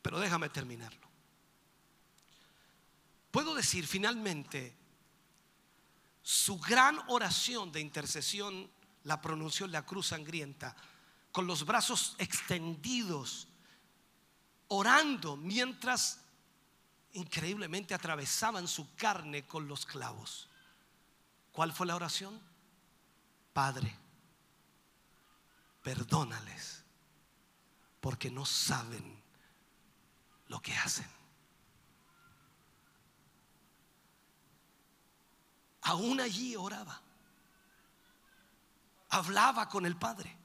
pero 0.03 0.21
déjame 0.21 0.51
terminarlo. 0.51 1.07
Puedo 3.31 3.55
decir 3.55 3.87
finalmente, 3.87 4.77
su 6.23 6.59
gran 6.59 6.99
oración 7.09 7.73
de 7.73 7.81
intercesión 7.81 8.71
la 9.05 9.21
pronunció 9.23 9.65
en 9.65 9.73
la 9.73 9.87
cruz 9.87 10.09
sangrienta 10.09 10.77
con 11.33 11.47
los 11.47 11.65
brazos 11.65 12.17
extendidos, 12.19 13.49
orando 14.69 15.37
mientras 15.37 16.21
increíblemente 17.13 17.95
atravesaban 17.95 18.69
su 18.69 18.95
carne 18.95 19.47
con 19.47 19.69
los 19.69 19.87
clavos. 19.87 20.51
¿Cuál 21.57 21.73
fue 21.73 21.87
la 21.87 21.97
oración? 21.97 22.39
Padre, 23.55 23.91
perdónales, 25.83 26.85
porque 27.99 28.31
no 28.31 28.45
saben 28.45 29.23
lo 30.49 30.61
que 30.61 30.75
hacen. 30.77 31.09
Aún 35.81 36.21
allí 36.21 36.55
oraba, 36.57 37.01
hablaba 39.09 39.67
con 39.71 39.87
el 39.87 39.97
Padre. 39.97 40.37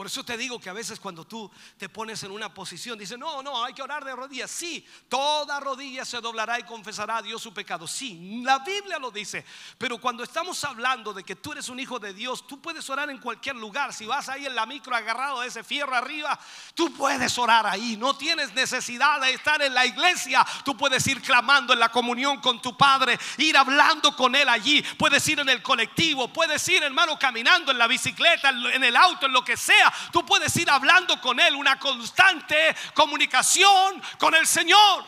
Por 0.00 0.06
eso 0.06 0.24
te 0.24 0.38
digo 0.38 0.58
que 0.58 0.70
a 0.70 0.72
veces 0.72 0.98
cuando 0.98 1.26
tú 1.26 1.50
te 1.76 1.90
pones 1.90 2.22
en 2.22 2.30
una 2.30 2.54
posición, 2.54 2.98
dices, 2.98 3.18
no, 3.18 3.42
no, 3.42 3.62
hay 3.62 3.74
que 3.74 3.82
orar 3.82 4.02
de 4.02 4.16
rodillas. 4.16 4.50
Sí, 4.50 4.82
toda 5.10 5.60
rodilla 5.60 6.06
se 6.06 6.22
doblará 6.22 6.58
y 6.58 6.62
confesará 6.62 7.18
a 7.18 7.22
Dios 7.22 7.42
su 7.42 7.52
pecado. 7.52 7.86
Sí, 7.86 8.40
la 8.42 8.60
Biblia 8.60 8.98
lo 8.98 9.10
dice. 9.10 9.44
Pero 9.76 9.98
cuando 9.98 10.24
estamos 10.24 10.64
hablando 10.64 11.12
de 11.12 11.22
que 11.22 11.36
tú 11.36 11.52
eres 11.52 11.68
un 11.68 11.78
hijo 11.78 11.98
de 11.98 12.14
Dios, 12.14 12.46
tú 12.46 12.62
puedes 12.62 12.88
orar 12.88 13.10
en 13.10 13.18
cualquier 13.18 13.56
lugar. 13.56 13.92
Si 13.92 14.06
vas 14.06 14.30
ahí 14.30 14.46
en 14.46 14.54
la 14.54 14.64
micro 14.64 14.96
agarrado 14.96 15.42
de 15.42 15.48
ese 15.48 15.62
fierro 15.62 15.94
arriba, 15.94 16.40
tú 16.74 16.90
puedes 16.94 17.36
orar 17.36 17.66
ahí. 17.66 17.98
No 17.98 18.16
tienes 18.16 18.54
necesidad 18.54 19.20
de 19.20 19.34
estar 19.34 19.60
en 19.60 19.74
la 19.74 19.84
iglesia. 19.84 20.46
Tú 20.64 20.78
puedes 20.78 21.06
ir 21.08 21.20
clamando 21.20 21.74
en 21.74 21.78
la 21.78 21.90
comunión 21.90 22.40
con 22.40 22.62
tu 22.62 22.74
Padre, 22.74 23.18
ir 23.36 23.54
hablando 23.54 24.16
con 24.16 24.34
Él 24.34 24.48
allí. 24.48 24.82
Puedes 24.98 25.28
ir 25.28 25.40
en 25.40 25.50
el 25.50 25.62
colectivo, 25.62 26.32
puedes 26.32 26.66
ir, 26.68 26.82
hermano, 26.82 27.18
caminando 27.18 27.70
en 27.70 27.76
la 27.76 27.86
bicicleta, 27.86 28.48
en 28.48 28.82
el 28.82 28.96
auto, 28.96 29.26
en 29.26 29.34
lo 29.34 29.44
que 29.44 29.58
sea 29.58 29.89
tú 30.12 30.24
puedes 30.24 30.54
ir 30.56 30.70
hablando 30.70 31.20
con 31.20 31.40
Él, 31.40 31.54
una 31.54 31.78
constante 31.78 32.74
comunicación 32.94 34.02
con 34.18 34.34
el 34.34 34.46
Señor. 34.46 35.04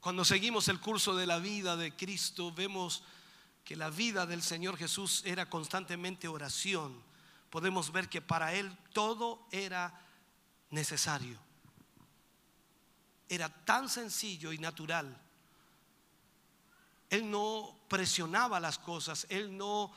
Cuando 0.00 0.24
seguimos 0.24 0.68
el 0.68 0.80
curso 0.80 1.14
de 1.14 1.26
la 1.26 1.38
vida 1.38 1.76
de 1.76 1.94
Cristo, 1.94 2.50
vemos 2.50 3.02
que 3.62 3.76
la 3.76 3.90
vida 3.90 4.24
del 4.24 4.42
Señor 4.42 4.78
Jesús 4.78 5.22
era 5.26 5.50
constantemente 5.50 6.28
oración. 6.28 7.02
Podemos 7.50 7.92
ver 7.92 8.08
que 8.08 8.22
para 8.22 8.54
Él 8.54 8.74
todo 8.94 9.46
era 9.50 10.00
necesario. 10.70 11.38
Era 13.28 13.50
tan 13.66 13.90
sencillo 13.90 14.52
y 14.52 14.58
natural 14.58 15.14
él 17.10 17.30
no 17.30 17.78
presionaba 17.88 18.60
las 18.60 18.78
cosas, 18.78 19.26
él 19.30 19.56
no, 19.56 19.92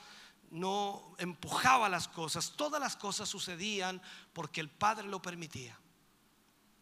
no 0.50 1.16
empujaba 1.18 1.90
las 1.90 2.08
cosas. 2.08 2.54
Todas 2.56 2.80
las 2.80 2.96
cosas 2.96 3.28
sucedían 3.28 4.02
porque 4.34 4.62
el 4.62 4.70
Padre 4.70 5.08
lo 5.08 5.22
permitía. 5.22 5.78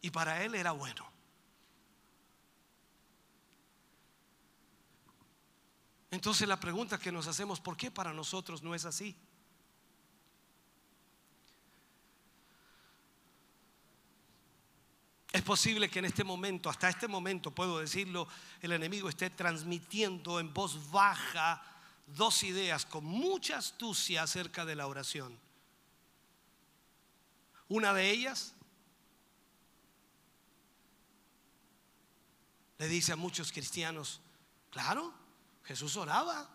Y 0.01 0.11
para 0.11 0.43
él 0.43 0.55
era 0.55 0.71
bueno. 0.71 1.05
Entonces 6.11 6.47
la 6.47 6.59
pregunta 6.59 6.97
que 6.97 7.11
nos 7.11 7.27
hacemos, 7.27 7.59
¿por 7.59 7.77
qué 7.77 7.91
para 7.91 8.13
nosotros 8.13 8.63
no 8.63 8.73
es 8.73 8.85
así? 8.85 9.15
Es 15.31 15.43
posible 15.43 15.89
que 15.89 15.99
en 15.99 16.05
este 16.05 16.23
momento, 16.23 16.69
hasta 16.69 16.89
este 16.89 17.07
momento, 17.07 17.51
puedo 17.51 17.79
decirlo, 17.79 18.27
el 18.61 18.71
enemigo 18.71 19.09
esté 19.09 19.29
transmitiendo 19.29 20.39
en 20.39 20.53
voz 20.53 20.89
baja 20.91 21.63
dos 22.07 22.43
ideas 22.43 22.85
con 22.85 23.05
mucha 23.05 23.57
astucia 23.57 24.23
acerca 24.23 24.65
de 24.65 24.75
la 24.75 24.87
oración. 24.87 25.37
Una 27.67 27.93
de 27.93 28.09
ellas 28.09 28.55
le 32.79 32.87
dice 32.87 33.11
a 33.11 33.15
muchos 33.15 33.51
cristianos, 33.51 34.21
claro, 34.71 35.13
Jesús 35.63 35.95
oraba 35.95 36.49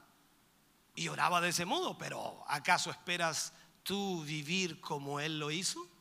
y 0.97 1.07
oraba 1.07 1.41
de 1.41 1.51
ese 1.51 1.65
modo, 1.65 1.97
pero 1.97 2.45
¿acaso 2.49 2.91
esperas 2.91 3.53
tú 3.85 4.25
vivir 4.25 4.81
como 4.81 5.21
Él 5.21 5.39
lo 5.39 5.53
hizo? 5.53 5.94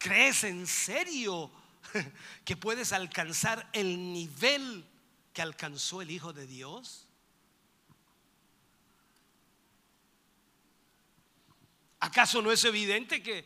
¿Crees 0.00 0.44
en 0.44 0.66
serio 0.66 1.50
que 2.46 2.56
puedes 2.56 2.94
alcanzar 2.94 3.68
el 3.74 4.14
nivel 4.14 4.82
que 5.34 5.42
alcanzó 5.42 6.00
el 6.00 6.10
Hijo 6.10 6.32
de 6.32 6.46
Dios? 6.46 7.06
¿Acaso 12.00 12.40
no 12.40 12.50
es 12.50 12.64
evidente 12.64 13.22
que 13.22 13.44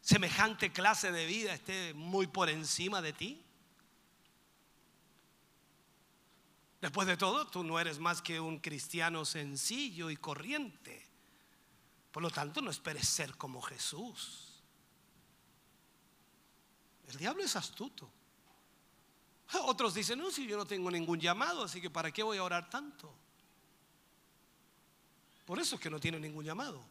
semejante 0.00 0.72
clase 0.72 1.12
de 1.12 1.26
vida 1.26 1.52
esté 1.52 1.92
muy 1.92 2.26
por 2.26 2.48
encima 2.48 3.02
de 3.02 3.12
ti? 3.12 3.42
Después 6.80 7.06
de 7.06 7.18
todo, 7.18 7.46
tú 7.48 7.62
no 7.62 7.78
eres 7.78 7.98
más 7.98 8.22
que 8.22 8.40
un 8.40 8.60
cristiano 8.60 9.26
sencillo 9.26 10.08
y 10.08 10.16
corriente. 10.16 11.06
Por 12.10 12.22
lo 12.22 12.30
tanto, 12.30 12.62
no 12.62 12.70
esperes 12.70 13.06
ser 13.06 13.36
como 13.36 13.60
Jesús. 13.60 14.41
El 17.08 17.16
diablo 17.16 17.42
es 17.42 17.56
astuto. 17.56 18.10
Otros 19.64 19.94
dicen, 19.94 20.18
no, 20.18 20.30
si 20.30 20.46
yo 20.46 20.56
no 20.56 20.66
tengo 20.66 20.90
ningún 20.90 21.20
llamado, 21.20 21.64
así 21.64 21.80
que 21.80 21.90
¿para 21.90 22.10
qué 22.10 22.22
voy 22.22 22.38
a 22.38 22.44
orar 22.44 22.68
tanto? 22.70 23.12
Por 25.44 25.58
eso 25.58 25.76
es 25.76 25.80
que 25.80 25.90
no 25.90 26.00
tiene 26.00 26.18
ningún 26.18 26.44
llamado. 26.44 26.82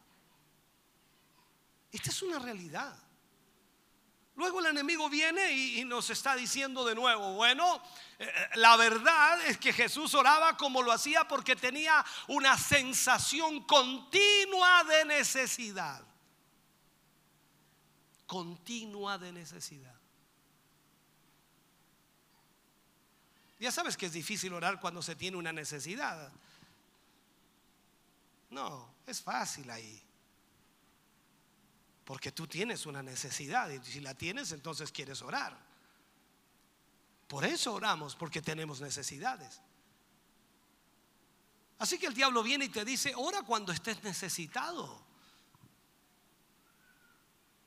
Esta 1.90 2.10
es 2.10 2.22
una 2.22 2.38
realidad. 2.38 2.96
Luego 4.34 4.60
el 4.60 4.66
enemigo 4.66 5.10
viene 5.10 5.52
y, 5.52 5.84
nos 5.84 6.08
está 6.08 6.34
diciendo 6.34 6.84
de 6.86 6.94
nuevo, 6.94 7.34
bueno, 7.34 7.82
eh, 8.18 8.24
eh, 8.24 8.48
la 8.54 8.76
verdad 8.76 9.44
es 9.46 9.58
que 9.58 9.74
Jesús 9.74 10.14
oraba 10.14 10.56
como 10.56 10.82
lo 10.82 10.90
hacía 10.90 11.28
porque 11.28 11.54
tenía 11.54 12.04
una 12.28 12.56
sensación 12.56 13.62
continua 13.64 14.84
de 14.84 15.04
necesidad. 15.04 16.02
Continua 18.26 19.18
de 19.18 19.32
necesidad. 19.32 20.01
Ya 23.62 23.70
sabes 23.70 23.96
que 23.96 24.06
es 24.06 24.12
difícil 24.12 24.52
orar 24.54 24.80
cuando 24.80 25.00
se 25.02 25.14
tiene 25.14 25.36
una 25.36 25.52
necesidad. 25.52 26.32
No, 28.50 28.92
es 29.06 29.22
fácil 29.22 29.70
ahí. 29.70 30.02
Porque 32.04 32.32
tú 32.32 32.48
tienes 32.48 32.86
una 32.86 33.04
necesidad 33.04 33.70
y 33.70 33.78
si 33.84 34.00
la 34.00 34.14
tienes 34.14 34.50
entonces 34.50 34.90
quieres 34.90 35.22
orar. 35.22 35.56
Por 37.28 37.44
eso 37.44 37.74
oramos, 37.74 38.16
porque 38.16 38.42
tenemos 38.42 38.80
necesidades. 38.80 39.60
Así 41.78 42.00
que 42.00 42.06
el 42.06 42.14
diablo 42.14 42.42
viene 42.42 42.64
y 42.64 42.68
te 42.68 42.84
dice, 42.84 43.12
ora 43.14 43.42
cuando 43.42 43.70
estés 43.70 44.02
necesitado. 44.02 45.00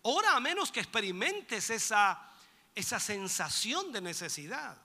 Ora 0.02 0.36
a 0.36 0.42
menos 0.42 0.74
que 0.74 0.82
experimentes 0.82 1.70
esa, 1.70 2.34
esa 2.76 3.00
sensación 3.00 3.94
de 3.94 4.02
necesidad 4.02 4.85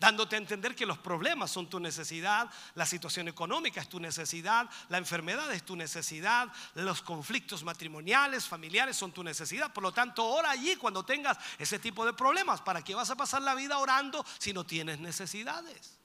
dándote 0.00 0.34
a 0.34 0.38
entender 0.38 0.74
que 0.74 0.86
los 0.86 0.96
problemas 0.96 1.50
son 1.50 1.68
tu 1.68 1.78
necesidad, 1.78 2.50
la 2.74 2.86
situación 2.86 3.28
económica 3.28 3.82
es 3.82 3.88
tu 3.88 4.00
necesidad, 4.00 4.68
la 4.88 4.96
enfermedad 4.96 5.52
es 5.52 5.62
tu 5.62 5.76
necesidad, 5.76 6.50
los 6.74 7.02
conflictos 7.02 7.62
matrimoniales, 7.62 8.48
familiares 8.48 8.96
son 8.96 9.12
tu 9.12 9.22
necesidad. 9.22 9.70
Por 9.74 9.82
lo 9.82 9.92
tanto, 9.92 10.26
ora 10.26 10.50
allí 10.50 10.74
cuando 10.76 11.04
tengas 11.04 11.36
ese 11.58 11.78
tipo 11.78 12.06
de 12.06 12.14
problemas. 12.14 12.62
¿Para 12.62 12.82
qué 12.82 12.94
vas 12.94 13.10
a 13.10 13.16
pasar 13.16 13.42
la 13.42 13.54
vida 13.54 13.78
orando 13.78 14.24
si 14.38 14.54
no 14.54 14.64
tienes 14.64 14.98
necesidades? 15.00 15.98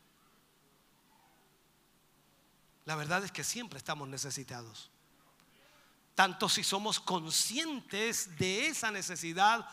La 2.84 2.96
verdad 2.96 3.24
es 3.24 3.32
que 3.32 3.46
siempre 3.46 3.78
estamos 3.78 4.10
necesitados. 4.10 4.92
Tanto 6.16 6.50
si 6.50 6.66
somos 6.66 7.00
conscientes 7.00 8.38
de 8.38 8.68
esa 8.68 8.92
necesidad 8.92 9.66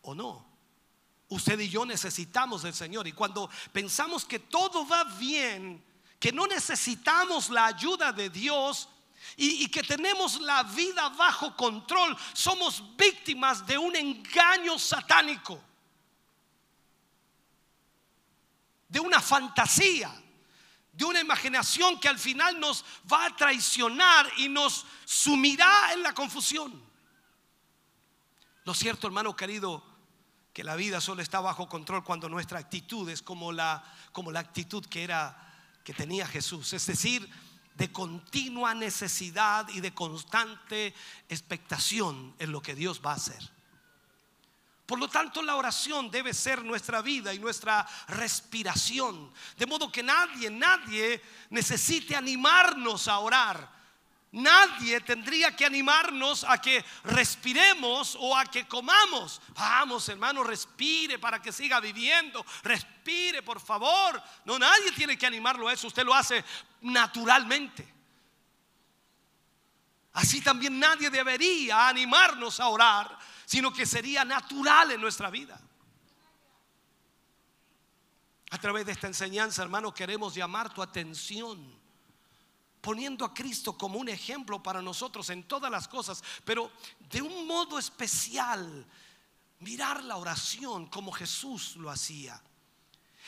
o 0.00 0.14
no. 0.14 0.55
Usted 1.28 1.58
y 1.58 1.68
yo 1.68 1.84
necesitamos 1.84 2.62
del 2.62 2.74
Señor. 2.74 3.06
Y 3.06 3.12
cuando 3.12 3.50
pensamos 3.72 4.24
que 4.24 4.38
todo 4.38 4.86
va 4.86 5.04
bien, 5.04 5.84
que 6.20 6.32
no 6.32 6.46
necesitamos 6.46 7.50
la 7.50 7.66
ayuda 7.66 8.12
de 8.12 8.30
Dios 8.30 8.88
y, 9.36 9.66
que 9.68 9.82
tenemos 9.82 10.40
la 10.40 10.62
vida 10.62 11.08
bajo 11.10 11.56
control, 11.56 12.16
somos 12.32 12.96
víctimas 12.96 13.66
de 13.66 13.76
un 13.76 13.96
engaño 13.96 14.78
satánico, 14.78 15.60
de 18.88 19.00
una 19.00 19.20
fantasía, 19.20 20.14
de 20.92 21.04
una 21.04 21.20
imaginación 21.20 21.98
que 21.98 22.08
al 22.08 22.18
final 22.18 22.58
nos 22.60 22.84
va 23.12 23.26
a 23.26 23.36
traicionar 23.36 24.30
y 24.36 24.48
nos 24.48 24.86
sumirá 25.04 25.92
en 25.92 26.02
la 26.02 26.14
confusión. 26.14 26.86
Lo 28.64 28.72
cierto, 28.74 29.06
hermano 29.06 29.36
querido, 29.36 29.95
que 30.56 30.64
la 30.64 30.74
vida 30.74 31.02
solo 31.02 31.20
está 31.20 31.40
bajo 31.40 31.68
control 31.68 32.02
cuando 32.02 32.30
nuestra 32.30 32.58
actitud 32.58 33.06
es 33.10 33.20
como 33.20 33.52
la, 33.52 33.84
como 34.10 34.32
la 34.32 34.40
actitud 34.40 34.82
que 34.86 35.04
era 35.04 35.36
que 35.84 35.92
tenía 35.92 36.26
Jesús, 36.26 36.72
es 36.72 36.86
decir, 36.86 37.28
de 37.74 37.92
continua 37.92 38.72
necesidad 38.72 39.68
y 39.68 39.80
de 39.80 39.92
constante 39.92 40.94
expectación 41.28 42.34
en 42.38 42.52
lo 42.52 42.62
que 42.62 42.74
Dios 42.74 43.02
va 43.04 43.12
a 43.12 43.16
hacer. 43.16 43.52
Por 44.86 44.98
lo 44.98 45.08
tanto, 45.08 45.42
la 45.42 45.56
oración 45.56 46.10
debe 46.10 46.32
ser 46.32 46.64
nuestra 46.64 47.02
vida 47.02 47.34
y 47.34 47.38
nuestra 47.38 47.86
respiración. 48.08 49.30
De 49.58 49.66
modo 49.66 49.92
que 49.92 50.02
nadie, 50.02 50.48
nadie 50.48 51.20
necesite 51.50 52.16
animarnos 52.16 53.08
a 53.08 53.18
orar. 53.18 53.75
Nadie 54.32 55.00
tendría 55.00 55.54
que 55.54 55.64
animarnos 55.64 56.44
a 56.44 56.60
que 56.60 56.84
respiremos 57.04 58.16
o 58.20 58.36
a 58.36 58.44
que 58.44 58.66
comamos. 58.66 59.40
Vamos, 59.54 60.08
hermano, 60.08 60.42
respire 60.42 61.18
para 61.18 61.40
que 61.40 61.52
siga 61.52 61.80
viviendo. 61.80 62.44
Respire, 62.62 63.42
por 63.42 63.60
favor. 63.60 64.20
No, 64.44 64.58
nadie 64.58 64.92
tiene 64.92 65.16
que 65.16 65.26
animarlo 65.26 65.68
a 65.68 65.72
eso. 65.72 65.86
Usted 65.86 66.04
lo 66.04 66.12
hace 66.12 66.44
naturalmente. 66.82 67.94
Así 70.12 70.40
también 70.40 70.78
nadie 70.78 71.08
debería 71.08 71.88
animarnos 71.88 72.58
a 72.58 72.68
orar, 72.68 73.18
sino 73.44 73.72
que 73.72 73.86
sería 73.86 74.24
natural 74.24 74.90
en 74.90 75.00
nuestra 75.00 75.30
vida. 75.30 75.60
A 78.50 78.58
través 78.58 78.86
de 78.86 78.92
esta 78.92 79.06
enseñanza, 79.06 79.62
hermano, 79.62 79.94
queremos 79.94 80.34
llamar 80.34 80.72
tu 80.72 80.82
atención 80.82 81.85
poniendo 82.86 83.24
a 83.24 83.34
Cristo 83.34 83.76
como 83.76 83.98
un 83.98 84.08
ejemplo 84.08 84.62
para 84.62 84.80
nosotros 84.80 85.28
en 85.30 85.42
todas 85.42 85.72
las 85.72 85.88
cosas, 85.88 86.22
pero 86.44 86.70
de 87.10 87.20
un 87.20 87.44
modo 87.44 87.80
especial, 87.80 88.86
mirar 89.58 90.04
la 90.04 90.16
oración 90.16 90.86
como 90.86 91.10
Jesús 91.10 91.74
lo 91.74 91.90
hacía. 91.90 92.40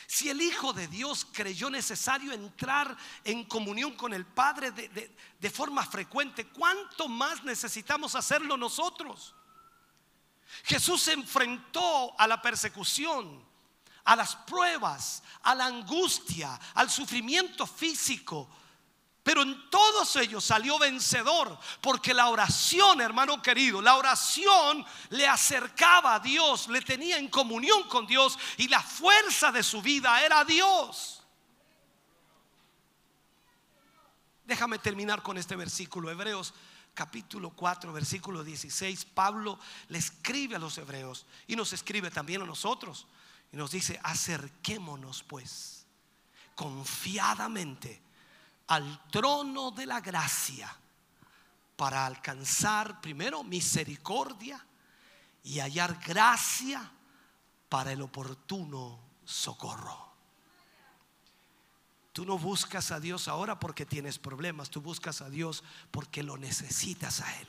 Si 0.07 0.29
el 0.29 0.41
Hijo 0.41 0.71
de 0.71 0.87
Dios 0.87 1.27
creyó 1.29 1.69
necesario 1.69 2.31
entrar 2.31 2.95
en 3.25 3.43
comunión 3.43 3.97
con 3.97 4.13
el 4.13 4.25
Padre 4.25 4.71
de, 4.71 5.13
de, 5.37 5.49
forma 5.49 5.85
frecuente, 5.85 6.47
¿cuánto 6.47 7.09
más 7.09 7.43
necesitamos 7.43 8.15
hacerlo 8.15 8.55
nosotros? 8.55 9.35
Jesús 10.63 11.01
se 11.01 11.11
enfrentó 11.11 12.17
a 12.17 12.25
la 12.27 12.41
persecución, 12.41 13.43
a 14.05 14.15
las 14.15 14.37
pruebas, 14.37 15.21
a 15.41 15.53
la 15.53 15.65
angustia, 15.65 16.57
al 16.75 16.89
sufrimiento 16.89 17.67
físico, 17.67 18.49
pero 19.29 19.43
en 19.43 19.69
todos 19.69 20.15
ellos 20.15 20.43
salió 20.43 20.79
vencedor, 20.79 21.55
porque 21.81 22.15
la 22.15 22.29
oración, 22.29 22.99
hermano 22.99 23.43
querido, 23.43 23.79
la 23.79 23.95
oración 23.95 24.83
le 25.11 25.27
acercaba 25.27 26.15
a 26.15 26.19
Dios, 26.19 26.67
le 26.67 26.81
tenía 26.81 27.19
en 27.19 27.27
comunión 27.27 27.83
con 27.83 28.07
Dios 28.07 28.39
y 28.57 28.67
la 28.69 28.81
fuerza 28.81 29.51
de 29.51 29.61
su 29.61 29.83
vida 29.83 30.25
era 30.25 30.43
Dios. 30.43 31.21
Déjame 34.45 34.79
terminar 34.79 35.21
con 35.21 35.37
este 35.37 35.55
versículo, 35.55 36.09
Hebreos 36.09 36.55
capítulo 36.95 37.51
4, 37.51 37.93
versículo 37.93 38.43
16. 38.43 39.05
Pablo 39.05 39.59
le 39.89 39.99
escribe 39.99 40.55
a 40.55 40.59
los 40.59 40.75
hebreos 40.79 41.27
y 41.45 41.55
nos 41.55 41.71
escribe 41.71 42.09
también 42.09 42.41
a 42.41 42.45
nosotros 42.45 43.05
y 43.53 43.57
nos 43.57 43.69
dice, 43.69 43.99
acerquémonos 44.01 45.21
pues 45.21 45.85
confiadamente 46.55 48.08
al 48.69 49.09
trono 49.09 49.71
de 49.71 49.85
la 49.85 49.99
gracia 49.99 50.75
para 51.75 52.05
alcanzar 52.05 53.01
primero 53.01 53.43
misericordia 53.43 54.63
y 55.43 55.59
hallar 55.59 55.99
gracia 56.05 56.91
para 57.67 57.91
el 57.91 58.01
oportuno 58.01 58.99
socorro. 59.25 60.09
Tú 62.13 62.25
no 62.25 62.37
buscas 62.37 62.91
a 62.91 62.99
Dios 62.99 63.27
ahora 63.27 63.59
porque 63.59 63.85
tienes 63.85 64.19
problemas, 64.19 64.69
tú 64.69 64.81
buscas 64.81 65.21
a 65.21 65.29
Dios 65.29 65.63
porque 65.89 66.21
lo 66.21 66.37
necesitas 66.37 67.21
a 67.21 67.39
Él. 67.39 67.47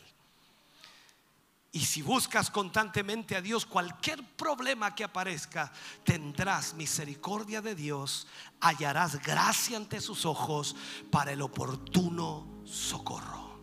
Y 1.72 1.80
si 1.80 2.02
buscas 2.02 2.50
constantemente 2.50 3.36
a 3.36 3.40
Dios, 3.40 3.64
cualquier 3.64 4.24
problema 4.36 4.92
que 4.94 5.04
aparezca, 5.04 5.72
tendrás 6.04 6.74
misericordia 6.74 7.62
de 7.62 7.76
Dios, 7.76 8.26
hallarás 8.60 9.22
gracia 9.22 9.76
ante 9.76 10.00
sus 10.00 10.26
ojos 10.26 10.74
para 11.12 11.30
el 11.32 11.42
oportuno 11.42 12.62
socorro. 12.64 13.60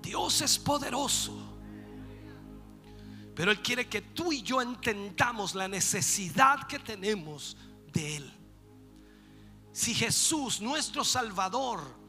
Dios 0.00 0.40
es 0.40 0.58
poderoso, 0.58 1.36
pero 3.34 3.50
Él 3.50 3.60
quiere 3.60 3.86
que 3.88 4.00
tú 4.00 4.32
y 4.32 4.42
yo 4.42 4.62
entendamos 4.62 5.54
la 5.54 5.68
necesidad 5.68 6.66
que 6.66 6.78
tenemos 6.78 7.56
de 7.92 8.16
Él. 8.16 8.32
Si 9.72 9.92
Jesús, 9.92 10.62
nuestro 10.62 11.04
Salvador, 11.04 12.03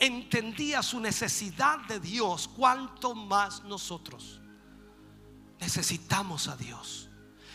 entendía 0.00 0.82
su 0.82 0.98
necesidad 0.98 1.78
de 1.86 2.00
Dios, 2.00 2.48
cuanto 2.48 3.14
más 3.14 3.62
nosotros 3.64 4.40
necesitamos 5.60 6.48
a 6.48 6.56
Dios. 6.56 7.06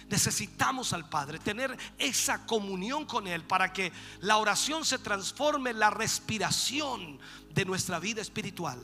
Necesitamos 0.07 0.93
al 0.93 1.09
Padre, 1.09 1.39
tener 1.39 1.75
esa 1.97 2.45
comunión 2.45 3.05
con 3.05 3.27
Él 3.27 3.43
para 3.43 3.73
que 3.73 3.91
la 4.19 4.37
oración 4.37 4.85
se 4.85 4.99
transforme 4.99 5.71
en 5.71 5.79
la 5.79 5.89
respiración 5.89 7.19
de 7.49 7.65
nuestra 7.65 7.97
vida 7.97 8.21
espiritual 8.21 8.77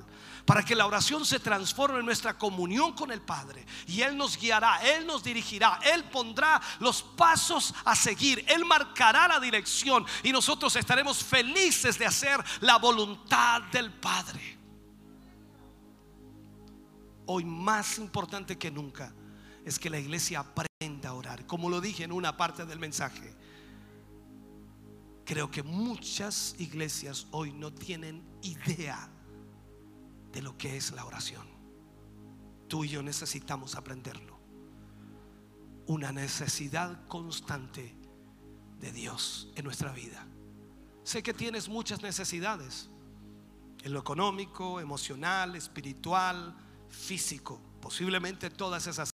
para 0.45 0.63
que 0.63 0.75
la 0.75 0.85
oración 0.85 1.25
se 1.25 1.39
transforme 1.39 1.99
en 1.99 2.05
nuestra 2.05 2.37
comunión 2.37 2.93
con 2.93 3.11
el 3.11 3.21
Padre. 3.21 3.65
Y 3.87 4.01
Él 4.01 4.17
nos 4.17 4.37
guiará, 4.37 4.81
Él 4.81 5.05
nos 5.05 5.23
dirigirá, 5.23 5.79
Él 5.83 6.03
pondrá 6.05 6.61
los 6.79 7.01
pasos 7.01 7.73
a 7.85 7.95
seguir, 7.95 8.43
Él 8.47 8.65
marcará 8.65 9.27
la 9.27 9.39
dirección 9.39 10.05
y 10.23 10.31
nosotros 10.31 10.75
estaremos 10.75 11.23
felices 11.23 11.97
de 11.97 12.05
hacer 12.05 12.43
la 12.61 12.77
voluntad 12.77 13.61
del 13.71 13.91
Padre. 13.91 14.57
Hoy 17.25 17.45
más 17.45 17.97
importante 17.97 18.57
que 18.57 18.71
nunca, 18.71 19.13
es 19.65 19.77
que 19.77 19.89
la 19.89 19.99
iglesia 19.99 20.39
aprenda 20.39 21.09
a 21.09 21.13
orar. 21.13 21.45
Como 21.45 21.69
lo 21.69 21.81
dije 21.81 22.03
en 22.03 22.11
una 22.11 22.35
parte 22.35 22.65
del 22.65 22.79
mensaje, 22.79 23.35
creo 25.23 25.51
que 25.51 25.63
muchas 25.63 26.55
iglesias 26.57 27.27
hoy 27.31 27.51
no 27.53 27.71
tienen 27.71 28.23
idea 28.41 29.07
de 30.31 30.41
lo 30.41 30.57
que 30.57 30.77
es 30.77 30.91
la 30.91 31.05
oración. 31.05 31.47
Tú 32.67 32.85
y 32.85 32.89
yo 32.89 33.03
necesitamos 33.03 33.75
aprenderlo. 33.75 34.39
Una 35.87 36.11
necesidad 36.11 37.05
constante 37.07 37.95
de 38.79 38.91
Dios 38.91 39.51
en 39.55 39.65
nuestra 39.65 39.91
vida. 39.91 40.25
Sé 41.03 41.21
que 41.21 41.33
tienes 41.33 41.67
muchas 41.67 42.01
necesidades 42.01 42.89
en 43.83 43.93
lo 43.93 43.99
económico, 43.99 44.79
emocional, 44.79 45.55
espiritual, 45.55 46.55
físico. 46.89 47.59
Posiblemente 47.81 48.49
todas 48.49 48.87
esas 48.87 49.10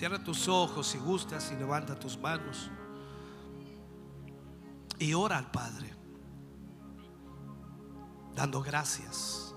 Cierra 0.00 0.18
tus 0.18 0.48
ojos 0.48 0.86
si 0.86 0.96
gustas 0.96 1.52
y 1.52 1.56
levanta 1.56 1.94
tus 1.94 2.18
manos. 2.18 2.70
Y 4.98 5.12
ora 5.12 5.36
al 5.36 5.50
Padre, 5.50 5.94
dando 8.34 8.62
gracias 8.62 9.54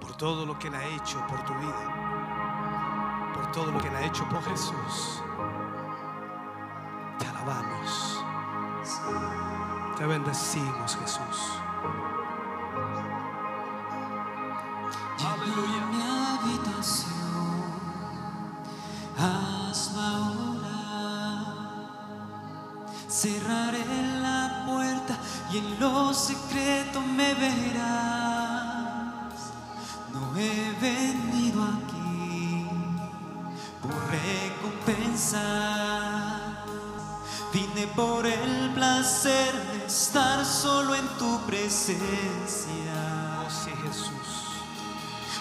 por 0.00 0.16
todo 0.16 0.46
lo 0.46 0.56
que 0.60 0.68
Él 0.68 0.76
ha 0.76 0.86
hecho 0.86 1.18
por 1.26 1.44
tu 1.44 1.52
vida, 1.54 3.32
por 3.34 3.50
todo 3.50 3.72
lo 3.72 3.80
que 3.80 3.88
Él 3.88 3.96
ha 3.96 4.06
hecho 4.06 4.28
por 4.28 4.40
Jesús. 4.44 5.24
Te 7.18 7.26
alabamos, 7.26 8.24
te 9.96 10.06
bendecimos 10.06 10.96
Jesús. 10.98 11.60
Secreto 26.28 27.00
me 27.00 27.32
verás. 27.34 27.78
No 30.12 30.36
he 30.36 30.72
venido 30.78 31.58
aquí 31.62 32.66
por 33.82 33.94
recompensa. 34.10 35.44
Vine 37.52 37.86
por 37.96 38.26
el 38.26 38.70
placer 38.74 39.52
de 39.72 39.86
estar 39.86 40.44
solo 40.44 40.94
en 40.94 41.08
tu 41.18 41.40
presencia. 41.46 42.98
Oh 43.46 43.50
sí, 43.50 43.70
Jesús. 43.84 44.28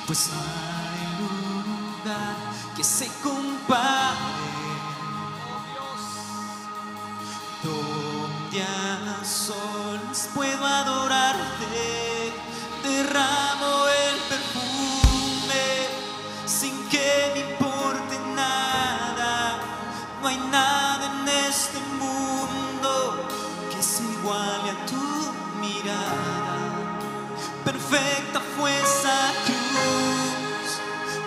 Pues 0.06 0.30
no 0.34 0.40
hay 0.40 1.04
lugar 1.22 2.36
que 2.78 2.84
se 2.84 3.08
compare 3.22 4.67
puedo 10.38 10.66
adorarte. 10.66 12.32
Derramo 12.84 13.88
el 14.06 14.18
perfume 14.32 15.66
sin 16.46 16.88
que 16.90 17.32
me 17.34 17.40
importe 17.52 18.16
nada. 18.36 19.60
No 20.22 20.28
hay 20.28 20.38
nada 20.52 21.06
en 21.12 21.28
este 21.50 21.80
mundo 22.04 23.28
que 23.72 23.82
se 23.82 24.04
iguale 24.04 24.70
a 24.76 24.86
tu 24.86 25.06
mirada 25.60 26.58
perfecta 27.66 28.40
fue 28.56 28.72
esa 28.80 29.20
cruz, 29.46 30.70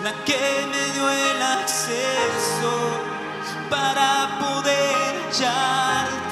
la 0.03 0.13
que 0.25 0.43
me 0.71 0.83
dio 0.93 1.07
el 1.09 1.41
acceso 1.41 2.73
para 3.69 4.39
poder 4.39 5.11
hallarte 5.29 6.30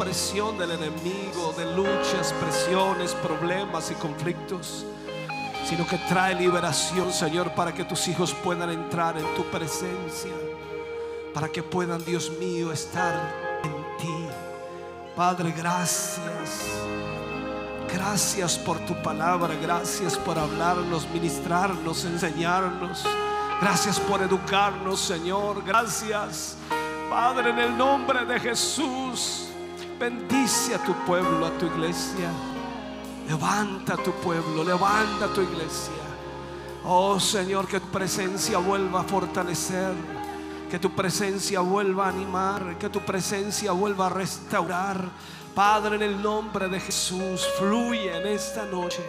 opresión 0.00 0.56
del 0.56 0.70
enemigo, 0.70 1.52
de 1.58 1.76
luchas, 1.76 2.32
presiones, 2.40 3.12
problemas 3.16 3.90
y 3.90 3.94
conflictos, 3.94 4.86
sino 5.68 5.86
que 5.86 5.98
trae 6.08 6.34
liberación, 6.34 7.12
Señor, 7.12 7.54
para 7.54 7.74
que 7.74 7.84
tus 7.84 8.08
hijos 8.08 8.32
puedan 8.42 8.70
entrar 8.70 9.18
en 9.18 9.34
tu 9.34 9.44
presencia 9.50 10.32
para 11.34 11.48
que 11.48 11.62
puedan, 11.62 12.04
Dios 12.04 12.30
mío, 12.38 12.72
estar 12.72 13.14
en 13.62 13.98
ti. 13.98 14.26
Padre, 15.16 15.52
gracias. 15.56 16.80
Gracias 17.92 18.56
por 18.58 18.78
tu 18.86 18.94
palabra, 19.02 19.54
gracias 19.60 20.16
por 20.16 20.38
hablarnos, 20.38 21.08
ministrarnos, 21.10 22.04
enseñarnos. 22.04 23.04
Gracias 23.60 23.98
por 24.00 24.22
educarnos, 24.22 25.00
Señor. 25.00 25.62
Gracias, 25.64 26.56
Padre, 27.10 27.50
en 27.50 27.58
el 27.58 27.76
nombre 27.76 28.24
de 28.24 28.40
Jesús. 28.40 29.49
Bendice 30.00 30.74
a 30.74 30.78
tu 30.78 30.94
pueblo, 31.04 31.44
a 31.44 31.50
tu 31.58 31.66
iglesia. 31.66 32.30
Levanta 33.28 33.92
a 33.92 33.96
tu 33.98 34.12
pueblo, 34.12 34.64
levanta 34.64 35.26
a 35.26 35.28
tu 35.28 35.42
iglesia. 35.42 35.92
Oh 36.86 37.20
Señor, 37.20 37.68
que 37.68 37.80
tu 37.80 37.88
presencia 37.88 38.56
vuelva 38.56 39.00
a 39.00 39.04
fortalecer. 39.04 39.92
Que 40.70 40.78
tu 40.78 40.90
presencia 40.92 41.60
vuelva 41.60 42.06
a 42.06 42.08
animar, 42.08 42.78
que 42.78 42.88
tu 42.88 43.00
presencia 43.00 43.72
vuelva 43.72 44.06
a 44.06 44.08
restaurar. 44.08 45.04
Padre, 45.54 45.96
en 45.96 46.02
el 46.02 46.22
nombre 46.22 46.68
de 46.68 46.80
Jesús, 46.80 47.46
fluye 47.58 48.16
en 48.16 48.26
esta 48.26 48.64
noche. 48.64 49.04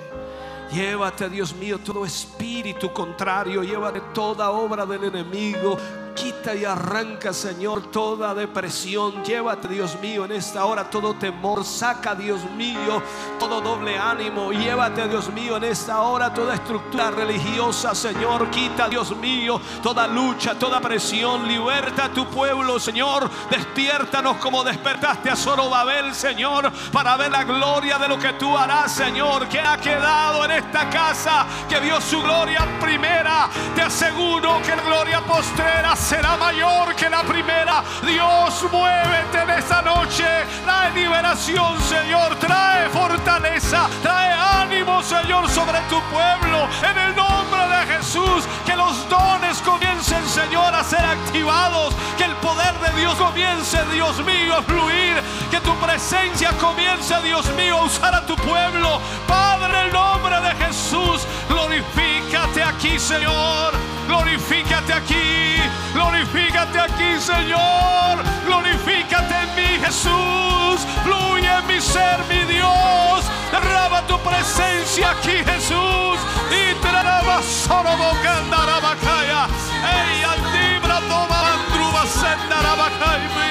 Llévate, 0.73 1.29
Dios 1.29 1.55
mío, 1.55 1.79
todo 1.79 2.05
espíritu 2.05 2.91
contrario, 2.91 3.63
llévate 3.63 4.01
toda 4.13 4.51
obra 4.51 4.85
del 4.85 5.05
enemigo. 5.05 5.77
Quita 6.15 6.53
y 6.53 6.65
arranca, 6.65 7.33
Señor, 7.33 7.91
toda 7.91 8.33
depresión. 8.33 9.23
Llévate, 9.23 9.67
Dios 9.67 9.97
mío, 10.01 10.25
en 10.25 10.33
esta 10.33 10.65
hora 10.65 10.89
todo 10.89 11.13
temor. 11.13 11.63
Saca, 11.63 12.15
Dios 12.15 12.43
mío, 12.51 13.01
todo 13.39 13.61
doble 13.61 13.97
ánimo. 13.97 14.51
Llévate, 14.51 15.07
Dios 15.07 15.31
mío, 15.31 15.57
en 15.57 15.65
esta 15.65 16.01
hora 16.01 16.33
toda 16.33 16.55
estructura 16.55 17.11
religiosa, 17.11 17.95
Señor. 17.95 18.49
Quita, 18.49 18.89
Dios 18.89 19.15
mío, 19.17 19.59
toda 19.81 20.07
lucha, 20.07 20.57
toda 20.57 20.79
presión. 20.81 21.47
Liberta 21.47 22.05
a 22.05 22.09
tu 22.09 22.27
pueblo, 22.27 22.79
Señor. 22.79 23.29
Despiértanos 23.49 24.37
como 24.37 24.63
despertaste 24.63 25.29
a 25.29 25.35
Zorobabel, 25.35 26.13
Señor, 26.13 26.71
para 26.91 27.17
ver 27.17 27.31
la 27.31 27.43
gloria 27.43 27.97
de 27.97 28.07
lo 28.07 28.19
que 28.19 28.33
tú 28.33 28.57
harás, 28.57 28.91
Señor. 28.91 29.47
Que 29.47 29.59
ha 29.59 29.77
quedado 29.77 30.45
en 30.45 30.51
esta 30.51 30.89
casa, 30.89 31.45
que 31.69 31.79
vio 31.79 32.01
su 32.01 32.21
gloria 32.21 32.67
primera. 32.79 33.49
Te 33.75 33.81
aseguro 33.81 34.61
que 34.61 34.75
la 34.75 34.83
gloria 34.83 35.21
postrera 35.21 35.95
será 36.01 36.35
mayor 36.35 36.95
que 36.95 37.09
la 37.09 37.23
primera. 37.23 37.83
Dios, 38.05 38.65
muévete 38.71 39.41
en 39.43 39.49
esta 39.51 39.81
noche. 39.81 40.25
Trae 40.63 40.91
liberación, 40.91 41.79
Señor. 41.81 42.35
Trae 42.37 42.89
fortaleza. 42.89 43.87
Trae 44.01 44.33
ánimo, 44.61 45.01
Señor, 45.03 45.49
sobre 45.49 45.79
tu 45.89 46.01
pueblo. 46.09 46.67
En 46.81 46.97
el 46.97 47.15
nombre 47.15 47.67
de 47.67 47.93
Jesús. 47.93 48.45
Que 48.65 48.75
los 48.75 49.07
dones 49.09 49.61
comiencen, 49.61 50.27
Señor, 50.27 50.73
a 50.73 50.83
ser 50.83 51.05
activados. 51.05 51.93
Que 52.17 52.25
el 52.25 52.35
poder 52.37 52.73
de 52.79 52.99
Dios 52.99 53.15
comience, 53.15 53.77
Dios 53.93 54.17
mío, 54.25 54.57
a 54.57 54.63
fluir. 54.63 55.20
Que 55.51 55.59
tu 55.59 55.75
presencia 55.75 56.49
comience, 56.61 57.13
Dios 57.23 57.45
mío, 57.57 57.77
a 57.77 57.83
usar 57.83 58.15
a 58.15 58.25
tu 58.25 58.37
pueblo. 58.37 59.01
Padre, 59.27 59.87
el 59.87 59.91
nombre 59.91 60.39
de 60.39 60.55
Jesús, 60.65 61.27
glorifícate 61.49 62.63
aquí, 62.63 62.97
Señor. 62.97 63.73
Glorifícate 64.07 64.93
aquí. 64.93 65.57
Glorifícate 65.93 66.79
aquí, 66.79 67.19
Señor. 67.19 68.23
Glorifícate 68.45 69.35
en 69.43 69.55
mí, 69.57 69.85
Jesús. 69.85 70.87
Fluye 71.03 71.51
en 71.53 71.67
mi 71.67 71.81
ser, 71.81 72.23
mi 72.29 72.45
Dios. 72.45 73.25
Derrama 73.51 74.07
tu 74.07 74.17
presencia 74.19 75.11
aquí, 75.11 75.43
Jesús. 75.43 76.17
Y 76.49 76.73
traraba 76.75 77.41
solo 77.43 77.91
bocandarabacaya. 77.97 79.47
Ey, 79.83 80.23
andibra 80.23 81.01
toma 81.09 81.55
andruba 81.55 82.05
sendarabacaya. 82.05 83.50